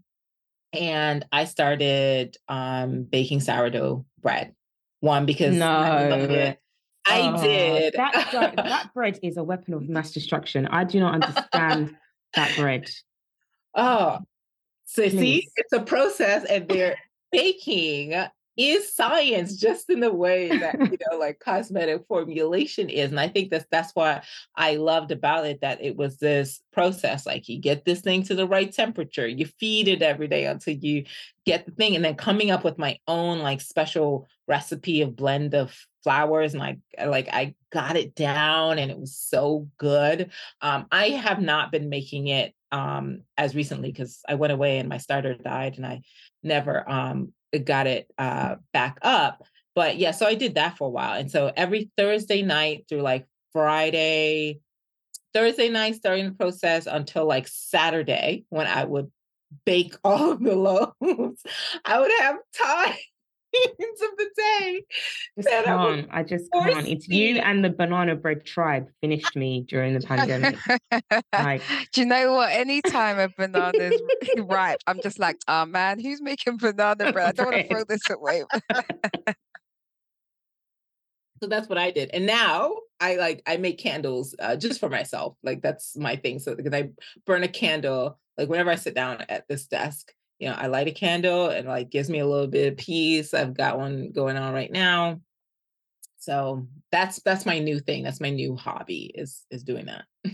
and 0.74 1.26
I 1.32 1.46
started 1.46 2.38
um, 2.48 3.04
baking 3.04 3.40
sourdough 3.42 4.06
bread. 4.22 4.54
One 5.02 5.26
because 5.26 5.56
no. 5.56 5.68
I, 5.68 6.58
I 7.06 7.34
oh, 7.34 7.42
did. 7.42 7.94
That, 7.94 8.30
that 8.58 8.94
bread 8.94 9.20
is 9.24 9.38
a 9.38 9.44
weapon 9.44 9.74
of 9.74 9.88
mass 9.88 10.12
destruction. 10.12 10.68
I 10.68 10.84
do 10.84 11.00
not 11.00 11.16
understand 11.16 11.96
that 12.36 12.56
bread. 12.58 12.90
Oh, 13.76 14.18
so 14.86 15.04
Please. 15.04 15.20
see, 15.20 15.48
it's 15.56 15.72
a 15.74 15.80
process, 15.80 16.44
and 16.44 16.68
they're 16.68 16.96
baking 17.32 18.16
is 18.60 18.94
science 18.94 19.56
just 19.56 19.90
in 19.90 20.02
the 20.02 20.14
way 20.14 20.50
that 20.50 20.78
you 20.78 20.98
know 21.10 21.18
like 21.18 21.40
cosmetic 21.40 22.06
formulation 22.08 22.90
is 22.90 23.10
and 23.10 23.20
i 23.20 23.28
think 23.28 23.50
that's 23.50 23.66
that's 23.72 23.96
why 23.96 24.22
i 24.56 24.76
loved 24.76 25.12
about 25.12 25.46
it 25.46 25.62
that 25.62 25.82
it 25.82 25.96
was 25.96 26.18
this 26.18 26.60
process 26.74 27.26
like 27.26 27.48
you 27.48 27.58
get 27.58 27.86
this 27.86 28.02
thing 28.02 28.22
to 28.22 28.36
the 28.36 28.46
right 28.46 28.74
temperature 28.74 29.26
you 29.26 29.46
feed 29.46 29.88
it 29.88 30.02
every 30.02 30.28
day 30.28 30.46
until 30.46 30.76
you 30.76 31.06
get 31.46 31.66
the 31.66 31.72
thing 31.72 31.96
and 31.96 32.04
then 32.04 32.16
coming 32.16 32.52
up 32.52 32.66
with 32.66 32.78
my 32.78 33.00
own 33.08 33.40
like 33.40 33.62
special 33.62 34.28
recipe 34.46 35.02
of 35.02 35.16
blend 35.16 35.56
of 35.56 35.74
flowers 36.04 36.54
and 36.54 36.64
I 36.64 36.78
like 37.06 37.28
I 37.32 37.56
got 37.72 37.98
it 37.98 38.16
down 38.16 38.80
and 38.80 38.90
it 38.90 38.98
was 38.98 39.16
so 39.16 39.68
good. 39.78 40.32
Um, 40.62 40.88
I 40.92 41.10
have 41.10 41.42
not 41.42 41.72
been 41.72 41.90
making 41.90 42.28
it 42.28 42.54
um 42.72 43.22
as 43.38 43.56
recently 43.56 43.92
because 43.92 44.22
I 44.28 44.36
went 44.36 44.54
away 44.54 44.78
and 44.78 44.88
my 44.88 44.98
starter 44.98 45.34
died 45.34 45.78
and 45.78 45.86
I 45.86 46.02
never 46.44 46.90
um 46.90 47.34
got 47.58 47.88
it 47.88 48.12
uh, 48.18 48.56
back 48.74 49.00
up. 49.02 49.44
But 49.76 49.98
yeah, 49.98 50.12
so 50.12 50.26
I 50.26 50.36
did 50.36 50.56
that 50.56 50.78
for 50.78 50.88
a 50.88 50.92
while. 50.92 51.14
And 51.14 51.32
so 51.32 51.52
every 51.56 51.90
Thursday 51.98 52.42
night 52.42 52.86
through 52.90 53.02
like 53.02 53.28
Friday, 53.54 54.60
Thursday 55.34 55.70
night, 55.70 55.96
starting 55.96 56.26
the 56.26 56.36
process 56.36 56.86
until 56.86 57.26
like 57.26 57.48
Saturday 57.48 58.46
when 58.50 58.68
I 58.68 58.84
would 58.84 59.12
bake 59.66 59.96
all 60.04 60.36
the 60.36 60.56
loaves, 60.56 61.44
I 61.86 62.00
would 62.00 62.12
have 62.20 62.38
time 62.56 62.98
of 64.02 64.18
the 64.18 64.30
day. 64.36 64.84
Just 65.38 65.50
can't. 65.50 66.08
I 66.12 66.24
just 66.24 66.52
can't. 66.52 66.88
It's 66.88 67.08
you 67.08 67.38
and 67.38 67.64
the 67.64 67.70
banana 67.70 68.16
bread 68.16 68.46
tribe 68.46 68.88
finished 69.02 69.36
me 69.36 69.66
during 69.68 69.94
the 69.94 70.06
pandemic. 70.06 70.58
like, 71.34 71.62
do 71.94 72.02
you 72.02 72.08
know 72.08 72.34
what? 72.34 72.52
Anytime 72.52 73.20
a 73.20 73.30
banana's 73.30 74.02
ripe, 74.38 74.80
I'm 74.88 75.02
just 75.02 75.20
like, 75.20 75.38
oh 75.48 75.66
man, 75.66 76.00
who's 76.00 76.22
making 76.22 76.58
banana 76.58 77.12
bread? 77.12 77.28
I 77.28 77.32
don't 77.32 77.46
want 77.48 77.68
to 77.68 77.68
throw 77.68 77.84
this 77.84 78.10
away. 78.10 78.44
so 81.42 81.48
that's 81.48 81.70
what 81.70 81.78
I 81.78 81.92
did. 81.92 82.10
And 82.14 82.26
now 82.26 82.74
I 83.00 83.16
like 83.16 83.44
I 83.46 83.58
make 83.58 83.78
candles 83.80 84.36
uh, 84.40 84.56
just 84.56 84.80
for 84.80 84.90
myself. 84.90 85.36
Like 85.44 85.62
that's 85.62 85.96
my 85.98 86.16
thing. 86.16 86.40
So 86.40 86.56
because 86.56 86.74
I 86.74 86.90
burn 87.26 87.44
a 87.44 87.48
candle 87.48 88.20
like 88.38 88.50
whenever 88.50 88.72
I 88.72 88.76
sit 88.76 88.96
down 88.96 89.26
at 89.28 89.48
this 89.48 89.68
desk 89.68 90.14
you 90.40 90.48
know, 90.48 90.56
I 90.56 90.68
light 90.68 90.88
a 90.88 90.92
candle 90.92 91.50
and 91.50 91.68
like 91.68 91.90
gives 91.90 92.10
me 92.10 92.20
a 92.20 92.28
little 92.28 92.48
bit 92.48 92.72
of 92.72 92.78
peace. 92.78 93.34
I've 93.34 93.56
got 93.56 93.78
one 93.78 94.12
going 94.12 94.38
on 94.38 94.54
right 94.54 94.72
now. 94.72 95.20
So 96.18 96.68
that's 96.92 97.22
that's 97.22 97.46
my 97.46 97.60
new 97.60 97.80
thing. 97.80 98.04
That's 98.04 98.22
my 98.22 98.30
new 98.30 98.56
hobby 98.56 99.12
is 99.14 99.46
is 99.52 99.64
doing 99.64 99.88
that. 99.88 100.06
I 100.26 100.32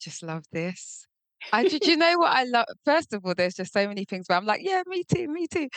just 0.00 0.22
love 0.22 0.44
this. 0.52 1.06
I 1.52 1.68
did 1.68 1.86
you 1.86 1.96
know 1.96 2.18
what 2.18 2.36
I 2.36 2.44
love? 2.44 2.66
First 2.84 3.12
of 3.12 3.24
all, 3.24 3.34
there's 3.34 3.54
just 3.54 3.72
so 3.72 3.86
many 3.86 4.04
things 4.04 4.26
where 4.28 4.36
I'm 4.36 4.46
like, 4.46 4.62
yeah, 4.64 4.82
me 4.88 5.04
too, 5.04 5.28
me 5.28 5.46
too. 5.46 5.68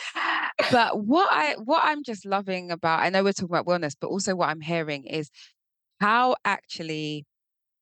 But 0.72 1.00
what 1.00 1.28
I 1.30 1.54
what 1.62 1.82
I'm 1.84 2.02
just 2.02 2.26
loving 2.26 2.72
about, 2.72 3.00
I 3.00 3.10
know 3.10 3.22
we're 3.22 3.32
talking 3.32 3.54
about 3.54 3.66
wellness, 3.66 3.94
but 4.00 4.08
also 4.08 4.34
what 4.34 4.48
I'm 4.48 4.60
hearing 4.60 5.04
is 5.04 5.30
how 6.00 6.34
actually 6.44 7.24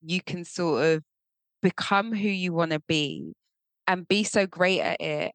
you 0.03 0.20
can 0.20 0.44
sort 0.44 0.85
of 0.85 1.03
become 1.62 2.14
who 2.14 2.29
you 2.29 2.53
want 2.53 2.73
to 2.73 2.81
be 2.81 3.33
and 3.87 4.07
be 4.09 4.25
so 4.25 4.47
great 4.47 4.81
at 4.81 5.01
it 5.01 5.33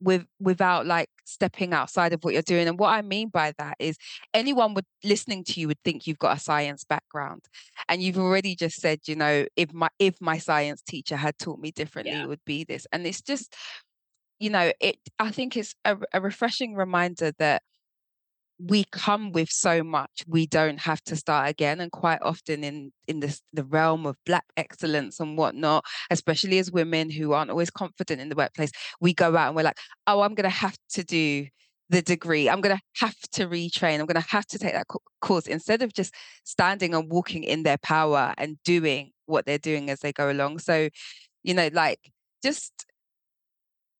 with 0.00 0.24
without 0.38 0.86
like 0.86 1.08
stepping 1.24 1.72
outside 1.72 2.12
of 2.12 2.22
what 2.22 2.32
you're 2.32 2.42
doing 2.42 2.68
and 2.68 2.78
what 2.78 2.90
i 2.90 3.02
mean 3.02 3.28
by 3.28 3.52
that 3.58 3.74
is 3.78 3.96
anyone 4.32 4.72
would 4.72 4.84
listening 5.02 5.42
to 5.42 5.60
you 5.60 5.66
would 5.66 5.82
think 5.84 6.06
you've 6.06 6.18
got 6.18 6.36
a 6.36 6.40
science 6.40 6.84
background 6.84 7.42
and 7.88 8.02
you've 8.02 8.18
already 8.18 8.54
just 8.54 8.80
said 8.80 9.00
you 9.06 9.16
know 9.16 9.44
if 9.56 9.72
my 9.72 9.88
if 9.98 10.20
my 10.20 10.38
science 10.38 10.82
teacher 10.82 11.16
had 11.16 11.36
taught 11.38 11.58
me 11.58 11.70
differently 11.72 12.12
yeah. 12.12 12.22
it 12.22 12.28
would 12.28 12.44
be 12.46 12.64
this 12.64 12.86
and 12.92 13.06
it's 13.06 13.20
just 13.20 13.54
you 14.38 14.50
know 14.50 14.72
it 14.80 14.96
i 15.18 15.30
think 15.30 15.56
it's 15.56 15.74
a, 15.84 15.96
a 16.12 16.20
refreshing 16.20 16.74
reminder 16.74 17.32
that 17.38 17.62
we 18.60 18.84
come 18.90 19.30
with 19.32 19.50
so 19.50 19.84
much 19.84 20.24
we 20.26 20.46
don't 20.46 20.80
have 20.80 21.00
to 21.02 21.14
start 21.14 21.48
again 21.48 21.80
and 21.80 21.92
quite 21.92 22.18
often 22.22 22.64
in 22.64 22.92
in 23.06 23.20
this 23.20 23.40
the 23.52 23.64
realm 23.64 24.04
of 24.04 24.16
black 24.26 24.44
excellence 24.56 25.20
and 25.20 25.38
whatnot 25.38 25.84
especially 26.10 26.58
as 26.58 26.70
women 26.70 27.08
who 27.08 27.32
aren't 27.32 27.50
always 27.50 27.70
confident 27.70 28.20
in 28.20 28.28
the 28.28 28.34
workplace 28.34 28.72
we 29.00 29.14
go 29.14 29.36
out 29.36 29.48
and 29.48 29.56
we're 29.56 29.62
like 29.62 29.78
oh 30.06 30.22
i'm 30.22 30.34
to 30.34 30.48
have 30.48 30.76
to 30.90 31.04
do 31.04 31.46
the 31.90 32.02
degree. 32.02 32.50
I'm 32.50 32.60
to 32.60 32.78
have 33.00 33.18
to 33.32 33.46
retrain. 33.46 33.98
I'm 33.98 34.06
to 34.06 34.20
have 34.20 34.46
to 34.48 34.58
take 34.58 34.74
that 34.74 34.86
course 35.22 35.46
instead 35.46 35.80
of 35.80 35.94
just 35.94 36.12
standing 36.44 36.94
and 36.94 37.10
walking 37.10 37.44
in 37.44 37.62
their 37.62 37.78
power 37.78 38.34
and 38.36 38.58
doing 38.62 39.12
what 39.24 39.46
they're 39.46 39.56
doing 39.56 39.88
as 39.88 40.00
they 40.00 40.12
go 40.12 40.30
along. 40.30 40.58
So 40.58 40.90
you 41.42 41.54
know 41.54 41.70
like 41.72 42.00
just 42.42 42.72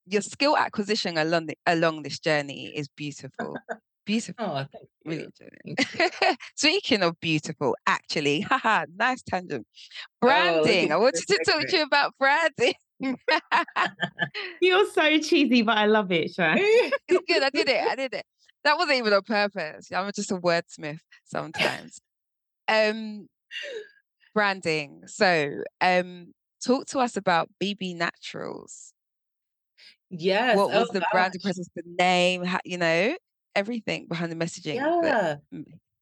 your 0.05 0.21
skill 0.21 0.57
acquisition 0.57 1.17
along 1.17 1.47
the, 1.47 1.57
along 1.65 2.03
this 2.03 2.19
journey 2.19 2.71
is 2.75 2.87
beautiful 2.87 3.55
Beautiful. 4.09 4.43
Oh, 4.43 4.65
thank 4.71 4.89
Really 5.05 5.27
Speaking 6.55 7.03
of 7.03 7.19
beautiful, 7.19 7.75
actually, 7.85 8.41
haha, 8.41 8.85
nice 8.97 9.21
tangent. 9.21 9.67
Oh, 9.69 10.27
branding. 10.27 10.91
Oh, 10.91 10.95
I 10.95 10.97
wanted 10.97 11.27
to 11.27 11.39
talk 11.45 11.67
to 11.67 11.77
you 11.77 11.83
about 11.83 12.15
branding. 12.17 12.73
You're 14.61 14.89
so 14.89 15.19
cheesy, 15.19 15.61
but 15.61 15.77
I 15.77 15.85
love 15.85 16.11
it, 16.11 16.33
Shan. 16.33 16.57
it's 16.59 17.23
good. 17.27 17.43
I 17.43 17.51
did 17.51 17.69
it. 17.69 17.87
I 17.87 17.95
did 17.95 18.15
it. 18.15 18.25
That 18.63 18.79
wasn't 18.79 18.97
even 18.97 19.13
on 19.13 19.21
purpose. 19.21 19.91
I'm 19.91 20.11
just 20.15 20.31
a 20.31 20.37
wordsmith 20.37 21.01
sometimes. 21.25 22.01
Um, 22.67 23.27
branding. 24.33 25.03
So, 25.05 25.61
um, 25.81 26.33
talk 26.65 26.87
to 26.87 26.99
us 26.99 27.15
about 27.15 27.47
BB 27.63 27.95
Naturals. 27.95 28.91
Yes. 30.09 30.57
What 30.57 30.71
was 30.71 30.87
oh, 30.89 30.93
the 30.93 31.01
gosh. 31.01 31.09
branding 31.11 31.41
process, 31.41 31.69
the 31.75 31.83
name, 31.85 32.43
how, 32.43 32.57
you 32.65 32.79
know? 32.79 33.15
Everything 33.55 34.07
behind 34.07 34.31
the 34.31 34.35
messaging. 34.35 34.75
Yeah. 34.75 35.37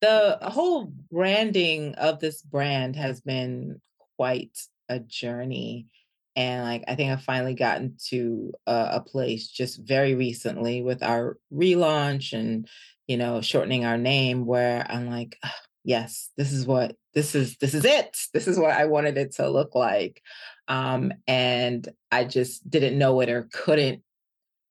the 0.01 0.38
whole 0.41 0.91
branding 1.12 1.95
of 1.95 2.19
this 2.19 2.41
brand 2.41 2.95
has 2.95 3.21
been 3.21 3.81
quite 4.17 4.57
a 4.89 4.99
journey. 4.99 5.88
And 6.36 6.63
like, 6.63 6.83
I 6.88 6.95
think 6.95 7.12
I've 7.12 7.23
finally 7.23 7.55
gotten 7.55 7.97
to 8.10 8.53
a, 8.67 8.89
a 8.93 9.01
place 9.01 9.47
just 9.47 9.79
very 9.81 10.13
recently 10.13 10.83
with 10.83 11.01
our 11.01 11.38
relaunch 11.51 12.33
and, 12.33 12.67
you 13.07 13.17
know, 13.17 13.41
shortening 13.41 13.86
our 13.86 13.97
name 13.97 14.45
where 14.45 14.86
I'm 14.88 15.10
like, 15.10 15.39
yes, 15.83 16.29
this 16.38 16.53
is 16.53 16.67
what 16.67 16.95
this 17.15 17.33
is, 17.33 17.57
this 17.57 17.73
is 17.73 17.86
it. 17.86 18.15
This 18.33 18.47
is 18.47 18.60
what 18.60 18.71
I 18.71 18.86
wanted 18.86 19.17
it 19.17 19.33
to 19.36 19.49
look 19.49 19.73
like. 19.73 20.21
Um, 20.67 21.12
and 21.27 21.88
I 22.12 22.25
just 22.25 22.69
didn't 22.69 22.99
know 22.99 23.19
it 23.21 23.29
or 23.29 23.47
couldn't, 23.51 24.03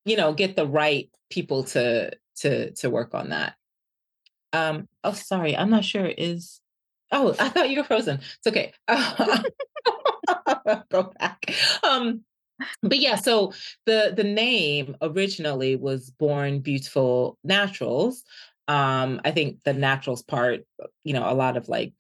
you 0.05 0.17
know, 0.17 0.35
get 0.35 0.55
the 0.55 0.67
right 0.67 1.11
people 1.31 1.65
to 1.65 2.13
to 2.37 2.73
to 2.73 2.91
work 2.91 3.15
on 3.15 3.31
that. 3.31 3.55
Um, 4.53 4.89
oh, 5.05 5.13
sorry, 5.13 5.57
I'm 5.57 5.71
not 5.71 5.85
sure. 5.85 6.07
Is 6.07 6.61
oh, 7.13 7.35
I 7.39 7.49
thought 7.49 7.71
you 7.71 7.79
were 7.79 7.85
frozen. 7.85 8.21
It's 8.39 8.47
okay. 8.47 8.73
Go 10.91 11.13
back. 11.19 11.55
Um, 11.83 12.23
but 12.83 12.99
yeah, 12.99 13.17
so 13.17 13.53
the 13.85 14.13
the 14.17 14.25
name 14.25 14.97
originally 15.03 15.77
was 15.77 16.11
Born 16.11 16.61
Beautiful 16.61 17.39
Naturals. 17.45 18.25
Um, 18.69 19.21
I 19.25 19.31
think 19.31 19.59
the 19.65 19.73
naturals 19.73 20.23
part, 20.23 20.65
you 21.05 21.13
know, 21.13 21.31
a 21.31 21.35
lot 21.35 21.57
of 21.57 21.69
like 21.69 21.93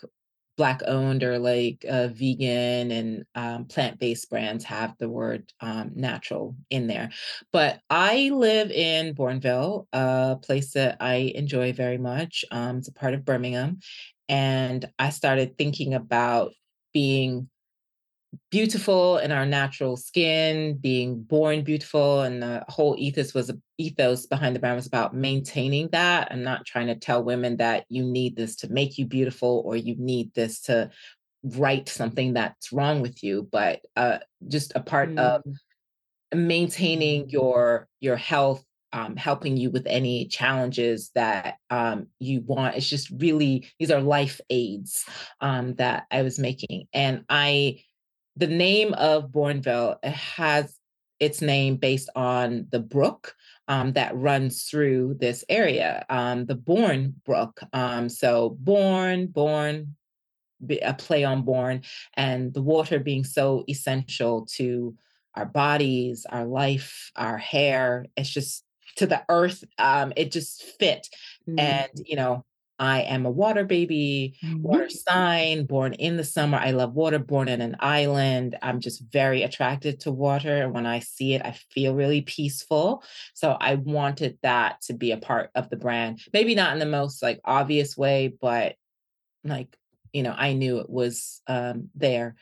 black 0.56 0.82
owned 0.86 1.22
or 1.22 1.38
like 1.38 1.84
uh, 1.88 2.08
vegan 2.08 2.90
and 2.90 3.24
um, 3.34 3.64
plant-based 3.66 4.28
brands 4.30 4.64
have 4.64 4.94
the 4.98 5.08
word 5.08 5.52
um, 5.60 5.92
natural 5.94 6.56
in 6.70 6.86
there. 6.86 7.10
But 7.52 7.80
i 7.90 8.30
live 8.30 8.70
in 8.70 9.14
bournville 9.14 9.86
a 9.92 10.36
place 10.42 10.72
that 10.72 10.96
i 11.00 11.32
enjoy 11.34 11.72
very 11.72 11.98
much 11.98 12.44
um, 12.50 12.78
it's 12.78 12.88
a 12.88 12.92
part 12.92 13.14
of 13.14 13.24
birmingham 13.24 13.78
and 14.28 14.84
i 14.98 15.10
started 15.10 15.56
thinking 15.56 15.94
about 15.94 16.52
being 16.92 17.48
beautiful 18.50 19.18
in 19.18 19.32
our 19.32 19.46
natural 19.46 19.96
skin, 19.96 20.76
being 20.78 21.22
born 21.22 21.62
beautiful, 21.62 22.22
and 22.22 22.42
the 22.42 22.64
whole 22.68 22.94
ethos 22.98 23.34
was 23.34 23.52
ethos 23.78 24.26
behind 24.26 24.54
the 24.54 24.60
brand 24.60 24.76
was 24.76 24.86
about 24.86 25.14
maintaining 25.14 25.88
that 25.92 26.28
and 26.30 26.42
not 26.42 26.64
trying 26.64 26.86
to 26.86 26.94
tell 26.94 27.22
women 27.22 27.56
that 27.58 27.84
you 27.88 28.02
need 28.04 28.36
this 28.36 28.56
to 28.56 28.72
make 28.72 28.98
you 28.98 29.06
beautiful 29.06 29.62
or 29.66 29.76
you 29.76 29.94
need 29.98 30.32
this 30.34 30.60
to 30.62 30.90
right 31.42 31.88
something 31.88 32.34
that's 32.34 32.72
wrong 32.72 33.00
with 33.00 33.22
you, 33.22 33.48
but 33.52 33.80
uh, 33.96 34.18
just 34.48 34.72
a 34.74 34.80
part 34.80 35.10
mm. 35.10 35.18
of 35.18 35.42
maintaining 36.34 37.28
your 37.30 37.88
your 38.00 38.16
health 38.16 38.64
um, 38.92 39.16
helping 39.16 39.56
you 39.58 39.70
with 39.70 39.86
any 39.86 40.26
challenges 40.26 41.10
that 41.14 41.56
um, 41.68 42.06
you 42.18 42.40
want. 42.40 42.76
It's 42.76 42.88
just 42.88 43.10
really, 43.10 43.68
these 43.78 43.90
are 43.90 44.00
life 44.00 44.40
aids 44.48 45.04
um, 45.40 45.74
that 45.74 46.04
I 46.10 46.22
was 46.22 46.38
making. 46.38 46.86
And 46.94 47.24
I 47.28 47.82
the 48.36 48.46
name 48.46 48.94
of 48.94 49.30
Bournville 49.30 50.02
has 50.04 50.78
its 51.18 51.40
name 51.40 51.76
based 51.76 52.10
on 52.14 52.66
the 52.70 52.80
brook 52.80 53.34
um, 53.68 53.92
that 53.94 54.16
runs 54.16 54.64
through 54.64 55.16
this 55.18 55.44
area, 55.48 56.04
um, 56.10 56.46
the 56.46 56.54
Bourn 56.54 57.14
Brook. 57.24 57.60
Um, 57.72 58.08
so 58.08 58.56
Bourne, 58.60 59.26
Bourne, 59.26 59.96
a 60.82 60.94
play 60.94 61.24
on 61.24 61.42
Bourne, 61.42 61.82
and 62.14 62.52
the 62.52 62.62
water 62.62 62.98
being 62.98 63.24
so 63.24 63.64
essential 63.68 64.46
to 64.56 64.94
our 65.34 65.46
bodies, 65.46 66.26
our 66.28 66.46
life, 66.46 67.10
our 67.16 67.38
hair. 67.38 68.06
It's 68.16 68.30
just 68.30 68.64
to 68.96 69.06
the 69.06 69.22
earth. 69.28 69.64
Um, 69.78 70.12
it 70.16 70.32
just 70.32 70.62
fit. 70.78 71.08
Mm-hmm. 71.48 71.58
And, 71.58 71.90
you 72.04 72.16
know, 72.16 72.44
I 72.78 73.02
am 73.02 73.24
a 73.24 73.30
water 73.30 73.64
baby, 73.64 74.36
mm-hmm. 74.42 74.62
water 74.62 74.88
sign, 74.88 75.66
born 75.66 75.94
in 75.94 76.16
the 76.16 76.24
summer. 76.24 76.58
I 76.58 76.72
love 76.72 76.94
water, 76.94 77.18
born 77.18 77.48
in 77.48 77.60
an 77.60 77.76
island. 77.80 78.56
I'm 78.62 78.80
just 78.80 79.02
very 79.10 79.42
attracted 79.42 80.00
to 80.00 80.12
water. 80.12 80.62
And 80.62 80.74
when 80.74 80.86
I 80.86 81.00
see 81.00 81.34
it, 81.34 81.42
I 81.42 81.56
feel 81.70 81.94
really 81.94 82.22
peaceful. 82.22 83.02
So 83.34 83.56
I 83.60 83.76
wanted 83.76 84.38
that 84.42 84.82
to 84.82 84.94
be 84.94 85.12
a 85.12 85.16
part 85.16 85.50
of 85.54 85.70
the 85.70 85.76
brand. 85.76 86.20
Maybe 86.32 86.54
not 86.54 86.72
in 86.72 86.78
the 86.78 86.86
most 86.86 87.22
like 87.22 87.40
obvious 87.44 87.96
way, 87.96 88.34
but 88.40 88.76
like, 89.44 89.76
you 90.12 90.22
know, 90.22 90.34
I 90.36 90.52
knew 90.52 90.78
it 90.78 90.90
was 90.90 91.40
um, 91.46 91.90
there. 91.94 92.36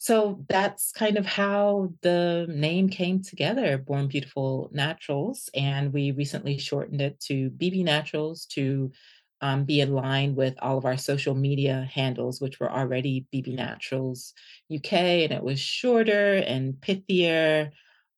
So 0.00 0.44
that's 0.48 0.92
kind 0.92 1.18
of 1.18 1.26
how 1.26 1.92
the 2.02 2.46
name 2.48 2.88
came 2.88 3.20
together, 3.20 3.78
Born 3.78 4.06
Beautiful 4.06 4.70
Naturals. 4.72 5.50
And 5.54 5.92
we 5.92 6.12
recently 6.12 6.56
shortened 6.56 7.00
it 7.00 7.18
to 7.22 7.50
BB 7.50 7.82
Naturals 7.82 8.46
to 8.52 8.92
um, 9.40 9.64
be 9.64 9.80
in 9.80 9.94
line 9.94 10.34
with 10.34 10.54
all 10.60 10.78
of 10.78 10.84
our 10.84 10.96
social 10.96 11.34
media 11.34 11.88
handles, 11.92 12.40
which 12.40 12.58
were 12.58 12.70
already 12.70 13.26
BB 13.32 13.54
Naturals 13.54 14.34
UK, 14.74 14.92
and 14.92 15.32
it 15.32 15.42
was 15.42 15.60
shorter 15.60 16.36
and 16.36 16.74
pithier 16.74 17.70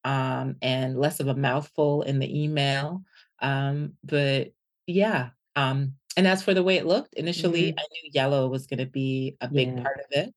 um, 0.05 0.57
and 0.63 0.99
less 0.99 1.21
of 1.21 1.29
a 1.29 1.35
mouthful 1.35 2.03
in 2.03 2.19
the 2.19 2.43
email. 2.43 3.03
Um, 3.41 3.95
but 4.03 4.53
yeah, 4.87 5.31
um, 5.57 5.95
and 6.17 6.27
as 6.27 6.43
for 6.43 6.55
the 6.55 6.63
way 6.63 6.77
it 6.77 6.87
looked, 6.87 7.15
initially 7.15 7.73
mm-hmm. 7.73 7.79
I 7.79 7.83
knew 7.83 8.11
yellow 8.13 8.49
was 8.49 8.67
going 8.67 8.79
to 8.79 8.87
be 8.87 9.37
a 9.41 9.49
big 9.49 9.77
yeah. 9.77 9.83
part 9.83 10.01
of 10.01 10.07
it 10.11 10.35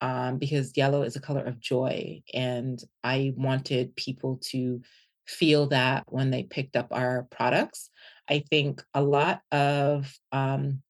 um, 0.00 0.38
because 0.38 0.76
yellow 0.76 1.02
is 1.02 1.16
a 1.16 1.20
color 1.20 1.42
of 1.42 1.58
joy, 1.58 2.22
and 2.32 2.82
I 3.02 3.32
wanted 3.36 3.96
people 3.96 4.40
to 4.50 4.80
feel 5.28 5.66
that 5.68 6.04
when 6.08 6.30
they 6.30 6.42
picked 6.42 6.76
up 6.76 6.88
our 6.90 7.26
products. 7.30 7.90
I 8.28 8.44
think 8.50 8.82
a 8.94 9.02
lot 9.02 9.40
of 9.52 10.12
um, 10.32 10.82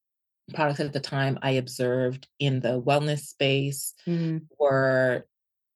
products 0.53 0.79
at 0.79 0.93
the 0.93 0.99
time 0.99 1.37
I 1.41 1.51
observed 1.51 2.27
in 2.39 2.59
the 2.59 2.81
wellness 2.81 3.19
space 3.19 3.93
mm. 4.07 4.41
were 4.59 5.25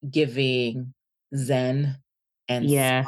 giving 0.09 0.93
Zen 1.35 1.97
and 2.47 2.65
yeah, 2.65 3.05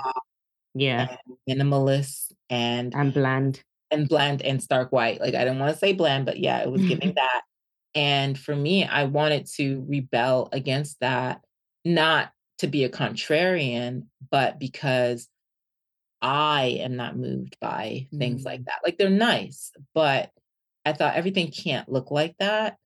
yeah, 0.73 1.15
and 1.47 1.61
minimalist 1.61 2.31
and 2.49 2.93
and 2.95 3.13
bland 3.13 3.61
and 3.91 4.07
bland 4.07 4.41
and 4.41 4.61
stark 4.61 4.91
white. 4.91 5.19
Like 5.19 5.35
I 5.35 5.43
didn't 5.43 5.59
want 5.59 5.73
to 5.73 5.79
say 5.79 5.93
bland, 5.93 6.25
but 6.25 6.39
yeah, 6.39 6.59
it 6.59 6.71
was 6.71 6.85
giving 6.85 7.13
that. 7.15 7.41
And 7.93 8.37
for 8.37 8.55
me, 8.55 8.83
I 8.83 9.05
wanted 9.05 9.47
to 9.55 9.85
rebel 9.87 10.49
against 10.51 10.99
that, 10.99 11.41
not 11.85 12.31
to 12.59 12.67
be 12.67 12.83
a 12.83 12.89
contrarian, 12.89 14.03
but 14.31 14.59
because 14.59 15.29
I 16.25 16.79
am 16.81 16.95
not 16.95 17.15
moved 17.15 17.55
by 17.61 18.07
things 18.17 18.41
mm. 18.41 18.45
like 18.45 18.65
that. 18.65 18.79
Like 18.83 18.97
they're 18.97 19.11
nice, 19.11 19.71
but 19.93 20.31
I 20.83 20.93
thought 20.93 21.13
everything 21.13 21.51
can't 21.51 21.87
look 21.87 22.09
like 22.09 22.35
that. 22.39 22.77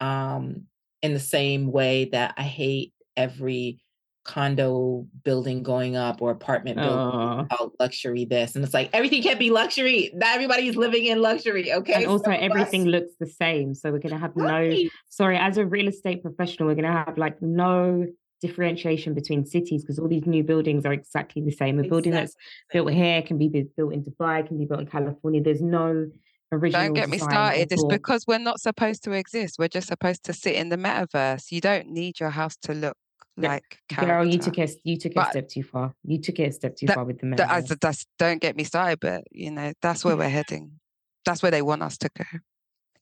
Um, 0.00 0.66
in 1.02 1.12
the 1.12 1.20
same 1.20 1.72
way 1.72 2.04
that 2.12 2.34
I 2.36 2.44
hate 2.44 2.92
every 3.16 3.80
condo 4.24 5.06
building 5.24 5.64
going 5.64 5.96
up 5.96 6.22
or 6.22 6.30
apartment 6.30 6.78
building 6.78 7.40
about 7.40 7.72
luxury 7.80 8.26
this. 8.26 8.54
And 8.54 8.64
it's 8.64 8.72
like 8.72 8.90
everything 8.92 9.24
can't 9.24 9.40
be 9.40 9.50
luxury. 9.50 10.12
Not 10.14 10.36
everybody's 10.36 10.76
living 10.76 11.06
in 11.06 11.20
luxury. 11.20 11.72
Okay. 11.72 11.94
And 11.94 12.06
also 12.06 12.26
so 12.26 12.30
everything 12.30 12.84
looks 12.84 13.12
the 13.18 13.26
same. 13.26 13.74
So 13.74 13.90
we're 13.90 13.98
gonna 13.98 14.18
have 14.18 14.32
right. 14.36 14.84
no 14.84 14.88
sorry, 15.08 15.36
as 15.36 15.58
a 15.58 15.66
real 15.66 15.88
estate 15.88 16.22
professional, 16.22 16.68
we're 16.68 16.76
gonna 16.76 16.92
have 16.92 17.18
like 17.18 17.42
no 17.42 18.06
differentiation 18.46 19.14
between 19.14 19.44
cities 19.46 19.82
because 19.82 19.98
all 19.98 20.08
these 20.08 20.26
new 20.26 20.42
buildings 20.42 20.84
are 20.84 20.92
exactly 20.92 21.42
the 21.42 21.50
same. 21.50 21.76
A 21.76 21.80
exactly. 21.80 21.88
building 21.88 22.12
that's 22.12 22.34
built 22.72 22.90
here 22.92 23.22
can 23.22 23.38
be 23.38 23.48
built 23.48 23.92
in 23.92 24.02
Dubai, 24.04 24.46
can 24.46 24.58
be 24.58 24.66
built 24.66 24.80
in 24.80 24.86
California. 24.86 25.42
There's 25.42 25.62
no 25.62 26.10
original. 26.52 26.82
Don't 26.82 26.94
get 26.94 27.08
me 27.08 27.18
started. 27.18 27.72
It's 27.72 27.84
because 27.84 28.26
we're 28.26 28.38
not 28.38 28.60
supposed 28.60 29.02
to 29.04 29.12
exist. 29.12 29.56
We're 29.58 29.68
just 29.68 29.88
supposed 29.88 30.24
to 30.24 30.32
sit 30.32 30.54
in 30.56 30.68
the 30.68 30.76
metaverse. 30.76 31.50
You 31.50 31.60
don't 31.60 31.88
need 31.88 32.20
your 32.20 32.30
house 32.30 32.56
to 32.62 32.74
look 32.74 32.96
like 33.36 33.78
character. 33.88 34.14
girl 34.14 34.24
you 34.24 34.38
took 34.38 34.58
a 34.58 34.68
you 34.84 34.96
took 34.96 35.14
but 35.14 35.26
a 35.26 35.30
step 35.30 35.48
too 35.48 35.64
far 35.64 35.92
you 36.04 36.20
took 36.20 36.38
it 36.38 36.50
a 36.50 36.52
step 36.52 36.76
too 36.76 36.86
that, 36.86 36.94
far 36.94 37.04
with 37.04 37.18
the 37.18 37.26
metaverse. 37.26 37.66
That, 37.66 37.80
that's, 37.80 38.06
don't 38.16 38.40
get 38.40 38.54
me 38.54 38.62
started 38.62 39.00
but 39.00 39.24
you 39.32 39.50
know 39.50 39.72
that's 39.82 40.04
where 40.04 40.16
we're 40.16 40.28
heading 40.38 40.78
that's 41.24 41.42
where 41.42 41.50
they 41.50 41.60
want 41.60 41.82
us 41.82 41.98
to 41.98 42.10
go 42.16 42.24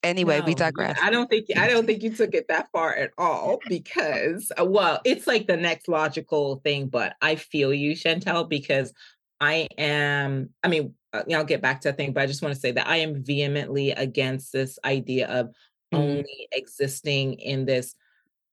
anyway 0.03 0.41
no, 0.41 0.45
we 0.47 0.55
digress 0.55 0.99
i 1.03 1.11
don't 1.11 1.29
think 1.29 1.47
i 1.57 1.69
don't 1.69 1.87
think 1.87 2.03
you 2.03 2.15
took 2.15 2.35
it 2.35 2.47
that 2.49 2.69
far 2.73 2.95
at 2.95 3.11
all 3.19 3.59
because 3.69 4.51
uh, 4.61 4.65
well 4.65 5.01
it's 5.05 5.27
like 5.27 5.47
the 5.47 5.57
next 5.57 5.89
logical 5.89 6.57
thing 6.65 6.89
but 6.89 7.15
i 7.21 7.35
feel 7.35 7.73
you 7.73 7.93
chantel 7.93 8.49
because 8.49 8.93
i 9.41 9.69
am 9.79 10.51
i 10.63 10.69
mean 10.69 10.95
uh, 11.13 11.23
i'll 11.35 11.45
get 11.45 11.63
back 11.63 11.81
to 11.81 11.91
the 11.91 11.95
thing 11.95 12.13
but 12.13 12.23
i 12.23 12.27
just 12.27 12.43
want 12.43 12.55
to 12.55 12.61
say 12.61 12.73
that 12.73 12.89
i 12.89 12.97
am 12.97 13.23
vehemently 13.23 13.91
against 13.93 14.53
this 14.53 14.79
idea 14.85 15.29
of 15.29 15.47
mm. 15.93 15.99
only 15.99 16.49
existing 16.53 17.35
in 17.35 17.65
this 17.65 17.95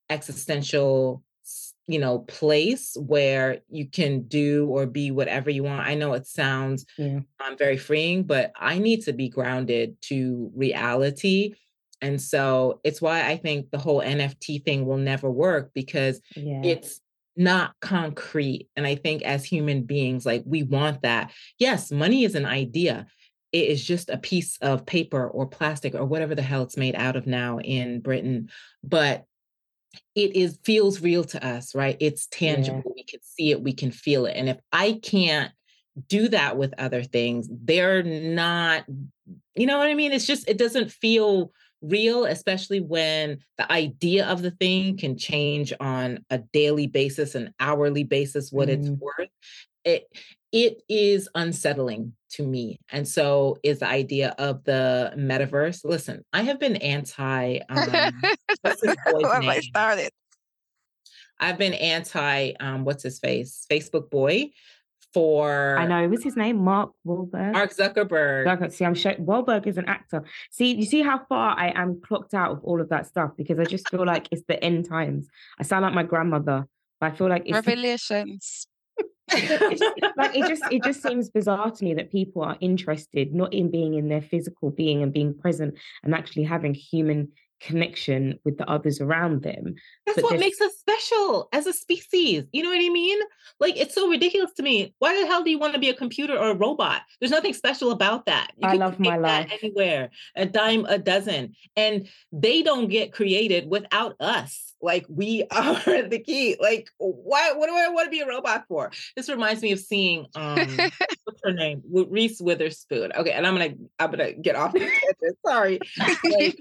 existential 0.10 1.24
you 1.90 1.98
know 1.98 2.20
place 2.20 2.96
where 3.00 3.62
you 3.68 3.88
can 3.88 4.22
do 4.28 4.68
or 4.68 4.86
be 4.86 5.10
whatever 5.10 5.50
you 5.50 5.64
want 5.64 5.88
i 5.88 5.96
know 5.96 6.14
it 6.14 6.28
sounds 6.28 6.86
yeah. 7.00 7.20
um, 7.44 7.58
very 7.58 7.78
freeing 7.78 8.22
but 8.22 8.52
i 8.56 8.78
need 8.78 9.02
to 9.02 9.12
be 9.12 9.28
grounded 9.28 10.00
to 10.00 10.52
reality 10.56 11.56
and 12.00 12.22
so 12.22 12.80
it's 12.84 13.02
why 13.02 13.28
i 13.28 13.36
think 13.36 13.72
the 13.72 13.80
whole 13.80 14.02
nft 14.02 14.64
thing 14.64 14.86
will 14.86 14.98
never 14.98 15.32
work 15.32 15.72
because 15.74 16.22
yeah. 16.36 16.62
it's 16.64 17.02
not 17.36 17.74
concrete 17.82 18.70
and 18.76 18.86
i 18.86 18.94
think 18.94 19.24
as 19.24 19.44
human 19.44 19.82
beings 19.82 20.28
like 20.28 20.44
we 20.46 20.62
want 20.62 21.02
that 21.02 21.32
yes 21.58 21.92
money 21.92 22.24
is 22.24 22.36
an 22.36 22.46
idea 22.46 23.08
it 23.52 23.68
is 23.68 23.84
just 23.84 24.12
a 24.12 24.18
piece 24.18 24.60
of 24.62 24.86
paper 24.86 25.28
or 25.28 25.48
plastic 25.48 25.96
or 25.96 26.06
whatever 26.06 26.36
the 26.36 26.44
hell 26.44 26.62
it's 26.62 26.78
made 26.78 26.94
out 26.94 27.16
of 27.16 27.26
now 27.26 27.58
in 27.60 28.00
britain 28.00 28.48
but 28.84 29.26
it 30.16 30.36
is 30.36 30.60
feels 30.64 31.02
real 31.02 31.24
to 31.26 31.46
us, 31.46 31.74
right? 31.76 31.98
It's 32.00 32.28
tangible. 32.28 32.84
Yeah. 32.86 32.94
We 32.96 33.04
can 33.04 33.20
see 33.22 33.52
it, 33.52 33.62
we 33.62 33.74
can 33.74 33.92
feel 33.92 34.26
it. 34.26 34.36
And 34.36 34.50
if 34.50 34.58
I 34.72 35.00
can't 35.02 35.52
do 36.08 36.28
that 36.30 36.58
with 36.58 36.74
other 36.78 37.04
things, 37.04 37.50
they're 37.52 38.04
not, 38.04 38.86
you 39.56 39.66
know 39.66 39.78
what 39.78 39.88
I 39.88 39.94
mean? 39.94 40.12
It's 40.12 40.28
just, 40.28 40.48
it 40.48 40.58
doesn't 40.58 40.92
feel 40.92 41.52
real, 41.82 42.26
especially 42.26 42.80
when 42.80 43.40
the 43.58 43.72
idea 43.72 44.28
of 44.28 44.42
the 44.42 44.52
thing 44.52 44.98
can 44.98 45.18
change 45.18 45.74
on 45.80 46.26
a 46.30 46.38
daily 46.38 46.88
basis, 46.88 47.36
an 47.36 47.54
hourly 47.60 48.04
basis, 48.04 48.52
what 48.52 48.68
mm. 48.68 48.74
it's 48.74 48.90
worth. 48.90 49.30
It 49.86 50.08
it 50.52 50.82
is 50.90 51.30
unsettling 51.36 52.14
to 52.32 52.46
me. 52.46 52.80
And 52.92 53.08
so 53.08 53.58
is 53.64 53.80
the 53.80 53.88
idea 53.88 54.36
of 54.38 54.64
the 54.64 55.14
metaverse. 55.16 55.84
Listen, 55.84 56.24
I 56.34 56.44
have 56.44 56.60
been 56.60 56.78
anti 56.78 57.60
um, 57.70 58.22
what's 58.62 58.84
his 58.84 58.96
boy's 59.06 59.40
name? 59.40 59.50
I 59.50 59.60
started. 59.60 60.12
I've 61.40 61.58
been 61.58 61.74
anti 61.74 62.54
um, 62.60 62.84
what's 62.84 63.04
his 63.04 63.20
face? 63.20 63.66
Facebook 63.70 64.10
boy 64.10 64.52
for 65.14 65.76
I 65.78 65.88
know 65.88 66.08
what's 66.08 66.24
his 66.24 66.36
name? 66.36 66.58
Mark 66.58 66.92
Wahlberg. 67.06 67.54
Mark 67.54 67.76
Zuckerberg. 67.76 68.46
Zuckerberg. 68.46 68.72
See, 68.72 68.86
I'm 68.86 68.96
sure 68.96 69.14
Wahlberg 69.16 69.66
is 69.66 69.78
an 69.78 69.86
actor. 69.86 70.24
See, 70.52 70.76
you 70.76 70.86
see 70.86 71.02
how 71.02 71.26
far 71.28 71.58
I 71.58 71.72
am 71.76 72.02
clocked 72.02 72.34
out 72.34 72.52
of 72.52 72.64
all 72.64 72.80
of 72.80 72.90
that 72.90 73.08
stuff 73.08 73.32
because 73.36 73.60
I 73.60 73.66
just 73.66 73.90
feel 73.90 74.06
like 74.06 74.28
it's 74.32 74.44
the 74.48 74.64
end 74.64 74.88
times. 74.88 75.28
I 75.60 75.64
sound 75.64 75.84
like 75.84 75.94
my 75.94 76.04
grandmother. 76.04 76.68
But 77.00 77.14
I 77.14 77.16
feel 77.16 77.30
like 77.30 77.44
it's 77.46 77.54
revelations 77.54 78.68
it 79.32 79.78
just, 79.78 80.18
like 80.18 80.36
it 80.36 80.48
just 80.48 80.64
it 80.72 80.84
just 80.84 81.02
seems 81.02 81.30
bizarre 81.30 81.72
to 81.72 81.84
me 81.84 81.94
that 81.94 82.12
people 82.12 82.42
are 82.42 82.58
interested 82.62 83.34
not 83.34 83.54
in 83.54 83.70
being 83.72 83.94
in 83.96 84.10
their 84.10 84.22
physical 84.22 84.72
being 84.72 85.04
and 85.04 85.14
being 85.14 85.38
present 85.38 85.76
and 86.04 86.14
actually 86.14 86.44
having 86.44 86.74
human 86.74 87.30
connection 87.60 88.40
with 88.46 88.58
the 88.58 88.70
others 88.70 89.02
around 89.02 89.44
them. 89.44 89.76
That's 90.06 90.24
what 90.24 90.40
makes 90.40 90.62
us 90.62 90.74
special 90.78 91.50
as 91.52 91.68
a 91.68 91.74
species. 91.74 92.46
You 92.52 92.64
know 92.64 92.70
what 92.70 92.78
I 92.84 92.90
mean? 92.90 93.20
Like 93.60 93.78
it's 93.78 93.96
so 93.96 94.08
ridiculous 94.10 94.54
to 94.54 94.64
me. 94.64 94.94
Why 95.00 95.20
the 95.20 95.28
hell 95.28 95.44
do 95.44 95.50
you 95.50 95.60
want 95.60 95.74
to 95.74 95.80
be 95.80 95.90
a 95.90 95.94
computer 95.94 96.38
or 96.38 96.52
a 96.52 96.56
robot? 96.56 97.02
There's 97.20 97.32
nothing 97.32 97.54
special 97.54 97.92
about 97.92 98.26
that. 98.26 98.52
You 98.58 98.70
I 98.70 98.74
love 98.74 99.00
my 99.00 99.18
life 99.18 99.52
anywhere, 99.62 100.10
a 100.36 100.46
dime 100.46 100.86
a 100.86 100.98
dozen, 100.98 101.56
and 101.76 102.08
they 102.32 102.64
don't 102.64 102.88
get 102.88 103.14
created 103.14 103.70
without 103.70 104.16
us. 104.20 104.69
Like 104.82 105.06
we 105.10 105.46
are 105.52 106.04
the 106.04 106.20
key. 106.20 106.58
Like 106.60 106.90
why? 106.98 107.54
What 107.54 107.68
do 107.68 107.76
I 107.76 107.90
want 107.90 108.06
to 108.06 108.12
be 108.12 108.22
a 108.22 108.28
robot 108.28 108.66
for? 108.68 108.92
This 109.16 109.30
reminds 109.30 109.62
me 109.62 109.72
of 109.72 109.80
seeing 109.80 110.28
um 110.36 110.58
what's 111.24 111.42
her 111.44 111.54
name, 111.54 111.82
Reese 111.86 112.42
Witherspoon. 112.42 113.12
Okay, 113.14 113.32
and 113.32 113.46
I'm 113.46 113.56
gonna 113.56 113.76
I'm 114.00 114.12
gonna 114.12 114.34
get 114.34 114.56
off 114.56 114.74
the. 114.74 114.90
Sorry. 115.46 115.80
Like, 116.24 116.58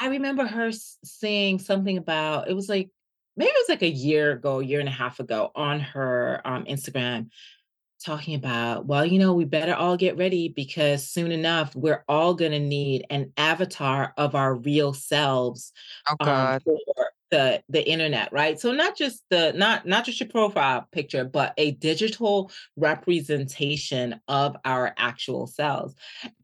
I 0.00 0.08
remember 0.08 0.46
her 0.46 0.70
saying 1.04 1.58
something 1.58 1.98
about 1.98 2.48
it 2.48 2.54
was 2.54 2.68
like 2.68 2.90
maybe 3.36 3.50
it 3.50 3.66
was 3.68 3.68
like 3.68 3.82
a 3.82 3.88
year 3.88 4.32
ago, 4.32 4.60
a 4.60 4.64
year 4.64 4.80
and 4.80 4.88
a 4.88 4.92
half 4.92 5.20
ago 5.20 5.50
on 5.54 5.80
her 5.80 6.40
um, 6.44 6.64
Instagram 6.64 7.28
talking 8.04 8.34
about, 8.34 8.86
well, 8.86 9.04
you 9.04 9.18
know, 9.18 9.34
we 9.34 9.44
better 9.44 9.74
all 9.74 9.96
get 9.96 10.16
ready 10.16 10.48
because 10.48 11.06
soon 11.06 11.32
enough, 11.32 11.74
we're 11.76 12.04
all 12.08 12.34
going 12.34 12.52
to 12.52 12.58
need 12.58 13.04
an 13.10 13.32
avatar 13.36 14.14
of 14.16 14.34
our 14.34 14.54
real 14.54 14.94
selves 14.94 15.72
oh, 16.08 16.26
um, 16.26 16.60
for 16.60 17.09
the 17.30 17.62
the 17.68 17.88
internet, 17.88 18.32
right? 18.32 18.58
So 18.60 18.72
not 18.72 18.96
just 18.96 19.24
the 19.30 19.52
not 19.54 19.86
not 19.86 20.04
just 20.04 20.20
your 20.20 20.28
profile 20.28 20.88
picture, 20.92 21.24
but 21.24 21.54
a 21.56 21.72
digital 21.72 22.50
representation 22.76 24.20
of 24.28 24.56
our 24.64 24.94
actual 24.96 25.46
selves. 25.46 25.94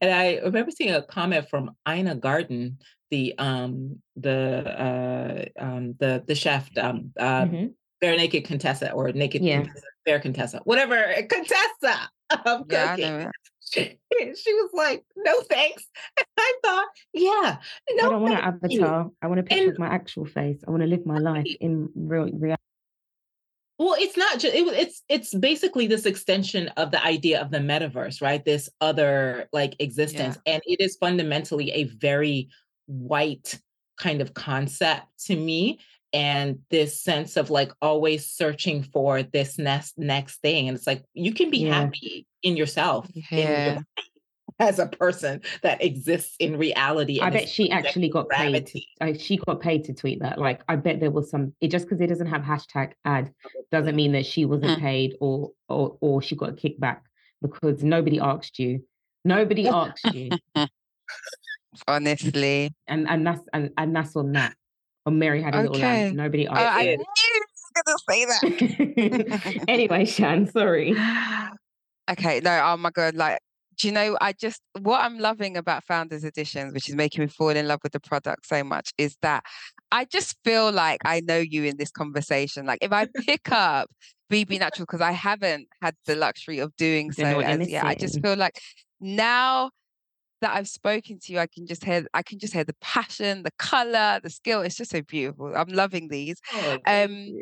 And 0.01 0.12
I 0.12 0.37
remember 0.37 0.70
seeing 0.70 0.94
a 0.94 1.03
comment 1.03 1.49
from 1.49 1.72
Ina 1.88 2.16
Garten, 2.16 2.79
the 3.11 3.35
um 3.38 4.01
the 4.16 5.51
uh 5.59 5.62
um 5.62 5.94
the 5.99 6.25
the 6.27 6.35
chef 6.35 6.68
um 6.79 7.12
uh 7.18 7.42
mm-hmm. 7.42 7.66
bare 8.01 8.16
naked 8.16 8.44
contessa 8.44 8.92
or 8.92 9.12
naked 9.12 9.42
yeah. 9.42 9.62
contessa, 9.62 9.87
bare 10.05 10.20
contessa 10.20 10.61
whatever 10.64 10.96
contessa 11.29 12.09
of 12.44 12.68
cooking. 12.68 12.99
Yeah, 12.99 13.22
she, 13.25 13.55
she, 13.72 14.55
was 14.55 14.70
like, 14.74 15.05
"No 15.16 15.40
thanks." 15.42 15.87
And 16.18 16.26
I 16.38 16.52
thought, 16.62 16.87
"Yeah, 17.12 17.57
no." 17.90 18.07
I 18.07 18.11
don't 18.11 18.22
want 18.22 18.35
an 18.35 18.40
avatar. 18.40 18.70
You. 18.70 19.14
I 19.22 19.26
want 19.26 19.40
a 19.40 19.42
picture 19.42 19.64
and, 19.64 19.72
of 19.72 19.79
my 19.79 19.88
actual 19.88 20.24
face. 20.24 20.62
I 20.66 20.70
want 20.70 20.83
to 20.83 20.88
live 20.88 21.05
my 21.07 21.18
life 21.18 21.48
in 21.61 21.88
real 21.94 22.31
reality. 22.33 22.62
Well, 23.79 23.96
it's 23.98 24.16
not 24.16 24.38
just 24.38 24.55
it, 24.55 24.66
it's 24.68 25.02
it's 25.09 25.35
basically 25.35 25.87
this 25.87 26.07
extension 26.07 26.68
of 26.76 26.90
the 26.92 27.05
idea 27.05 27.40
of 27.40 27.50
the 27.50 27.59
metaverse, 27.59 28.22
right? 28.22 28.44
This 28.44 28.70
other 28.81 29.48
like 29.52 29.76
existence, 29.81 30.38
yeah. 30.46 30.55
and 30.55 30.62
it 30.64 30.81
is 30.81 30.96
fundamentally 30.96 31.72
a 31.72 31.85
very 31.85 32.48
white 32.87 33.59
kind 33.98 34.20
of 34.20 34.35
concept 34.35 35.07
to 35.26 35.37
me 35.37 35.79
and 36.16 36.61
this 36.70 37.02
sense 37.02 37.37
of 37.37 37.50
like 37.50 37.70
always 37.83 38.26
searching 38.26 38.83
for 38.83 39.22
this 39.22 39.59
next 39.59 39.98
next 39.98 40.40
thing 40.40 40.66
and 40.66 40.74
it's 40.74 40.87
like 40.87 41.05
you 41.12 41.35
can 41.35 41.50
be 41.50 41.59
yeah. 41.59 41.74
happy 41.74 42.26
in 42.42 42.57
yourself 42.57 43.07
yeah. 43.12 43.68
in 43.68 43.74
your 43.74 43.85
as 44.59 44.79
a 44.79 44.87
person 44.87 45.42
that 45.62 45.85
exists 45.85 46.35
in 46.38 46.57
reality. 46.57 47.20
I 47.20 47.29
bet 47.29 47.46
she 47.46 47.70
actually 47.70 48.09
got 48.09 48.29
gravity. 48.29 48.88
paid. 48.98 49.07
To, 49.07 49.12
uh, 49.12 49.18
she 49.22 49.37
got 49.37 49.61
paid 49.61 49.85
to 49.85 49.92
tweet 49.92 50.20
that. 50.20 50.38
Like, 50.38 50.62
I 50.66 50.76
bet 50.76 50.98
there 50.98 51.11
was 51.11 51.31
some. 51.31 51.52
It 51.61 51.68
just 51.68 51.85
because 51.85 52.00
it 52.00 52.07
doesn't 52.07 52.29
have 52.29 52.40
hashtag 52.40 52.92
ad 53.05 53.33
doesn't 53.70 53.94
mean 54.00 54.12
that 54.12 54.24
she 54.24 54.46
wasn't 54.46 54.79
mm. 54.79 54.81
paid 54.81 55.16
or 55.20 55.50
or 55.68 55.98
or 56.00 56.22
she 56.22 56.37
got 56.37 56.48
a 56.48 56.52
kickback 56.52 57.00
because 57.42 57.83
nobody 57.85 58.18
asked 58.18 58.59
you. 58.59 58.83
Nobody 59.26 59.68
asked 59.83 60.14
you. 60.14 60.31
honestly. 61.87 62.72
And 62.87 63.07
and 63.09 63.26
that's 63.26 63.42
and, 63.52 63.70
and 63.76 63.94
that's 63.94 64.16
on 64.16 64.33
that. 64.33 64.55
On 65.06 65.18
Mary 65.18 65.42
had 65.42 65.54
a 65.54 65.58
okay. 65.58 65.68
little 65.68 65.80
lamb. 65.80 66.16
Nobody. 66.16 66.48
Oh, 66.48 66.52
I 66.52 66.82
knew 66.82 66.90
you 66.90 67.44
were 67.76 67.82
gonna 67.82 67.98
say 68.10 68.24
that. 68.24 69.64
anyway, 69.68 70.04
Shan, 70.04 70.50
sorry. 70.50 70.94
Okay, 72.08 72.38
no, 72.38 72.62
oh 72.64 72.76
my 72.76 72.92
god, 72.92 73.16
like 73.16 73.40
do 73.76 73.88
you 73.88 73.92
know 73.92 74.16
i 74.20 74.32
just 74.32 74.62
what 74.80 75.00
i'm 75.02 75.18
loving 75.18 75.56
about 75.56 75.84
founders 75.84 76.24
editions 76.24 76.72
which 76.72 76.88
is 76.88 76.94
making 76.94 77.22
me 77.22 77.28
fall 77.28 77.50
in 77.50 77.68
love 77.68 77.80
with 77.82 77.92
the 77.92 78.00
product 78.00 78.46
so 78.46 78.64
much 78.64 78.92
is 78.98 79.16
that 79.22 79.44
i 79.92 80.04
just 80.04 80.36
feel 80.44 80.72
like 80.72 81.00
i 81.04 81.20
know 81.20 81.38
you 81.38 81.64
in 81.64 81.76
this 81.76 81.90
conversation 81.90 82.66
like 82.66 82.78
if 82.80 82.92
i 82.92 83.06
pick 83.26 83.50
up 83.52 83.88
bb 84.30 84.58
natural 84.58 84.86
because 84.86 85.00
i 85.00 85.12
haven't 85.12 85.68
had 85.82 85.94
the 86.06 86.16
luxury 86.16 86.58
of 86.58 86.74
doing 86.76 87.12
so 87.12 87.40
as 87.40 87.68
yeah 87.68 87.86
i 87.86 87.94
just 87.94 88.20
feel 88.22 88.36
like 88.36 88.58
now 89.00 89.70
that 90.40 90.55
I've 90.55 90.68
spoken 90.68 91.18
to 91.20 91.33
you, 91.33 91.38
I 91.38 91.46
can 91.46 91.66
just 91.66 91.85
hear 91.85 92.07
I 92.14 92.22
can 92.22 92.38
just 92.38 92.53
hear 92.53 92.64
the 92.64 92.77
passion, 92.81 93.42
the 93.42 93.53
color, 93.59 94.20
the 94.22 94.31
skill. 94.31 94.62
It's 94.62 94.77
just 94.77 94.90
so 94.90 95.03
beautiful. 95.03 95.53
I'm 95.55 95.68
loving 95.68 96.09
these. 96.09 96.40
Oh, 96.55 96.79
um 96.87 97.35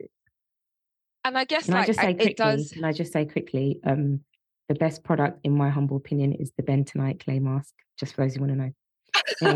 and 1.25 1.39
I 1.39 1.45
guess 1.45 1.65
can 1.65 1.75
like, 1.75 1.85
I 1.85 1.87
just 1.87 2.01
say 2.01 2.09
I, 2.09 2.13
quickly, 2.15 2.35
does... 2.35 2.71
Can 2.73 2.85
I 2.85 2.93
just 2.93 3.13
say 3.13 3.25
quickly? 3.25 3.81
Um, 3.85 4.21
the 4.69 4.75
best 4.75 5.03
product, 5.05 5.41
in 5.45 5.53
my 5.53 5.71
humble 5.71 5.97
opinion, 5.97 6.33
is 6.35 6.53
the 6.57 6.63
Bentonite 6.63 7.25
clay 7.25 7.39
mask. 7.39 7.73
Just 7.99 8.15
for 8.15 8.23
those 8.23 8.35
who 8.35 8.41
want 8.41 8.53
to 8.53 8.59
know. 8.59 8.73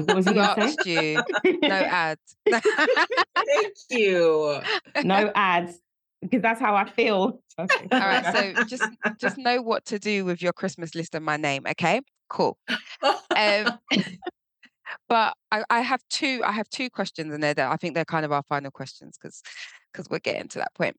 What 0.04 0.56
was 0.56 0.76
you? 0.86 1.22
You. 1.44 1.58
No 1.60 1.68
ads. 1.74 2.36
Thank 2.50 3.74
you. 3.90 4.60
No 5.04 5.30
ads 5.34 5.78
because 6.20 6.42
that's 6.42 6.60
how 6.60 6.74
I 6.74 6.88
feel. 6.88 7.40
All 7.58 7.66
right, 7.92 8.54
so 8.54 8.64
just 8.66 8.88
just 9.18 9.38
know 9.38 9.62
what 9.62 9.84
to 9.86 9.98
do 9.98 10.24
with 10.24 10.42
your 10.42 10.52
Christmas 10.52 10.94
list 10.94 11.14
and 11.14 11.24
my 11.24 11.36
name, 11.36 11.64
okay? 11.68 12.00
Cool. 12.28 12.58
Um, 13.36 13.78
but 15.08 15.34
I, 15.50 15.64
I, 15.70 15.80
have 15.80 16.02
two. 16.10 16.42
I 16.44 16.52
have 16.52 16.68
two 16.68 16.90
questions 16.90 17.36
there 17.38 17.54
that 17.54 17.70
I 17.70 17.76
think 17.76 17.94
they're 17.94 18.04
kind 18.04 18.24
of 18.24 18.32
our 18.32 18.42
final 18.42 18.70
questions 18.70 19.18
because 19.20 19.42
because 19.92 20.08
we're 20.10 20.18
getting 20.18 20.48
to 20.48 20.58
that 20.58 20.74
point. 20.74 20.96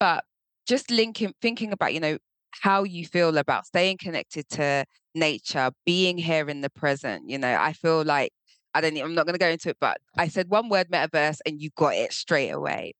But 0.00 0.24
just 0.66 0.90
linking, 0.90 1.32
thinking 1.40 1.72
about 1.72 1.94
you 1.94 2.00
know 2.00 2.18
how 2.50 2.84
you 2.84 3.06
feel 3.06 3.36
about 3.38 3.66
staying 3.66 3.98
connected 3.98 4.48
to 4.48 4.84
nature, 5.14 5.70
being 5.86 6.18
here 6.18 6.48
in 6.48 6.60
the 6.60 6.70
present. 6.70 7.28
You 7.28 7.38
know, 7.38 7.56
I 7.58 7.72
feel 7.72 8.04
like 8.04 8.32
I 8.74 8.80
don't. 8.80 8.96
I'm 8.98 9.14
not 9.14 9.26
going 9.26 9.34
to 9.34 9.38
go 9.38 9.48
into 9.48 9.70
it, 9.70 9.76
but 9.80 9.98
I 10.16 10.28
said 10.28 10.48
one 10.48 10.68
word, 10.68 10.88
metaverse, 10.90 11.38
and 11.46 11.60
you 11.60 11.70
got 11.76 11.94
it 11.94 12.12
straight 12.12 12.50
away. 12.50 12.94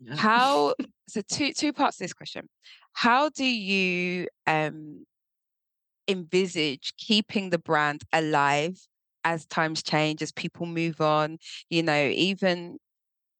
Yeah. 0.00 0.16
How? 0.16 0.74
so 1.08 1.22
two 1.30 1.52
two 1.52 1.72
parts 1.72 1.96
to 1.98 2.04
this 2.04 2.12
question. 2.12 2.48
How 2.92 3.28
do 3.30 3.44
you 3.44 4.28
um 4.46 5.04
envisage 6.06 6.92
keeping 6.96 7.50
the 7.50 7.58
brand 7.58 8.02
alive 8.12 8.78
as 9.24 9.44
times 9.46 9.82
change, 9.82 10.22
as 10.22 10.32
people 10.32 10.66
move 10.66 11.00
on? 11.00 11.38
You 11.70 11.82
know, 11.82 12.08
even 12.14 12.78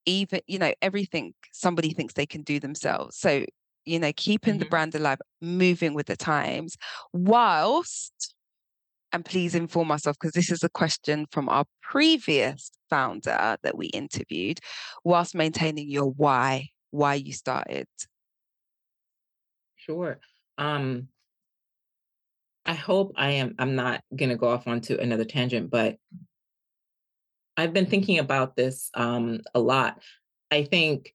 even 0.07 0.41
you 0.47 0.59
know 0.59 0.73
everything 0.83 1.35
somebody 1.53 1.93
thinks 1.93 2.15
they 2.15 2.27
can 2.27 2.43
do 2.43 2.59
themselves. 2.59 3.17
So 3.19 3.45
you 3.85 3.99
know, 3.99 4.13
keeping 4.17 4.55
mm-hmm. 4.55 4.61
the 4.61 4.67
brand 4.67 4.95
alive, 4.95 5.19
moving 5.41 5.95
with 5.95 6.07
the 6.07 6.17
times, 6.17 6.77
whilst 7.13 8.35
and 9.13 9.25
please 9.25 9.55
inform 9.55 9.89
myself 9.89 10.17
because 10.21 10.33
this 10.33 10.51
is 10.51 10.63
a 10.63 10.69
question 10.69 11.27
from 11.31 11.49
our 11.49 11.65
previous 11.83 12.71
founder 12.91 13.57
that 13.63 13.77
we 13.77 13.87
interviewed, 13.87 14.61
whilst 15.05 15.35
maintaining 15.35 15.89
your 15.89 16.11
why, 16.11 16.69
why 16.91 17.15
you 17.15 17.33
started. 17.33 17.87
Sure. 19.77 20.19
Um, 20.57 21.09
I 22.67 22.75
hope 22.75 23.13
I 23.17 23.31
am 23.31 23.55
I'm 23.59 23.75
not 23.75 24.03
gonna 24.15 24.37
go 24.37 24.49
off 24.49 24.69
onto 24.69 24.97
another 24.97 25.25
tangent, 25.25 25.71
but 25.71 25.97
I've 27.57 27.73
been 27.73 27.87
thinking 27.87 28.19
about 28.19 28.57
this 28.57 28.91
um 28.95 29.41
a 29.55 29.61
lot. 29.61 30.03
I 30.51 30.65
think 30.65 31.15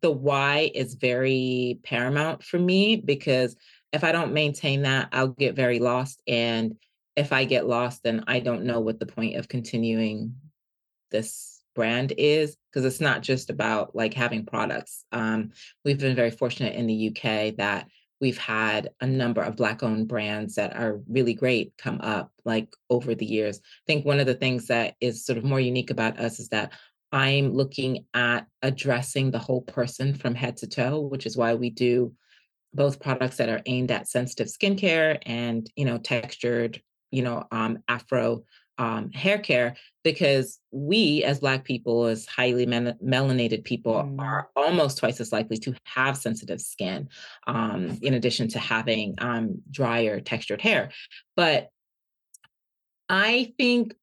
the 0.00 0.10
why 0.10 0.70
is 0.74 0.94
very 0.94 1.80
paramount 1.82 2.44
for 2.44 2.58
me 2.58 2.96
because 2.96 3.56
if 3.92 4.04
I 4.04 4.12
don't 4.12 4.32
maintain 4.32 4.82
that, 4.82 5.08
I'll 5.12 5.28
get 5.28 5.56
very 5.56 5.78
lost. 5.78 6.22
And 6.28 6.76
if 7.16 7.32
I 7.32 7.44
get 7.44 7.66
lost, 7.66 8.02
then 8.04 8.24
I 8.26 8.40
don't 8.40 8.64
know 8.64 8.80
what 8.80 9.00
the 9.00 9.06
point 9.06 9.36
of 9.36 9.48
continuing 9.48 10.34
this 11.10 11.62
brand 11.74 12.12
is 12.18 12.56
because 12.72 12.84
it's 12.84 13.00
not 13.00 13.22
just 13.22 13.50
about 13.50 13.94
like 13.94 14.14
having 14.14 14.44
products. 14.44 15.04
Um, 15.12 15.50
we've 15.84 15.98
been 15.98 16.16
very 16.16 16.30
fortunate 16.30 16.74
in 16.74 16.86
the 16.86 17.08
UK 17.08 17.56
that 17.56 17.86
we've 18.20 18.38
had 18.38 18.90
a 19.00 19.06
number 19.06 19.42
of 19.42 19.56
black 19.56 19.82
owned 19.82 20.08
brands 20.08 20.56
that 20.56 20.74
are 20.74 21.00
really 21.08 21.34
great 21.34 21.72
come 21.78 22.00
up 22.00 22.32
like 22.44 22.74
over 22.90 23.14
the 23.14 23.26
years. 23.26 23.58
I 23.58 23.84
think 23.86 24.04
one 24.04 24.18
of 24.18 24.26
the 24.26 24.34
things 24.34 24.66
that 24.66 24.96
is 25.00 25.24
sort 25.24 25.38
of 25.38 25.44
more 25.44 25.60
unique 25.60 25.90
about 25.90 26.18
us 26.18 26.40
is 26.40 26.48
that 26.48 26.72
I'm 27.12 27.52
looking 27.52 28.06
at 28.12 28.46
addressing 28.62 29.30
the 29.30 29.38
whole 29.38 29.62
person 29.62 30.14
from 30.14 30.34
head 30.34 30.56
to 30.58 30.66
toe, 30.66 31.00
which 31.00 31.26
is 31.26 31.36
why 31.36 31.54
we 31.54 31.70
do 31.70 32.12
both 32.74 33.00
products 33.00 33.36
that 33.38 33.48
are 33.48 33.62
aimed 33.66 33.90
at 33.90 34.08
sensitive 34.08 34.48
skincare 34.48 35.18
and 35.24 35.70
you 35.74 35.84
know 35.84 35.98
textured 35.98 36.82
you 37.10 37.22
know 37.22 37.44
um, 37.50 37.78
afro 37.88 38.44
um, 38.78 39.10
hair 39.12 39.38
care 39.38 39.76
because 40.04 40.60
we 40.70 41.24
as 41.24 41.40
black 41.40 41.64
people 41.64 42.04
as 42.04 42.26
highly 42.26 42.64
mel- 42.64 42.94
melanated 43.04 43.64
people 43.64 43.94
mm. 43.94 44.20
are 44.20 44.48
almost 44.56 44.98
twice 44.98 45.20
as 45.20 45.32
likely 45.32 45.58
to 45.58 45.74
have 45.84 46.16
sensitive 46.16 46.60
skin 46.60 47.08
um, 47.46 47.98
in 48.02 48.14
addition 48.14 48.48
to 48.48 48.58
having 48.58 49.14
um, 49.18 49.60
drier 49.70 50.20
textured 50.20 50.60
hair 50.60 50.90
but 51.36 51.68
i 53.08 53.52
think 53.58 53.94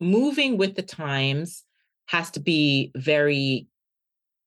moving 0.00 0.58
with 0.58 0.74
the 0.74 0.82
times 0.82 1.62
has 2.06 2.30
to 2.30 2.40
be 2.40 2.92
very 2.96 3.68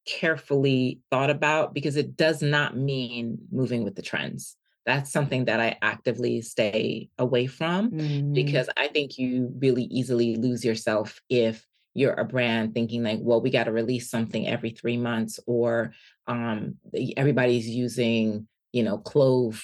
carefully 0.10 1.00
thought 1.12 1.30
about 1.30 1.74
because 1.74 1.96
it 1.96 2.18
does 2.18 2.42
not 2.42 2.76
mean 2.76 3.38
moving 3.52 3.84
with 3.84 3.96
the 3.96 4.02
trends. 4.02 4.56
That's 4.90 5.12
something 5.12 5.46
that 5.46 5.60
I 5.60 5.78
actively 5.84 6.42
stay 6.42 7.10
away 7.20 7.46
from 7.46 7.92
mm. 7.92 8.34
because 8.34 8.72
I 8.76 8.88
think 8.88 9.20
you 9.20 9.54
really 9.60 9.84
easily 9.84 10.36
lose 10.36 10.66
yourself 10.66 11.22
if 11.30 11.64
you're 11.94 12.14
a 12.14 12.26
brand 12.26 12.74
thinking 12.74 13.04
like, 13.04 13.20
well, 13.22 13.40
we 13.40 13.52
got 13.52 13.66
to 13.66 13.72
release 13.72 14.10
something 14.10 14.48
every 14.48 14.72
three 14.72 14.98
months, 14.98 15.40
or 15.46 15.94
um, 16.26 16.78
everybody's 17.16 17.70
using, 17.70 18.48
you 18.74 18.82
know, 18.82 18.98
clove 18.98 19.64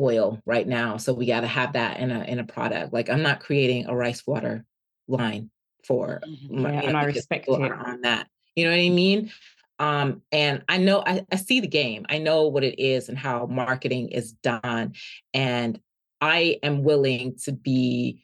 oil 0.00 0.40
right 0.46 0.66
now, 0.66 0.96
so 0.96 1.12
we 1.12 1.26
got 1.26 1.40
to 1.40 1.46
have 1.46 1.74
that 1.74 2.00
in 2.00 2.10
a 2.10 2.24
in 2.24 2.38
a 2.38 2.44
product. 2.44 2.94
Like, 2.94 3.10
I'm 3.10 3.22
not 3.22 3.40
creating 3.40 3.84
a 3.86 3.94
rice 3.94 4.26
water 4.26 4.64
line 5.08 5.50
for 5.86 6.22
mm-hmm. 6.26 6.60
yeah, 6.60 6.80
and 6.84 6.96
I 6.96 7.04
respect 7.04 7.48
it 7.48 7.52
on 7.52 8.00
that. 8.00 8.28
You 8.56 8.64
know 8.64 8.70
what 8.70 8.80
I 8.80 8.88
mean? 8.88 9.30
Um, 9.78 10.22
and 10.30 10.62
I 10.68 10.78
know 10.78 11.02
I, 11.06 11.24
I 11.32 11.36
see 11.36 11.60
the 11.60 11.66
game. 11.66 12.06
I 12.08 12.18
know 12.18 12.48
what 12.48 12.64
it 12.64 12.80
is 12.80 13.08
and 13.08 13.18
how 13.18 13.46
marketing 13.46 14.10
is 14.10 14.32
done. 14.32 14.94
And 15.32 15.80
I 16.20 16.58
am 16.62 16.84
willing 16.84 17.36
to 17.44 17.52
be 17.52 18.22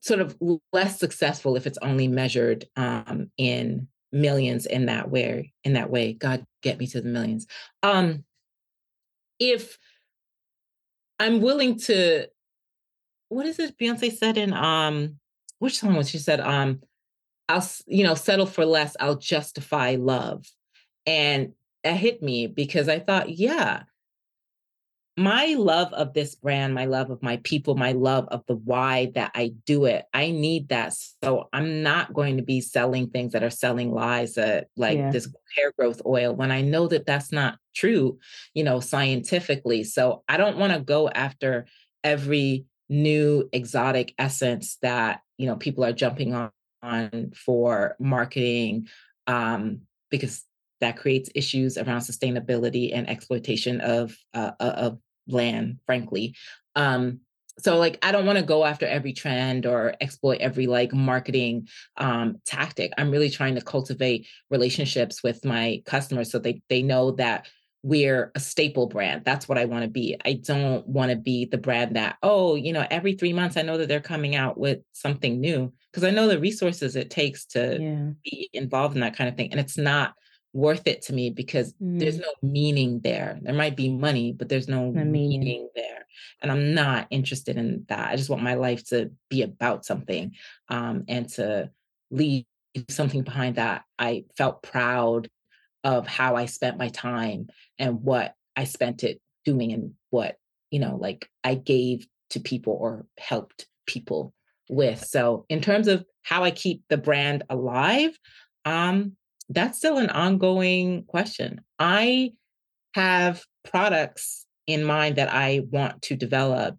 sort 0.00 0.20
of 0.20 0.36
less 0.72 0.98
successful 0.98 1.56
if 1.56 1.66
it's 1.66 1.78
only 1.82 2.08
measured 2.08 2.66
um, 2.76 3.30
in 3.36 3.88
millions 4.12 4.66
in 4.66 4.86
that 4.86 5.10
way. 5.10 5.52
In 5.64 5.74
that 5.74 5.90
way, 5.90 6.12
God 6.12 6.44
get 6.62 6.78
me 6.78 6.86
to 6.88 7.00
the 7.00 7.08
millions. 7.08 7.46
Um, 7.82 8.24
if 9.38 9.78
I'm 11.18 11.40
willing 11.40 11.78
to, 11.80 12.26
what 13.28 13.46
is 13.46 13.58
it 13.58 13.76
Beyonce 13.78 14.16
said 14.16 14.38
in 14.38 14.52
um, 14.52 15.18
which 15.58 15.80
song 15.80 15.96
was 15.96 16.08
she 16.08 16.18
said? 16.18 16.40
Um, 16.40 16.80
I'll 17.48 17.66
you 17.86 18.04
know 18.04 18.14
settle 18.14 18.46
for 18.46 18.64
less. 18.64 18.96
I'll 19.00 19.16
justify 19.16 19.96
love, 19.98 20.46
and 21.06 21.52
it 21.84 21.94
hit 21.94 22.22
me 22.22 22.46
because 22.46 22.88
I 22.88 22.98
thought, 22.98 23.30
yeah, 23.30 23.84
my 25.18 25.56
love 25.58 25.92
of 25.94 26.14
this 26.14 26.36
brand, 26.36 26.74
my 26.74 26.84
love 26.84 27.10
of 27.10 27.20
my 27.22 27.38
people, 27.38 27.74
my 27.74 27.90
love 27.90 28.28
of 28.28 28.44
the 28.46 28.54
why 28.54 29.10
that 29.16 29.32
I 29.34 29.52
do 29.66 29.84
it, 29.84 30.04
I 30.14 30.30
need 30.30 30.68
that. 30.68 30.94
So 31.24 31.48
I'm 31.52 31.82
not 31.82 32.14
going 32.14 32.36
to 32.36 32.42
be 32.44 32.60
selling 32.60 33.10
things 33.10 33.32
that 33.32 33.42
are 33.42 33.50
selling 33.50 33.92
lies 33.92 34.34
that 34.34 34.68
like 34.76 34.98
yeah. 34.98 35.10
this 35.10 35.28
hair 35.56 35.72
growth 35.76 36.00
oil 36.06 36.34
when 36.34 36.52
I 36.52 36.60
know 36.60 36.86
that 36.86 37.04
that's 37.04 37.32
not 37.32 37.58
true, 37.74 38.18
you 38.54 38.62
know, 38.62 38.78
scientifically. 38.78 39.82
So 39.82 40.22
I 40.28 40.36
don't 40.36 40.56
want 40.56 40.72
to 40.72 40.78
go 40.78 41.08
after 41.08 41.66
every 42.04 42.66
new 42.88 43.48
exotic 43.52 44.14
essence 44.18 44.78
that, 44.82 45.22
you 45.36 45.46
know, 45.46 45.56
people 45.56 45.84
are 45.84 45.92
jumping 45.92 46.32
on, 46.32 46.50
on 46.82 47.32
for 47.34 47.96
marketing 47.98 48.88
um, 49.26 49.82
because 50.10 50.44
that 50.80 50.96
creates 50.96 51.30
issues 51.34 51.76
around 51.76 52.00
sustainability 52.00 52.90
and 52.94 53.08
exploitation 53.08 53.80
of 53.80 54.16
uh, 54.34 54.52
of 54.60 54.98
land, 55.26 55.78
frankly. 55.86 56.34
Um, 56.76 57.20
so 57.58 57.76
like 57.76 57.98
I 58.02 58.12
don't 58.12 58.26
want 58.26 58.38
to 58.38 58.44
go 58.44 58.64
after 58.64 58.86
every 58.86 59.12
trend 59.12 59.66
or 59.66 59.94
exploit 60.00 60.40
every 60.40 60.66
like 60.66 60.92
marketing 60.92 61.68
um, 61.96 62.40
tactic. 62.46 62.92
I'm 62.96 63.10
really 63.10 63.30
trying 63.30 63.56
to 63.56 63.60
cultivate 63.60 64.26
relationships 64.50 65.22
with 65.22 65.44
my 65.44 65.82
customers 65.84 66.30
so 66.30 66.38
they 66.38 66.62
they 66.68 66.82
know 66.82 67.12
that 67.12 67.48
we're 67.82 68.32
a 68.34 68.40
staple 68.40 68.86
brand. 68.86 69.24
That's 69.24 69.48
what 69.48 69.58
I 69.58 69.64
want 69.64 69.84
to 69.84 69.88
be. 69.88 70.16
I 70.24 70.34
don't 70.34 70.86
want 70.86 71.10
to 71.10 71.16
be 71.16 71.44
the 71.44 71.58
brand 71.58 71.96
that, 71.96 72.16
oh, 72.22 72.56
you 72.56 72.72
know, 72.72 72.84
every 72.90 73.14
three 73.14 73.32
months 73.32 73.56
I 73.56 73.62
know 73.62 73.78
that 73.78 73.88
they're 73.88 74.00
coming 74.00 74.34
out 74.34 74.58
with 74.58 74.80
something 74.92 75.40
new 75.40 75.72
because 75.92 76.04
I 76.04 76.10
know 76.10 76.28
the 76.28 76.38
resources 76.38 76.96
it 76.96 77.10
takes 77.10 77.44
to 77.46 77.78
yeah. 77.80 78.10
be 78.24 78.50
involved 78.52 78.94
in 78.94 79.00
that 79.00 79.16
kind 79.16 79.28
of 79.28 79.36
thing. 79.36 79.50
And 79.50 79.60
it's 79.60 79.78
not 79.78 80.14
worth 80.52 80.86
it 80.86 81.02
to 81.02 81.12
me 81.12 81.30
because 81.30 81.72
mm. 81.74 81.98
there's 81.98 82.18
no 82.18 82.32
meaning 82.42 83.00
there. 83.00 83.38
There 83.42 83.54
might 83.54 83.76
be 83.76 83.90
money, 83.90 84.32
but 84.32 84.48
there's 84.48 84.68
no 84.68 84.90
meaning. 84.90 85.40
meaning. 85.40 85.68
there. 85.74 86.06
And 86.42 86.50
I'm 86.50 86.74
not 86.74 87.06
interested 87.10 87.56
in 87.56 87.84
that. 87.88 88.10
I 88.10 88.16
just 88.16 88.30
want 88.30 88.42
my 88.42 88.54
life 88.54 88.86
to 88.88 89.10
be 89.28 89.42
about 89.42 89.84
something 89.84 90.34
um, 90.68 91.04
and 91.08 91.28
to 91.30 91.70
leave 92.10 92.44
something 92.88 93.22
behind 93.22 93.56
that 93.56 93.84
I 93.98 94.24
felt 94.36 94.62
proud 94.62 95.28
of 95.84 96.06
how 96.06 96.36
I 96.36 96.46
spent 96.46 96.78
my 96.78 96.88
time 96.88 97.48
and 97.78 98.02
what 98.02 98.34
I 98.56 98.64
spent 98.64 99.04
it 99.04 99.20
doing 99.44 99.72
and 99.72 99.94
what, 100.10 100.36
you 100.70 100.80
know, 100.80 100.96
like 100.96 101.28
I 101.44 101.54
gave 101.54 102.06
to 102.30 102.40
people 102.40 102.76
or 102.78 103.06
helped 103.16 103.66
people 103.86 104.34
with. 104.68 105.04
So 105.04 105.44
in 105.48 105.60
terms 105.60 105.88
of 105.88 106.04
how 106.22 106.44
I 106.44 106.50
keep 106.50 106.82
the 106.88 106.96
brand 106.96 107.42
alive, 107.48 108.18
um, 108.64 109.16
that's 109.48 109.78
still 109.78 109.98
an 109.98 110.10
ongoing 110.10 111.04
question. 111.04 111.60
I 111.78 112.32
have 112.94 113.42
products 113.64 114.44
in 114.66 114.84
mind 114.84 115.16
that 115.16 115.32
I 115.32 115.62
want 115.70 116.02
to 116.02 116.16
develop. 116.16 116.76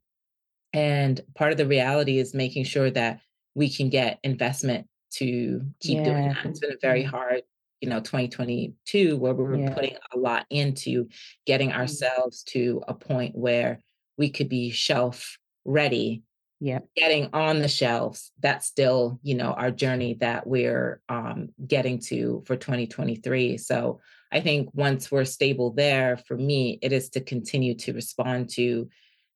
And 0.73 1.19
part 1.35 1.51
of 1.51 1.57
the 1.57 1.65
reality 1.65 2.19
is 2.19 2.33
making 2.33 2.65
sure 2.65 2.91
that 2.91 3.19
we 3.55 3.69
can 3.69 3.89
get 3.89 4.19
investment 4.23 4.87
to 5.13 5.61
keep 5.79 5.97
yeah. 5.97 6.03
doing 6.03 6.27
that. 6.29 6.45
It's 6.45 6.59
been 6.59 6.71
a 6.71 6.77
very 6.81 7.03
hard, 7.03 7.41
you 7.81 7.89
know, 7.89 7.99
2022 7.99 9.17
where 9.17 9.33
we 9.33 9.43
were 9.43 9.57
yeah. 9.57 9.73
putting 9.73 9.95
a 10.13 10.17
lot 10.17 10.45
into 10.51 11.07
getting 11.47 11.69
mm-hmm. 11.69 11.79
ourselves 11.79 12.43
to 12.43 12.83
a 12.87 12.93
point 12.93 13.35
where 13.35 13.81
we 14.17 14.29
could 14.29 14.49
be 14.49 14.69
shelf 14.69 15.37
ready 15.65 16.21
yeah. 16.59 16.79
getting 16.95 17.29
on 17.33 17.59
the 17.59 17.67
shelves 17.67 18.31
that's 18.39 18.65
still 18.65 19.19
you 19.23 19.35
know 19.35 19.53
our 19.53 19.71
journey 19.71 20.15
that 20.15 20.45
we're 20.45 21.01
um, 21.09 21.49
getting 21.65 21.99
to 21.99 22.43
for 22.45 22.55
2023 22.55 23.57
so 23.57 23.99
i 24.31 24.39
think 24.39 24.69
once 24.73 25.11
we're 25.11 25.25
stable 25.25 25.71
there 25.71 26.17
for 26.17 26.35
me 26.35 26.79
it 26.81 26.91
is 26.91 27.09
to 27.09 27.21
continue 27.21 27.75
to 27.75 27.93
respond 27.93 28.49
to 28.49 28.89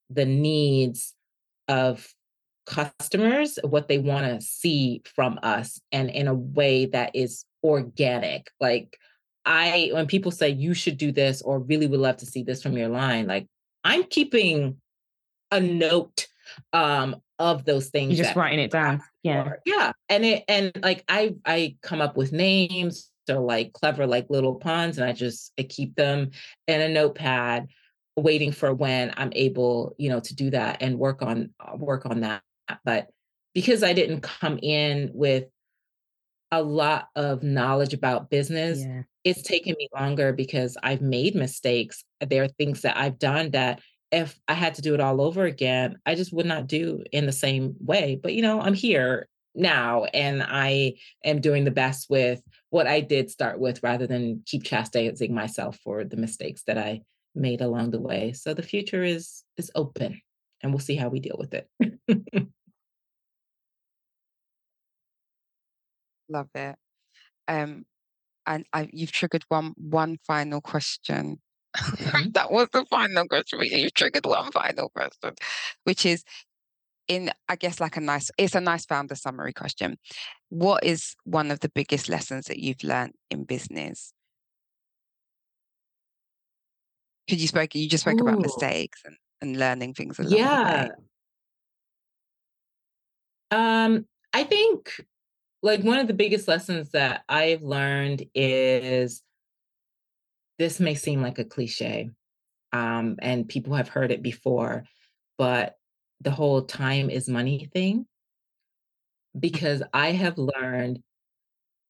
the 0.10 0.26
needs 0.26 1.14
of 1.68 2.08
customers 2.66 3.60
what 3.64 3.88
they 3.88 3.98
want 3.98 4.26
to 4.26 4.46
see 4.46 5.02
from 5.16 5.40
us 5.44 5.82
and 5.92 6.10
in 6.10 6.28
a 6.30 6.34
way 6.34 6.86
that 6.86 7.14
is 7.14 7.46
organic. 7.62 8.50
Like 8.60 8.98
i 9.46 9.90
when 9.92 10.08
people 10.08 10.32
say 10.32 10.50
you 10.50 10.74
should 10.74 10.98
do 10.98 11.12
this 11.12 11.42
or 11.42 11.60
really 11.60 11.86
would 11.86 12.00
love 12.00 12.16
to 12.18 12.26
see 12.26 12.44
this 12.44 12.64
from 12.64 12.78
your 12.78 12.88
line 12.88 13.28
like 13.28 13.46
i'm 13.84 14.06
keeping 14.06 14.78
a 15.52 15.60
note 15.60 16.28
um 16.74 17.16
of 17.40 17.66
those 17.66 17.90
things 17.90 18.18
you're 18.18 18.26
just 18.26 18.36
writing 18.36 18.60
it 18.60 18.72
down. 18.72 19.02
yeah. 19.24 19.54
yeah 19.66 19.92
and 20.10 20.24
it 20.26 20.44
and 20.48 20.72
like 20.82 21.04
i 21.08 21.34
i 21.46 21.76
come 21.82 22.02
up 22.02 22.16
with 22.16 22.32
names 22.32 23.12
so 23.28 23.44
like 23.44 23.74
clever 23.74 24.06
like 24.06 24.28
little 24.30 24.56
puns 24.56 24.98
and 24.98 25.08
i 25.08 25.14
just 25.14 25.52
I 25.60 25.64
keep 25.64 25.96
them 25.96 26.32
in 26.68 26.82
a 26.82 26.90
notepad 26.90 27.68
waiting 28.16 28.52
for 28.52 28.74
when 28.74 29.14
i'm 29.18 29.32
able 29.34 29.96
you 29.98 30.10
know 30.10 30.20
to 30.20 30.36
do 30.36 30.50
that 30.52 30.82
and 30.82 31.00
work 31.00 31.22
on 31.22 31.54
uh, 31.60 31.76
work 31.76 32.06
on 32.06 32.22
that. 32.22 32.42
But 32.86 33.08
because 33.54 33.84
i 33.84 33.94
didn't 33.94 34.22
come 34.22 34.60
in 34.62 35.12
with 35.14 35.46
a 36.52 36.62
lot 36.62 37.08
of 37.16 37.42
knowledge 37.42 37.94
about 37.94 38.30
business 38.30 38.80
yeah. 38.80 39.02
it's 39.24 39.42
taken 39.42 39.76
me 39.78 39.90
longer 39.94 40.32
because 40.34 40.78
i've 40.84 41.02
made 41.02 41.36
mistakes. 41.36 42.04
There 42.22 42.44
are 42.44 42.48
things 42.48 42.82
that 42.82 42.98
i've 42.98 43.18
done 43.18 43.52
that 43.52 43.82
if 44.14 44.40
I 44.48 44.54
had 44.54 44.76
to 44.76 44.82
do 44.82 44.94
it 44.94 45.00
all 45.02 45.22
over 45.22 45.44
again, 45.44 45.98
I 46.06 46.16
just 46.16 46.32
would 46.32 46.46
not 46.46 46.68
do 46.68 47.04
in 47.12 47.26
the 47.26 47.32
same 47.32 47.76
way. 47.80 48.20
But 48.22 48.34
you 48.34 48.44
know, 48.44 48.62
I'm 48.62 48.76
here 48.76 49.28
now 49.56 50.06
and 50.06 50.44
I 50.44 50.94
am 51.24 51.42
doing 51.42 51.64
the 51.64 51.72
best 51.72 52.10
with 52.10 52.42
what 52.70 52.88
I 52.88 53.02
did 53.02 53.30
start 53.30 53.60
with 53.60 53.82
rather 53.84 54.08
than 54.08 54.44
keep 54.46 54.64
chastising 54.64 55.34
myself 55.34 55.78
for 55.84 56.04
the 56.04 56.18
mistakes 56.18 56.64
that 56.68 56.78
I 56.78 57.02
made 57.36 57.62
along 57.62 57.92
the 57.92 58.02
way. 58.02 58.34
So 58.34 58.54
the 58.54 58.62
future 58.64 59.04
is 59.04 59.44
is 59.58 59.72
open 59.76 60.22
and 60.62 60.72
we'll 60.72 60.80
see 60.80 60.96
how 60.96 61.10
we 61.10 61.20
deal 61.20 61.38
with 61.38 61.54
it. 61.54 61.68
Love 66.30 66.50
it. 66.56 66.76
Um 67.48 67.86
and 68.46 68.66
I, 68.74 68.90
you've 68.92 69.12
triggered 69.12 69.46
one 69.50 69.74
one 69.78 70.18
final 70.28 70.62
question 70.62 71.40
Mm-hmm. 71.78 72.30
that 72.34 72.52
was 72.52 72.68
the 72.72 72.86
final 72.86 73.28
question. 73.28 73.60
You 73.64 73.90
triggered 73.90 74.26
one 74.26 74.52
final 74.52 74.90
question, 74.90 75.36
which 75.84 76.06
is 76.06 76.24
in, 77.08 77.32
I 77.50 77.56
guess, 77.56 77.80
like 77.80 77.98
a 77.98 78.02
nice, 78.02 78.32
it's 78.38 78.56
a 78.56 78.62
nice 78.62 78.86
founder 78.86 79.16
summary 79.16 79.54
question. 79.54 79.98
What 80.50 80.84
is 80.84 81.16
one 81.24 81.52
of 81.52 81.60
the 81.60 81.70
biggest 81.70 82.10
lessons 82.10 82.46
that 82.46 82.60
you've 82.60 82.84
learned 82.84 83.14
in 83.30 83.44
business? 83.44 84.14
Because 87.28 87.42
you 87.42 87.48
spoke, 87.48 87.74
you 87.76 87.88
just 87.90 88.04
spoke 88.04 88.20
Ooh. 88.20 88.28
about 88.28 88.42
mistakes 88.42 89.02
and, 89.06 89.18
and 89.42 89.58
learning 89.58 89.94
things 89.94 90.20
along 90.20 90.32
yeah. 90.32 90.88
Um, 93.52 94.06
I 94.34 94.44
think 94.44 95.06
like 95.62 95.82
one 95.82 96.00
of 96.00 96.08
the 96.08 96.14
biggest 96.14 96.48
lessons 96.48 96.90
that 96.90 97.24
I've 97.30 97.62
learned 97.62 98.26
is 98.34 99.22
this 100.64 100.80
may 100.80 100.96
seem 100.96 101.22
like 101.22 101.40
a 101.40 101.44
cliche, 101.44 102.10
um, 102.72 103.18
and 103.22 103.50
people 103.50 103.74
have 103.74 103.90
heard 103.90 104.12
it 104.12 104.22
before, 104.22 104.86
but 105.38 105.76
the 106.22 106.32
whole 106.32 106.62
time 106.62 107.10
is 107.10 107.28
money 107.28 107.70
thing, 107.74 108.06
because 109.38 109.84
I 109.94 110.12
have 110.12 110.38
learned 110.38 111.04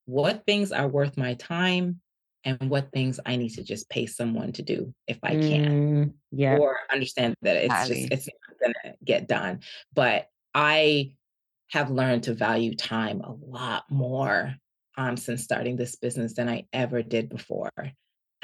what 0.05 0.43
things 0.47 0.71
are 0.71 0.88
worth 0.88 1.17
my 1.17 1.36
time 1.36 2.01
and 2.45 2.67
what 2.67 2.91
things 2.91 3.19
I 3.24 3.36
need 3.36 3.49
to 3.51 3.63
just 3.63 3.88
pay 3.89 4.07
someone 4.07 4.53
to 4.53 4.63
do 4.63 4.91
if 5.05 5.19
I 5.21 5.36
can. 5.36 5.69
Mm, 5.71 6.13
yeah. 6.32 6.57
Or 6.57 6.78
understand 6.91 7.36
that 7.43 7.57
it's 7.57 7.88
just 7.88 8.11
it's 8.11 8.28
not 8.28 8.59
gonna 8.59 8.95
get 9.05 9.28
done. 9.28 9.59
But 9.93 10.30
I 10.55 11.13
have 11.69 11.91
learned 11.91 12.24
to 12.24 12.34
value 12.34 12.76
time 12.76 13.21
a 13.21 13.34
lot 13.34 13.84
more 13.91 14.55
um, 14.97 15.15
since 15.15 15.43
starting 15.43 15.76
this 15.76 15.95
business 15.95 16.34
than 16.34 16.49
I 16.49 16.65
ever 16.74 17.03
did 17.03 17.30
before. 17.30 17.69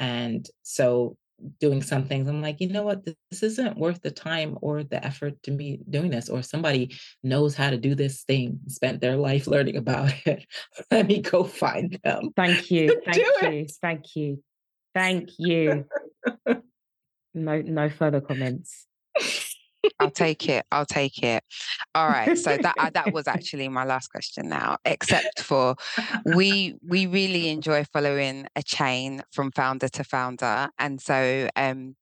And 0.00 0.48
so 0.62 1.16
doing 1.58 1.82
some 1.82 2.04
things. 2.04 2.28
I'm 2.28 2.42
like, 2.42 2.60
you 2.60 2.68
know 2.68 2.82
what? 2.82 3.04
This 3.04 3.42
isn't 3.42 3.78
worth 3.78 4.02
the 4.02 4.10
time 4.10 4.58
or 4.60 4.82
the 4.82 5.04
effort 5.04 5.42
to 5.44 5.50
be 5.50 5.80
doing 5.88 6.10
this. 6.10 6.28
Or 6.28 6.42
somebody 6.42 6.96
knows 7.22 7.54
how 7.54 7.70
to 7.70 7.78
do 7.78 7.94
this 7.94 8.24
thing, 8.24 8.60
spent 8.66 9.00
their 9.00 9.16
life 9.16 9.46
learning 9.46 9.76
about 9.76 10.12
it. 10.26 10.44
Let 10.90 11.06
me 11.06 11.20
go 11.20 11.44
find 11.44 11.98
them. 12.02 12.32
Thank 12.36 12.70
you. 12.70 13.00
Thank 13.04 13.16
you. 13.16 13.48
It. 13.48 13.72
Thank 13.80 14.16
you. 14.16 14.42
Thank 14.94 15.30
you. 15.38 15.86
No, 17.32 17.60
no 17.60 17.88
further 17.88 18.20
comments. 18.20 18.88
I'll 20.00 20.10
take 20.10 20.48
it. 20.48 20.64
I'll 20.72 20.86
take 20.86 21.22
it. 21.22 21.44
All 21.94 22.08
right. 22.08 22.36
So 22.36 22.56
that 22.56 22.74
uh, 22.78 22.90
that 22.94 23.12
was 23.12 23.28
actually 23.28 23.68
my 23.68 23.84
last 23.84 24.08
question 24.08 24.48
now, 24.48 24.78
except 24.84 25.42
for 25.42 25.76
we 26.24 26.74
we 26.86 27.06
really 27.06 27.48
enjoy 27.48 27.84
following 27.92 28.46
a 28.56 28.62
chain 28.62 29.22
from 29.32 29.50
founder 29.52 29.88
to 29.88 30.04
founder. 30.04 30.68
And 30.78 31.00
so 31.00 31.48
um 31.56 31.96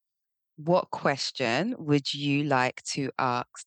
what 0.57 0.91
question 0.91 1.75
would 1.79 2.13
you 2.13 2.45
like 2.45 2.83
to 2.83 3.11
ask 3.19 3.67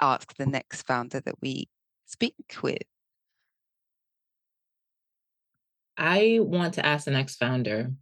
ask 0.00 0.36
the 0.36 0.46
next 0.46 0.82
founder 0.82 1.20
that 1.20 1.34
we 1.40 1.68
speak 2.06 2.34
with? 2.62 2.82
I 5.96 6.38
want 6.40 6.74
to 6.74 6.86
ask 6.86 7.04
the 7.04 7.10
next 7.10 7.36
founder 7.36 7.92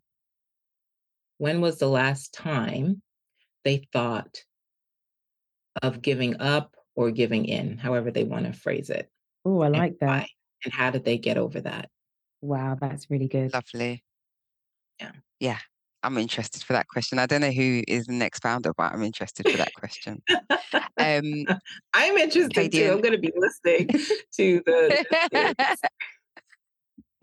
when 1.38 1.60
was 1.60 1.78
the 1.78 1.88
last 1.88 2.32
time 2.34 3.02
they 3.64 3.86
thought 3.92 4.44
of 5.82 6.02
giving 6.02 6.40
up 6.40 6.76
or 6.94 7.10
giving 7.10 7.44
in, 7.44 7.78
however 7.78 8.10
they 8.10 8.24
want 8.24 8.46
to 8.46 8.52
phrase 8.52 8.90
it. 8.90 9.10
Oh, 9.44 9.60
I 9.60 9.68
like 9.68 9.98
that. 10.00 10.06
Why, 10.06 10.28
and 10.64 10.72
how 10.72 10.90
did 10.90 11.04
they 11.04 11.18
get 11.18 11.38
over 11.38 11.60
that? 11.60 11.90
Wow, 12.40 12.76
that's 12.80 13.10
really 13.10 13.28
good. 13.28 13.52
Lovely. 13.52 14.02
Yeah. 15.00 15.12
Yeah. 15.40 15.58
I'm 16.02 16.18
interested 16.18 16.62
for 16.62 16.74
that 16.74 16.86
question. 16.88 17.18
I 17.18 17.26
don't 17.26 17.40
know 17.40 17.50
who 17.50 17.82
is 17.88 18.06
the 18.06 18.12
next 18.12 18.40
founder, 18.40 18.72
but 18.76 18.92
I'm 18.92 19.02
interested 19.02 19.48
for 19.48 19.56
that 19.56 19.74
question. 19.74 20.22
Um, 20.98 21.44
I'm 21.94 22.16
interested 22.16 22.70
too. 22.72 22.92
I'm 22.92 23.00
going 23.00 23.12
to 23.12 23.18
be 23.18 23.32
listening 23.34 23.88
to 24.36 24.62
the. 24.64 25.56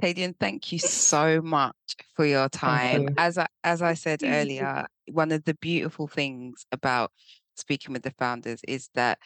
Kadian, 0.01 0.36
thank 0.39 0.72
you 0.74 0.80
so 0.80 1.41
much 1.41 1.76
for 2.14 2.26
your 2.26 2.49
time. 2.49 3.04
You. 3.04 3.08
As 3.18 3.38
I, 3.38 3.47
as 3.64 3.82
I 3.82 3.93
said 3.93 4.22
earlier, 4.24 4.86
one 5.12 5.32
of 5.32 5.45
the 5.45 5.54
beautiful 5.56 6.08
things 6.08 6.66
about 6.74 7.12
speaking 7.56 7.93
with 7.93 8.04
the 8.04 8.14
founders 8.18 8.62
is 8.68 8.89
that 8.95 9.20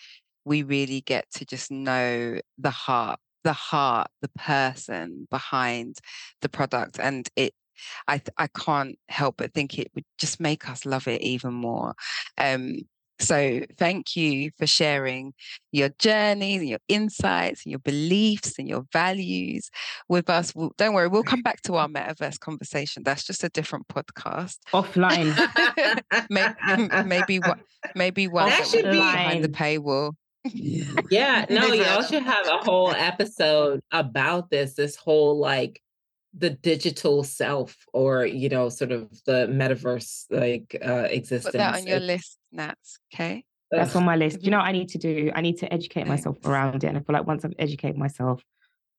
we 0.45 0.63
really 0.63 1.01
get 1.01 1.30
to 1.32 1.45
just 1.45 1.71
know 1.71 2.39
the 2.57 2.69
heart 2.71 3.19
the 3.43 3.53
heart 3.53 4.07
the 4.21 4.30
person 4.30 5.28
behind 5.30 5.97
the 6.41 6.49
product 6.49 6.99
and 6.99 7.30
it 7.36 7.53
i 8.07 8.21
i 8.38 8.47
can't 8.47 8.97
help 9.09 9.38
but 9.38 9.53
think 9.53 9.78
it 9.78 9.89
would 9.95 10.05
just 10.17 10.39
make 10.39 10.69
us 10.69 10.86
love 10.86 11.07
it 11.07 11.21
even 11.21 11.53
more. 11.53 11.93
Um 12.38 12.78
so 13.20 13.61
thank 13.78 14.15
you 14.15 14.51
for 14.57 14.68
sharing 14.68 15.34
your 15.72 15.89
journey 15.99 16.55
and 16.55 16.68
your 16.68 16.80
insights 16.88 17.65
and 17.65 17.72
your 17.72 17.80
beliefs 17.80 18.59
and 18.59 18.68
your 18.68 18.86
values 18.93 19.70
with 20.07 20.30
us. 20.30 20.53
don't 20.78 20.93
worry, 20.93 21.07
we'll 21.07 21.24
come 21.24 21.41
back 21.41 21.61
to 21.63 21.76
our 21.76 21.88
metaverse 21.88 22.39
conversation. 22.39 23.03
That's 23.03 23.24
just 23.24 23.43
a 23.43 23.49
different 23.49 23.88
podcast. 23.88 24.57
Offline. 24.74 25.34
maybe, 26.30 27.07
maybe 27.07 27.39
what 27.39 27.59
maybe 27.95 28.28
one 28.28 28.49
that, 28.49 28.59
that 28.59 28.68
should 28.68 28.86
be 28.86 28.97
behind 28.97 29.43
the 29.43 29.49
paywall. 29.49 30.13
yeah, 31.09 31.45
no, 31.49 31.74
y'all 31.74 32.03
should 32.03 32.24
have 32.24 32.47
a 32.47 32.57
whole 32.57 32.91
episode 32.91 33.82
about 33.91 34.49
this, 34.49 34.76
this 34.76 34.95
whole 34.95 35.38
like 35.38 35.82
the 36.38 36.51
digital 36.51 37.24
self 37.24 37.76
or 37.93 38.26
you 38.26 38.49
know 38.49 38.70
sort 38.70 38.91
of 38.91 39.09
the 39.26 39.47
metaverse 39.47 40.26
like 40.30 40.80
uh 40.86 41.07
existence 41.09 41.53
Put 41.53 41.57
that 41.57 41.76
on 41.78 41.88
your 41.88 41.99
list 41.99 42.36
nats 42.51 42.99
okay 43.13 43.43
that's 43.71 43.95
on 43.95 44.05
my 44.05 44.15
list 44.15 44.43
you 44.43 44.51
know 44.51 44.59
i 44.59 44.71
need 44.71 44.89
to 44.89 44.97
do 44.97 45.31
i 45.35 45.41
need 45.41 45.57
to 45.57 45.71
educate 45.73 46.07
Thanks. 46.07 46.25
myself 46.25 46.37
around 46.45 46.83
it 46.83 46.87
and 46.87 46.97
i 46.97 47.01
feel 47.01 47.13
like 47.13 47.27
once 47.27 47.43
i've 47.43 47.53
educated 47.59 47.97
myself 47.97 48.41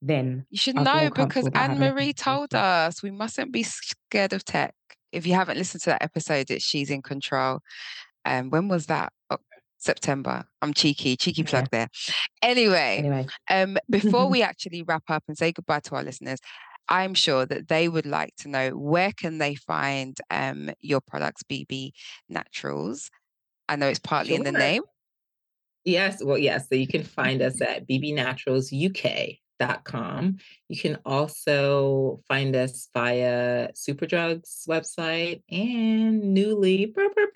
then 0.02 0.46
you 0.50 0.58
should 0.58 0.76
know 0.76 1.10
because 1.14 1.48
anne-marie 1.54 2.12
told 2.12 2.54
us 2.54 3.02
we 3.02 3.10
mustn't 3.10 3.52
be 3.52 3.62
scared 3.62 4.32
of 4.32 4.44
tech 4.44 4.74
if 5.10 5.26
you 5.26 5.34
haven't 5.34 5.56
listened 5.56 5.82
to 5.82 5.90
that 5.90 6.02
episode 6.02 6.50
it's 6.50 6.64
she's 6.64 6.90
in 6.90 7.02
control 7.02 7.60
and 8.24 8.46
um, 8.46 8.50
when 8.50 8.68
was 8.68 8.86
that 8.86 9.12
oh, 9.30 9.38
September. 9.78 10.44
I'm 10.60 10.74
cheeky, 10.74 11.16
cheeky 11.16 11.44
plug 11.44 11.68
there. 11.70 11.88
Anyway, 12.42 12.96
anyway. 12.98 13.26
um, 13.48 13.78
before 13.88 14.26
we 14.30 14.42
actually 14.42 14.82
wrap 14.82 15.04
up 15.08 15.22
and 15.28 15.38
say 15.38 15.52
goodbye 15.52 15.80
to 15.80 15.94
our 15.94 16.02
listeners, 16.02 16.40
I'm 16.88 17.14
sure 17.14 17.46
that 17.46 17.68
they 17.68 17.88
would 17.88 18.06
like 18.06 18.34
to 18.38 18.48
know 18.48 18.70
where 18.70 19.12
can 19.12 19.38
they 19.38 19.54
find 19.54 20.18
um, 20.30 20.70
your 20.80 21.00
products, 21.00 21.42
BB 21.42 21.92
Naturals. 22.28 23.10
I 23.68 23.76
know 23.76 23.88
it's 23.88 23.98
partly 23.98 24.36
sure. 24.36 24.38
in 24.38 24.44
the 24.44 24.52
name. 24.58 24.82
Yes, 25.84 26.22
well, 26.22 26.38
yes. 26.38 26.68
So 26.68 26.74
you 26.74 26.86
can 26.86 27.02
find 27.02 27.42
us 27.42 27.60
at 27.60 27.88
bbnaturalsuk.com. 27.88 30.36
You 30.68 30.80
can 30.80 30.98
also 31.04 32.20
find 32.28 32.56
us 32.56 32.88
via 32.92 33.72
Superdrug's 33.72 34.64
website 34.68 35.42
and 35.50 36.34
newly 36.34 36.86
burr, 36.86 37.08
burr, 37.14 37.26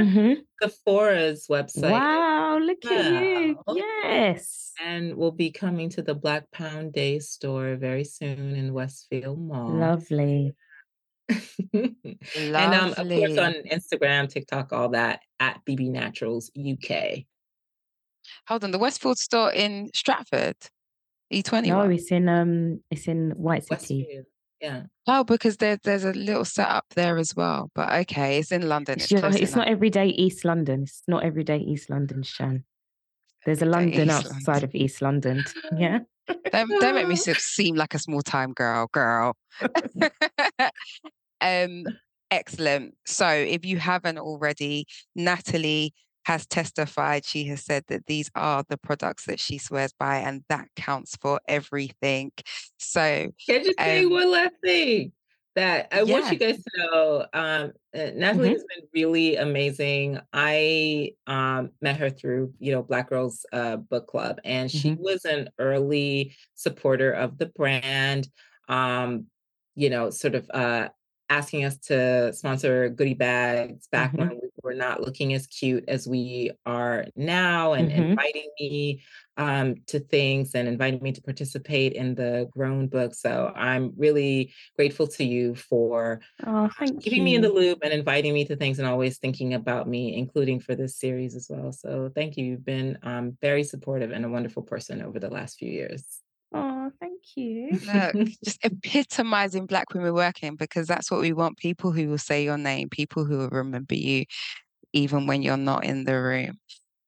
mm-hmm. 0.00 0.34
Sephora's 0.62 1.46
website. 1.48 1.90
Wow, 1.90 2.58
look 2.58 2.84
at 2.86 3.22
you. 3.22 3.58
Yes 3.74 4.68
and 4.80 5.16
we'll 5.16 5.32
be 5.32 5.50
coming 5.50 5.88
to 5.90 6.02
the 6.02 6.14
Black 6.14 6.50
Pound 6.50 6.92
Day 6.92 7.18
store 7.18 7.76
very 7.76 8.04
soon 8.04 8.54
in 8.54 8.72
Westfield 8.72 9.38
Mall. 9.38 9.70
Lovely. 9.70 10.54
and 11.72 12.74
um, 12.74 12.90
of 12.96 13.08
course 13.08 13.38
on 13.38 13.54
Instagram, 13.70 14.28
TikTok, 14.28 14.72
all 14.72 14.88
that 14.90 15.20
at 15.40 15.60
BB 15.66 15.90
Naturals 15.90 16.50
UK. 16.58 17.24
Hold 18.46 18.64
on, 18.64 18.70
the 18.70 18.78
Westfield 18.78 19.18
store 19.18 19.52
in 19.52 19.90
Stratford, 19.94 20.56
E20. 21.32 21.66
No, 21.66 21.82
it's 21.82 22.10
in 22.10 22.28
um, 22.28 22.80
it's 22.90 23.08
in 23.08 23.30
White 23.32 23.66
City. 23.66 24.00
Westfield. 24.00 24.26
Yeah. 24.60 24.82
Oh, 25.06 25.24
because 25.24 25.58
there, 25.58 25.78
there's 25.84 26.04
a 26.04 26.12
little 26.12 26.44
setup 26.44 26.84
there 26.96 27.16
as 27.18 27.34
well. 27.36 27.70
But 27.74 27.92
okay, 28.00 28.38
it's 28.38 28.50
in 28.50 28.68
London. 28.68 28.96
It's, 28.98 29.10
it's, 29.12 29.36
it's 29.36 29.54
not 29.54 29.68
everyday 29.68 30.08
East 30.08 30.44
London. 30.44 30.82
It's 30.82 31.02
not 31.06 31.24
everyday 31.24 31.58
East 31.58 31.90
London, 31.90 32.22
Shan. 32.22 32.64
There's 33.44 33.62
a 33.62 33.66
London 33.66 34.08
East 34.08 34.26
outside 34.26 34.46
London. 34.46 34.64
of 34.64 34.74
East 34.74 35.02
London. 35.02 35.44
Yeah. 35.76 36.00
don't, 36.52 36.68
don't 36.80 36.94
make 36.94 37.08
me 37.08 37.16
seem 37.16 37.76
like 37.76 37.94
a 37.94 37.98
small 37.98 38.20
time 38.20 38.52
girl, 38.52 38.88
girl. 38.92 39.36
Um, 41.40 41.84
excellent. 42.30 42.94
So, 43.06 43.28
if 43.28 43.64
you 43.64 43.78
haven't 43.78 44.18
already, 44.18 44.86
Natalie 45.14 45.94
has 46.24 46.46
testified. 46.46 47.24
She 47.24 47.44
has 47.44 47.64
said 47.64 47.84
that 47.88 48.06
these 48.06 48.30
are 48.34 48.64
the 48.68 48.76
products 48.76 49.24
that 49.26 49.40
she 49.40 49.58
swears 49.58 49.92
by, 49.98 50.18
and 50.18 50.44
that 50.48 50.68
counts 50.76 51.16
for 51.16 51.40
everything. 51.48 52.32
So, 52.78 53.30
can 53.48 53.64
you 53.64 53.74
say 53.78 54.04
um, 54.04 54.10
one 54.10 54.30
last 54.30 54.54
thing? 54.62 55.12
that 55.58 55.88
I 55.90 56.04
want 56.04 56.30
you 56.30 56.38
guys 56.38 56.62
to 56.62 56.70
know 56.76 57.26
um, 57.32 57.72
Natalie 57.92 58.50
mm-hmm. 58.50 58.52
has 58.52 58.64
been 58.64 58.88
really 58.94 59.34
amazing. 59.34 60.20
I 60.32 61.14
um, 61.26 61.70
met 61.82 61.96
her 61.96 62.10
through, 62.10 62.52
you 62.60 62.70
know, 62.70 62.82
Black 62.84 63.08
Girls 63.08 63.44
uh, 63.52 63.76
Book 63.76 64.06
Club, 64.06 64.38
and 64.44 64.70
she 64.70 64.90
mm-hmm. 64.90 65.02
was 65.02 65.24
an 65.24 65.48
early 65.58 66.36
supporter 66.54 67.10
of 67.10 67.38
the 67.38 67.46
brand. 67.46 68.28
Um, 68.68 69.26
you 69.74 69.90
know, 69.90 70.10
sort 70.10 70.36
of 70.36 70.48
uh, 70.54 70.90
asking 71.30 71.64
us 71.64 71.76
to 71.78 72.32
sponsor 72.32 72.88
goodie 72.88 73.14
bags 73.14 73.86
back 73.88 74.12
mm-hmm. 74.12 74.28
when 74.28 74.40
we 74.42 74.48
were 74.62 74.74
not 74.74 75.00
looking 75.00 75.34
as 75.34 75.46
cute 75.46 75.84
as 75.88 76.06
we 76.06 76.50
are 76.66 77.06
now, 77.16 77.74
and 77.74 77.90
mm-hmm. 77.90 78.02
inviting 78.02 78.48
me 78.58 79.02
um, 79.36 79.76
to 79.86 80.00
things 80.00 80.54
and 80.54 80.66
inviting 80.66 81.02
me 81.02 81.12
to 81.12 81.22
participate 81.22 81.92
in 81.92 82.14
the 82.14 82.48
Grown 82.50 82.88
book. 82.88 83.14
So 83.14 83.52
I'm 83.54 83.92
really 83.96 84.52
grateful 84.76 85.06
to 85.06 85.24
you 85.24 85.54
for 85.54 86.20
oh, 86.46 86.68
keeping 87.00 87.18
you. 87.18 87.24
me 87.24 87.34
in 87.36 87.42
the 87.42 87.52
loop 87.52 87.78
and 87.82 87.92
inviting 87.92 88.34
me 88.34 88.44
to 88.46 88.56
things 88.56 88.78
and 88.78 88.88
always 88.88 89.18
thinking 89.18 89.54
about 89.54 89.88
me, 89.88 90.16
including 90.16 90.60
for 90.60 90.74
this 90.74 90.98
series 90.98 91.36
as 91.36 91.46
well. 91.48 91.72
So 91.72 92.10
thank 92.14 92.36
you. 92.36 92.44
You've 92.44 92.64
been 92.64 92.98
um, 93.02 93.36
very 93.40 93.62
supportive 93.62 94.10
and 94.10 94.24
a 94.24 94.28
wonderful 94.28 94.62
person 94.62 95.02
over 95.02 95.18
the 95.20 95.30
last 95.30 95.58
few 95.58 95.70
years. 95.70 96.20
Oh, 96.52 96.90
thank 97.00 97.20
you. 97.36 97.78
Look, 97.92 98.28
just 98.44 98.58
epitomizing 98.64 99.66
Black 99.66 99.92
women 99.92 100.14
working 100.14 100.56
because 100.56 100.86
that's 100.86 101.10
what 101.10 101.20
we 101.20 101.32
want 101.32 101.58
people 101.58 101.92
who 101.92 102.08
will 102.08 102.18
say 102.18 102.44
your 102.44 102.58
name, 102.58 102.88
people 102.88 103.24
who 103.24 103.38
will 103.38 103.50
remember 103.50 103.94
you, 103.94 104.24
even 104.92 105.26
when 105.26 105.42
you're 105.42 105.56
not 105.56 105.84
in 105.84 106.04
the 106.04 106.14
room 106.14 106.58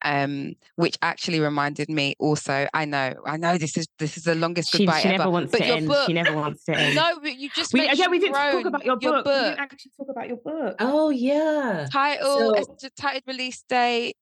um, 0.02 0.54
which 0.76 0.96
actually 1.02 1.40
reminded 1.40 1.88
me 1.88 2.14
also. 2.18 2.66
I 2.72 2.84
know, 2.84 3.14
I 3.26 3.36
know 3.36 3.58
this 3.58 3.76
is 3.76 3.86
this 3.98 4.16
is 4.16 4.24
the 4.24 4.34
longest 4.34 4.72
she, 4.72 4.78
goodbye 4.78 5.00
she 5.00 5.08
ever. 5.08 5.18
never 5.18 5.30
wants 5.30 5.52
but 5.52 5.58
to 5.58 5.66
your 5.66 5.76
end. 5.76 5.88
book, 5.88 6.06
she 6.06 6.12
never 6.12 6.32
wants 6.32 6.64
to 6.64 6.72
end. 6.78 6.94
No, 6.94 7.18
but 7.22 7.36
you 7.36 7.50
just 7.54 7.72
we, 7.72 7.88
yeah, 7.92 8.08
we 8.08 8.18
didn't 8.18 8.34
talk 8.34 8.64
about 8.64 8.84
your 8.84 8.96
book. 8.96 9.02
Your 9.02 9.22
book. 9.22 9.26
We 9.26 9.44
didn't 9.44 9.60
actually 9.60 9.92
talk 9.96 10.08
about 10.10 10.28
your 10.28 10.36
book. 10.38 10.76
Oh 10.80 11.10
yeah, 11.10 11.86
title, 11.92 12.54
so, 12.78 12.88
title 12.96 13.20
release 13.26 13.62
date. 13.68 14.16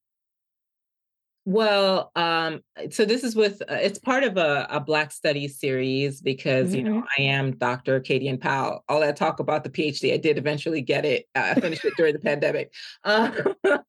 Well, 1.51 2.11
um, 2.14 2.61
so 2.90 3.07
this 3.07 3.24
is 3.24 3.34
with 3.34 3.62
uh, 3.62 3.76
it's 3.80 3.99
part 3.99 4.22
of 4.22 4.36
a, 4.36 4.66
a 4.68 4.80
Black 4.80 5.11
Studies 5.11 5.59
series 5.59 6.20
because 6.20 6.74
you 6.74 6.82
know 6.82 6.90
Mm-hmm. 6.90 7.01
I 7.18 7.22
am 7.22 7.57
Dr. 7.57 8.01
Kadian 8.01 8.38
Pow. 8.38 8.82
All 8.86 9.01
that 9.01 9.16
talk 9.16 9.40
about 9.40 9.64
the 9.64 9.70
PhD, 9.70 10.12
I 10.12 10.18
did 10.18 10.36
eventually 10.36 10.82
get 10.82 11.07
it. 11.07 11.24
Uh, 11.34 11.55
I 11.57 11.61
finished 11.61 11.86
it 11.86 11.96
during 11.96 12.12
the 12.12 12.18
pandemic, 12.18 12.74
uh, 13.05 13.30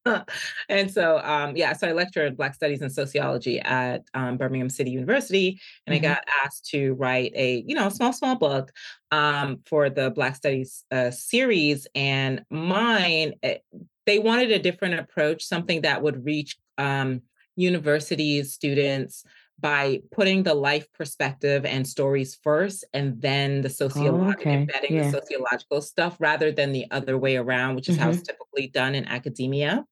and 0.70 0.90
so 0.90 1.20
um, 1.20 1.58
yeah, 1.58 1.74
so 1.74 1.90
I 1.90 1.92
lecture 1.92 2.26
in 2.26 2.36
Black 2.36 2.56
Studies 2.56 2.82
and 2.82 2.90
Sociology 2.94 3.60
at 3.60 4.04
um, 4.14 4.38
Birmingham 4.38 4.70
City 4.70 4.92
University, 4.92 5.60
and 5.86 5.94
Mhm. 5.94 5.98
I 5.98 6.00
got 6.00 6.24
asked 6.46 6.68
to 6.68 6.94
write 6.94 7.34
a 7.36 7.66
you 7.68 7.76
know 7.76 7.90
small 7.90 8.14
small 8.14 8.38
book 8.38 8.72
um, 9.12 9.60
for 9.66 9.90
the 9.90 10.12
Black 10.12 10.38
Studies 10.38 10.86
uh, 10.92 11.12
series, 11.12 11.88
and 11.94 12.42
mine. 12.50 13.34
eh, 13.44 13.58
they 14.06 14.18
wanted 14.18 14.50
a 14.52 14.60
different 14.60 14.96
approach, 14.98 15.44
something 15.44 15.82
that 15.82 16.02
would 16.02 16.26
reach 16.26 16.58
um, 16.78 17.22
universities, 17.60 18.54
students 18.54 19.24
by 19.62 20.02
putting 20.12 20.44
the 20.44 20.54
life 20.54 20.88
perspective 20.94 21.66
and 21.66 21.86
stories 21.86 22.38
first 22.42 22.86
and 22.94 23.22
then 23.22 23.62
the 23.62 23.70
sociological 23.70 24.42
okay. 24.42 24.54
embedding 24.62 24.96
Yeah. 24.96 25.12
the 25.12 25.20
sociological 25.20 25.82
stuff 25.82 26.16
rather 26.20 26.52
than 26.52 26.72
the 26.72 26.86
other 26.92 27.18
way 27.18 27.36
around 27.36 27.76
which 27.76 27.90
is 27.90 27.98
how 27.98 28.10
it's 28.10 28.22
typically 28.22 28.68
done 28.68 28.96
in 28.96 29.06
academia 29.06 29.86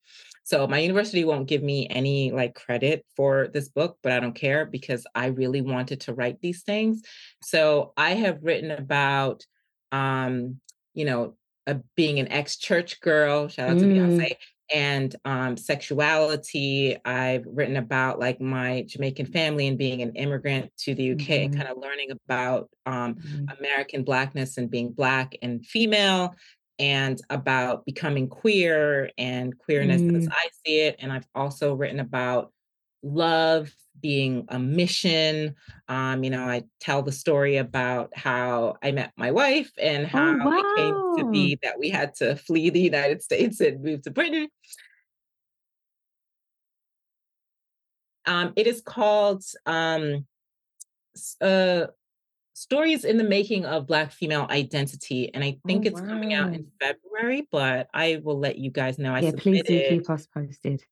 so 0.43 0.65
my 0.67 0.79
university 0.79 1.25
won't 1.25 1.49
give 1.49 1.63
me 1.63 1.87
any 1.89 2.31
like 2.31 2.55
credit 2.55 3.05
for 3.15 3.49
this 3.53 3.67
book 3.67 3.97
but 4.01 4.11
i 4.13 4.19
don't 4.19 4.35
care 4.35 4.65
because 4.65 5.05
i 5.15 5.25
really 5.27 5.61
wanted 5.61 5.99
to 6.01 6.13
write 6.13 6.39
these 6.41 6.63
things 6.63 7.01
so 7.43 7.93
i 7.97 8.11
have 8.11 8.43
written 8.43 8.71
about 8.71 9.45
um 9.91 10.61
you 10.93 11.03
know 11.03 11.35
uh, 11.67 11.75
being 11.95 12.19
an 12.19 12.31
ex 12.31 12.57
church 12.57 13.01
girl 13.01 13.49
shout 13.49 13.69
out 13.69 13.79
to 13.79 13.85
Mm. 13.85 13.97
beyonce 13.97 14.35
and 14.73 15.15
um, 15.25 15.57
sexuality. 15.57 16.97
I've 17.05 17.45
written 17.47 17.77
about 17.77 18.19
like 18.19 18.41
my 18.41 18.83
Jamaican 18.87 19.27
family 19.27 19.67
and 19.67 19.77
being 19.77 20.01
an 20.01 20.15
immigrant 20.15 20.71
to 20.79 20.95
the 20.95 21.03
UK 21.05 21.43
and 21.45 21.51
Mhm. 21.51 21.55
kind 21.55 21.69
of 21.69 21.77
learning 21.77 22.11
about 22.11 22.69
um, 22.85 23.15
Mhm. 23.15 23.57
American 23.59 24.03
Blackness 24.03 24.57
and 24.57 24.69
being 24.69 24.91
Black 24.91 25.35
and 25.41 25.65
female, 25.65 26.35
and 26.79 27.19
about 27.29 27.85
becoming 27.85 28.29
queer 28.29 29.09
and 29.17 29.57
queerness 29.57 30.03
as 30.15 30.27
Mm. 30.27 30.31
I 30.31 30.49
see 30.65 30.81
it. 30.81 30.95
And 30.99 31.11
I've 31.11 31.27
also 31.35 31.73
written 31.73 31.99
about 31.99 32.51
love 33.03 33.73
being 34.01 34.45
a 34.49 34.59
mission. 34.59 35.55
Um, 35.87 36.23
you 36.23 36.29
know, 36.29 36.43
I 36.43 36.63
tell 36.79 37.01
the 37.01 37.11
story 37.11 37.57
about 37.57 38.15
how 38.15 38.75
I 38.81 38.91
met 38.91 39.13
my 39.17 39.31
wife 39.31 39.71
and 39.81 40.07
how 40.07 40.31
it 40.31 40.65
came 40.75 40.93
to 41.17 41.23
Oh, 41.23 41.31
be 41.31 41.57
that 41.63 41.79
we 41.79 41.89
had 41.89 42.15
to 42.15 42.35
flee 42.35 42.69
the 42.69 42.79
United 42.79 43.21
States 43.21 43.59
and 43.59 43.83
move 43.83 44.01
to 44.03 44.11
Britain. 44.11 44.47
Um, 48.25 48.53
it 48.55 48.67
is 48.67 48.81
called 48.81 49.43
um, 49.65 50.25
uh, 51.39 51.87
Stories 52.53 53.05
in 53.05 53.17
the 53.17 53.23
Making 53.23 53.65
of 53.65 53.87
Black 53.87 54.11
Female 54.11 54.47
Identity. 54.49 55.33
And 55.33 55.43
I 55.43 55.59
think 55.65 55.85
Oh, 55.85 55.89
it's 55.89 56.01
coming 56.01 56.33
out 56.33 56.53
in 56.53 56.67
February, 56.81 57.47
but 57.51 57.87
I 57.93 58.19
will 58.23 58.39
let 58.39 58.57
you 58.57 58.71
guys 58.71 58.97
know. 58.97 59.13
I 59.13 59.19
Yeah, 59.19 59.31
please 59.37 59.61
do 59.63 59.81
keep 59.87 60.09
us 60.09 60.27
posted. 60.27 60.83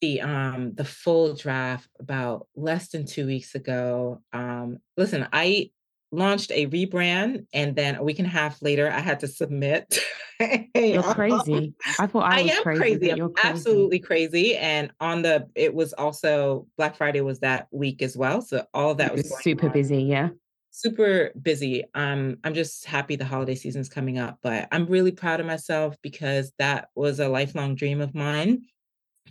The 0.00 0.20
um 0.20 0.74
the 0.74 0.84
full 0.84 1.34
draft 1.34 1.88
about 1.98 2.46
less 2.54 2.88
than 2.88 3.06
two 3.06 3.26
weeks 3.26 3.54
ago. 3.54 4.22
Um, 4.32 4.78
listen, 4.96 5.26
I 5.32 5.70
launched 6.10 6.50
a 6.52 6.66
rebrand 6.68 7.46
and 7.52 7.76
then 7.76 7.96
a 7.96 8.02
week 8.02 8.18
and 8.18 8.26
a 8.26 8.30
half 8.30 8.62
later 8.62 8.90
I 8.90 9.00
had 9.00 9.20
to 9.20 9.28
submit. 9.28 9.98
You're 10.74 11.02
crazy. 11.02 11.74
I 11.98 12.06
thought 12.06 12.24
I, 12.24 12.40
I 12.40 12.42
was 12.42 12.52
am 12.52 12.62
crazy, 12.62 12.80
crazy. 12.80 13.10
I'm 13.10 13.34
crazy. 13.34 13.48
absolutely 13.48 13.98
crazy. 13.98 14.56
And 14.56 14.90
on 15.00 15.22
the 15.22 15.48
it 15.54 15.74
was 15.74 15.92
also 15.92 16.66
Black 16.76 16.96
Friday 16.96 17.20
was 17.20 17.40
that 17.40 17.66
week 17.70 18.02
as 18.02 18.16
well. 18.16 18.40
So 18.40 18.64
all 18.72 18.92
of 18.92 18.98
that 18.98 19.12
was 19.12 19.24
was 19.24 19.42
super 19.42 19.66
on. 19.66 19.72
busy, 19.72 20.02
yeah. 20.02 20.30
Super 20.70 21.32
busy. 21.42 21.84
Um, 21.94 22.38
I'm 22.44 22.54
just 22.54 22.84
happy 22.84 23.16
the 23.16 23.24
holiday 23.24 23.56
season's 23.56 23.88
coming 23.88 24.18
up, 24.18 24.38
but 24.42 24.68
I'm 24.70 24.86
really 24.86 25.10
proud 25.10 25.40
of 25.40 25.46
myself 25.46 25.96
because 26.02 26.52
that 26.58 26.88
was 26.94 27.18
a 27.18 27.28
lifelong 27.28 27.74
dream 27.74 28.00
of 28.00 28.14
mine. 28.14 28.62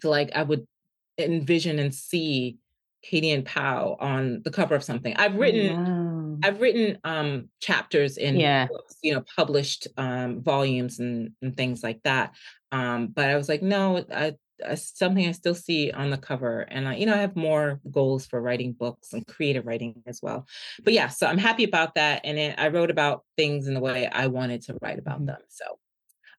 Like 0.03 0.31
I 0.35 0.43
would 0.43 0.65
envision 1.17 1.79
and 1.79 1.93
see 1.93 2.59
Kadian 3.05 3.45
Pow 3.45 3.97
on 3.99 4.41
the 4.43 4.51
cover 4.51 4.75
of 4.75 4.83
something. 4.83 5.15
I've 5.15 5.35
written 5.35 5.77
wow. 5.77 6.37
I've 6.43 6.61
written 6.61 6.99
um 7.03 7.49
chapters 7.61 8.17
in 8.17 8.39
Yeah. 8.39 8.69
books, 8.69 8.95
you 9.03 9.13
know, 9.13 9.23
published 9.37 9.87
um 9.97 10.43
volumes 10.43 10.99
and 10.99 11.31
and 11.41 11.55
things 11.57 11.83
like 11.83 12.03
that. 12.03 12.35
Um, 12.71 13.07
but 13.07 13.29
I 13.29 13.37
was 13.37 13.49
like, 13.49 13.61
no, 13.63 14.05
I, 14.11 14.35
I 14.65 14.75
something 14.75 15.27
I 15.27 15.31
still 15.31 15.55
see 15.55 15.91
on 15.91 16.09
the 16.11 16.17
cover, 16.17 16.61
and 16.61 16.87
I, 16.87 16.95
you 16.95 17.05
know, 17.05 17.13
I 17.13 17.17
have 17.17 17.35
more 17.35 17.81
goals 17.91 18.25
for 18.27 18.41
writing 18.41 18.73
books 18.73 19.13
and 19.13 19.25
creative 19.27 19.65
writing 19.65 20.03
as 20.07 20.21
well. 20.21 20.47
But 20.83 20.93
yeah, 20.93 21.07
so 21.09 21.27
I'm 21.27 21.37
happy 21.37 21.63
about 21.63 21.95
that, 21.95 22.21
and 22.23 22.37
it, 22.39 22.59
I 22.59 22.67
wrote 22.69 22.91
about 22.91 23.25
things 23.37 23.67
in 23.67 23.73
the 23.73 23.79
way 23.81 24.07
I 24.07 24.27
wanted 24.27 24.61
to 24.63 24.77
write 24.81 24.99
about 24.99 25.25
Mhm. 25.25 25.25
them. 25.25 25.41
So 25.49 25.79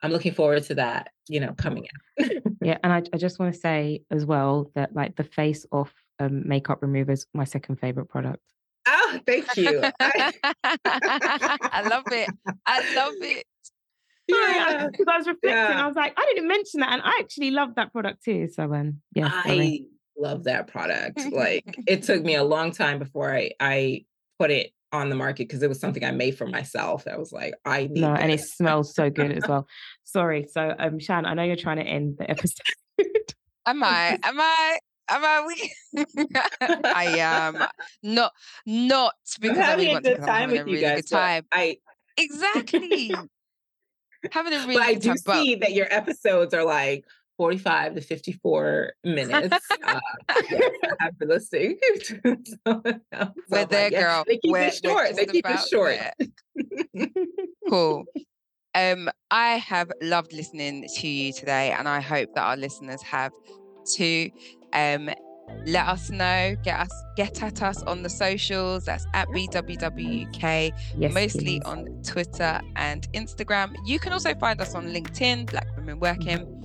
I'm 0.03 0.12
looking 0.12 0.32
forward 0.34 0.62
to 0.64 0.74
that, 0.76 1.11
you 1.28 1.40
know, 1.40 1.53
coming 1.55 1.86
out. 2.20 2.26
Yeah, 2.61 2.76
and 2.82 2.92
I, 2.92 3.03
I 3.12 3.16
just 3.18 3.38
want 3.38 3.55
to 3.55 3.61
say 3.61 4.03
as 4.11 4.26
well 4.26 4.72
that 4.74 4.92
like 4.94 5.14
the 5.16 5.22
face 5.22 5.64
off 5.70 5.94
um, 6.18 6.46
makeup 6.46 6.82
remover 6.82 7.12
is 7.12 7.24
my 7.32 7.44
second 7.44 7.76
favorite 7.76 8.07
product. 8.07 8.42
oh, 8.86 9.20
thank 9.26 9.57
you. 9.57 9.80
I- 10.01 10.32
I 10.84 11.88
love 11.88 12.05
it. 12.11 12.28
I 12.66 12.94
love 12.96 13.14
it. 13.20 13.46
yeah. 14.28 14.88
because 14.90 15.07
I 15.09 15.16
was 15.18 15.26
reflecting, 15.26 15.51
Yeah. 15.51 15.82
I 15.82 15.86
was 15.86 15.96
like, 15.96 16.14
I 16.16 16.24
didn't 16.34 16.49
mention 16.49 16.80
that, 16.80 16.92
and 16.92 17.03
I 17.03 17.18
actually 17.20 17.51
love 17.53 17.76
that 17.76 17.92
product 17.92 18.24
too. 18.24 18.49
So 18.49 18.72
um, 18.74 19.01
yeah, 19.14 19.30
sorry. 19.42 19.86
I 20.20 20.20
love 20.28 20.44
that 20.44 20.66
product. 20.66 21.20
Like 21.32 21.78
it 21.86 22.03
took 22.03 22.22
me 22.24 22.34
a 22.34 22.44
long 22.44 22.72
time 22.72 22.99
before 22.99 23.32
I 23.34 23.53
I 23.61 24.05
put 24.38 24.51
it 24.51 24.72
on 24.93 25.09
the 25.11 25.14
market 25.14 25.49
because 25.49 25.62
it 25.62 25.68
was 25.68 25.78
something 25.80 26.05
I 26.05 26.11
made 26.11 26.36
for 26.39 26.47
myself. 26.47 27.07
I 27.07 27.16
was 27.16 27.32
like, 27.32 27.55
I 27.64 27.82
need 27.89 28.01
no, 28.01 28.14
and 28.14 28.30
it 28.32 28.41
smells 28.41 28.95
so 28.95 29.11
good 29.11 29.32
as 29.32 29.47
well. 29.49 29.66
Sorry, 30.05 30.47
so 30.51 30.74
um, 30.78 30.99
Shan, 30.99 31.26
I 31.26 31.34
know 31.34 31.43
you're 31.43 31.57
trying 31.57 31.76
to 31.78 31.82
end 31.84 32.16
the 32.18 32.30
episode. 32.30 32.59
Am 33.66 33.82
I? 33.82 34.18
Am 34.22 34.41
I? 34.41 34.78
Am 35.11 35.24
I? 35.24 35.47
We- 35.47 36.05
I 36.84 37.05
am 37.18 37.64
not 38.03 38.32
not 38.66 39.14
because 39.41 39.59
I'm 39.59 39.59
because 39.59 39.59
I 39.59 39.70
having 39.70 39.86
really 39.89 39.97
a 39.97 40.01
good 40.01 40.26
time 40.26 40.51
with 40.51 40.59
you 40.59 40.64
really 40.74 40.80
guys. 40.80 41.05
time. 41.09 41.47
I 41.53 41.78
Exactly. 42.18 43.14
having 44.32 44.53
a 44.53 44.59
really 44.61 44.74
but 44.74 44.82
I 44.82 44.95
do 44.95 45.09
time. 45.09 45.16
But 45.24 45.43
see 45.43 45.55
that 45.57 45.72
your 45.72 45.86
episodes 45.93 46.53
are 46.53 46.64
like 46.64 47.05
45 47.39 47.95
to 47.95 48.01
54 48.01 48.93
minutes. 49.05 49.57
uh, 49.84 50.01
I've 51.01 51.18
listening. 51.20 51.78
so, 52.03 52.16
so 52.66 52.82
we're 53.49 53.61
I'm 53.61 53.68
there, 53.68 53.91
yeah, 53.91 54.03
girl. 54.03 54.24
They 54.26 54.39
keep 54.39 54.57
it 54.57 54.80
short. 54.84 55.16
They 55.16 55.26
keep 55.26 55.47
it 55.49 55.61
short. 55.70 55.99
Cool. 57.68 58.05
Um, 58.74 59.11
I 59.30 59.57
have 59.59 59.93
loved 60.01 60.32
listening 60.32 60.89
to 60.97 61.07
you 61.07 61.32
today, 61.34 61.70
and 61.70 61.86
I 61.86 62.01
hope 62.01 62.30
that 62.34 62.43
our 62.43 62.57
listeners 62.57 63.03
have 63.03 63.30
too. 63.84 64.30
Um, 64.72 65.11
let 65.66 65.86
us 65.86 66.11
know, 66.11 66.57
get 66.64 66.80
us 66.80 67.05
get 67.16 67.43
at 67.43 67.62
us 67.62 67.82
on 67.82 68.03
the 68.03 68.09
socials. 68.09 68.86
That's 68.86 69.07
at 69.14 69.28
BWWUK, 69.28 70.72
yes, 70.97 71.14
mostly 71.14 71.61
please. 71.61 71.62
on 71.64 72.03
Twitter 72.03 72.61
and 72.76 73.07
Instagram. 73.12 73.76
You 73.84 73.99
can 73.99 74.12
also 74.12 74.34
find 74.34 74.61
us 74.61 74.74
on 74.74 74.86
LinkedIn, 74.86 75.51
Black 75.51 75.66
Women 75.76 76.01
Working, 76.01 76.57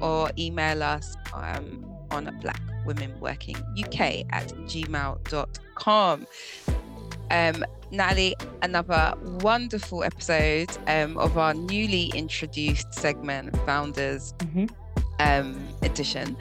or 0.00 0.30
email 0.38 0.82
us 0.82 1.16
um, 1.34 1.84
on 2.10 2.24
Black 2.40 2.60
Women 2.86 3.18
Working 3.20 3.56
UK 3.78 4.24
at 4.30 4.48
gmail.com. 4.66 6.26
Um, 7.30 7.64
Natalie, 7.92 8.36
another 8.62 9.14
wonderful 9.40 10.04
episode 10.04 10.70
um, 10.86 11.16
of 11.18 11.36
our 11.38 11.54
newly 11.54 12.06
introduced 12.14 12.92
segment, 12.94 13.56
Founders 13.66 14.32
Mhm. 14.38 14.70
um, 15.20 15.68
Edition. 15.82 16.36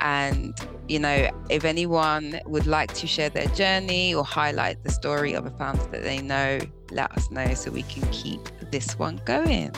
And, 0.00 0.56
you 0.88 0.98
know, 0.98 1.30
if 1.50 1.64
anyone 1.64 2.40
would 2.46 2.66
like 2.66 2.92
to 2.94 3.06
share 3.06 3.30
their 3.30 3.46
journey 3.48 4.14
or 4.14 4.24
highlight 4.24 4.82
the 4.84 4.90
story 4.90 5.32
of 5.32 5.46
a 5.46 5.50
founder 5.50 5.84
that 5.86 6.02
they 6.02 6.20
know, 6.20 6.58
let 6.90 7.10
us 7.12 7.30
know 7.30 7.54
so 7.54 7.70
we 7.70 7.82
can 7.82 8.08
keep 8.10 8.40
this 8.70 8.98
one 8.98 9.20
going. 9.24 9.72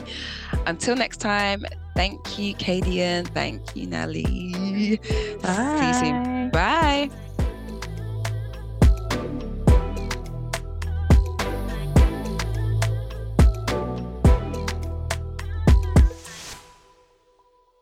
Until 0.67 0.97
next 0.97 1.19
time, 1.19 1.65
thank 1.95 2.39
you, 2.39 2.55
Kadian. 2.55 3.27
Thank 3.29 3.77
you, 3.77 3.87
Nelly. 3.87 4.25
See 4.25 4.99
you 5.87 5.95
soon. 5.95 6.51
Bye. 6.51 7.11
Bye. 7.11 7.28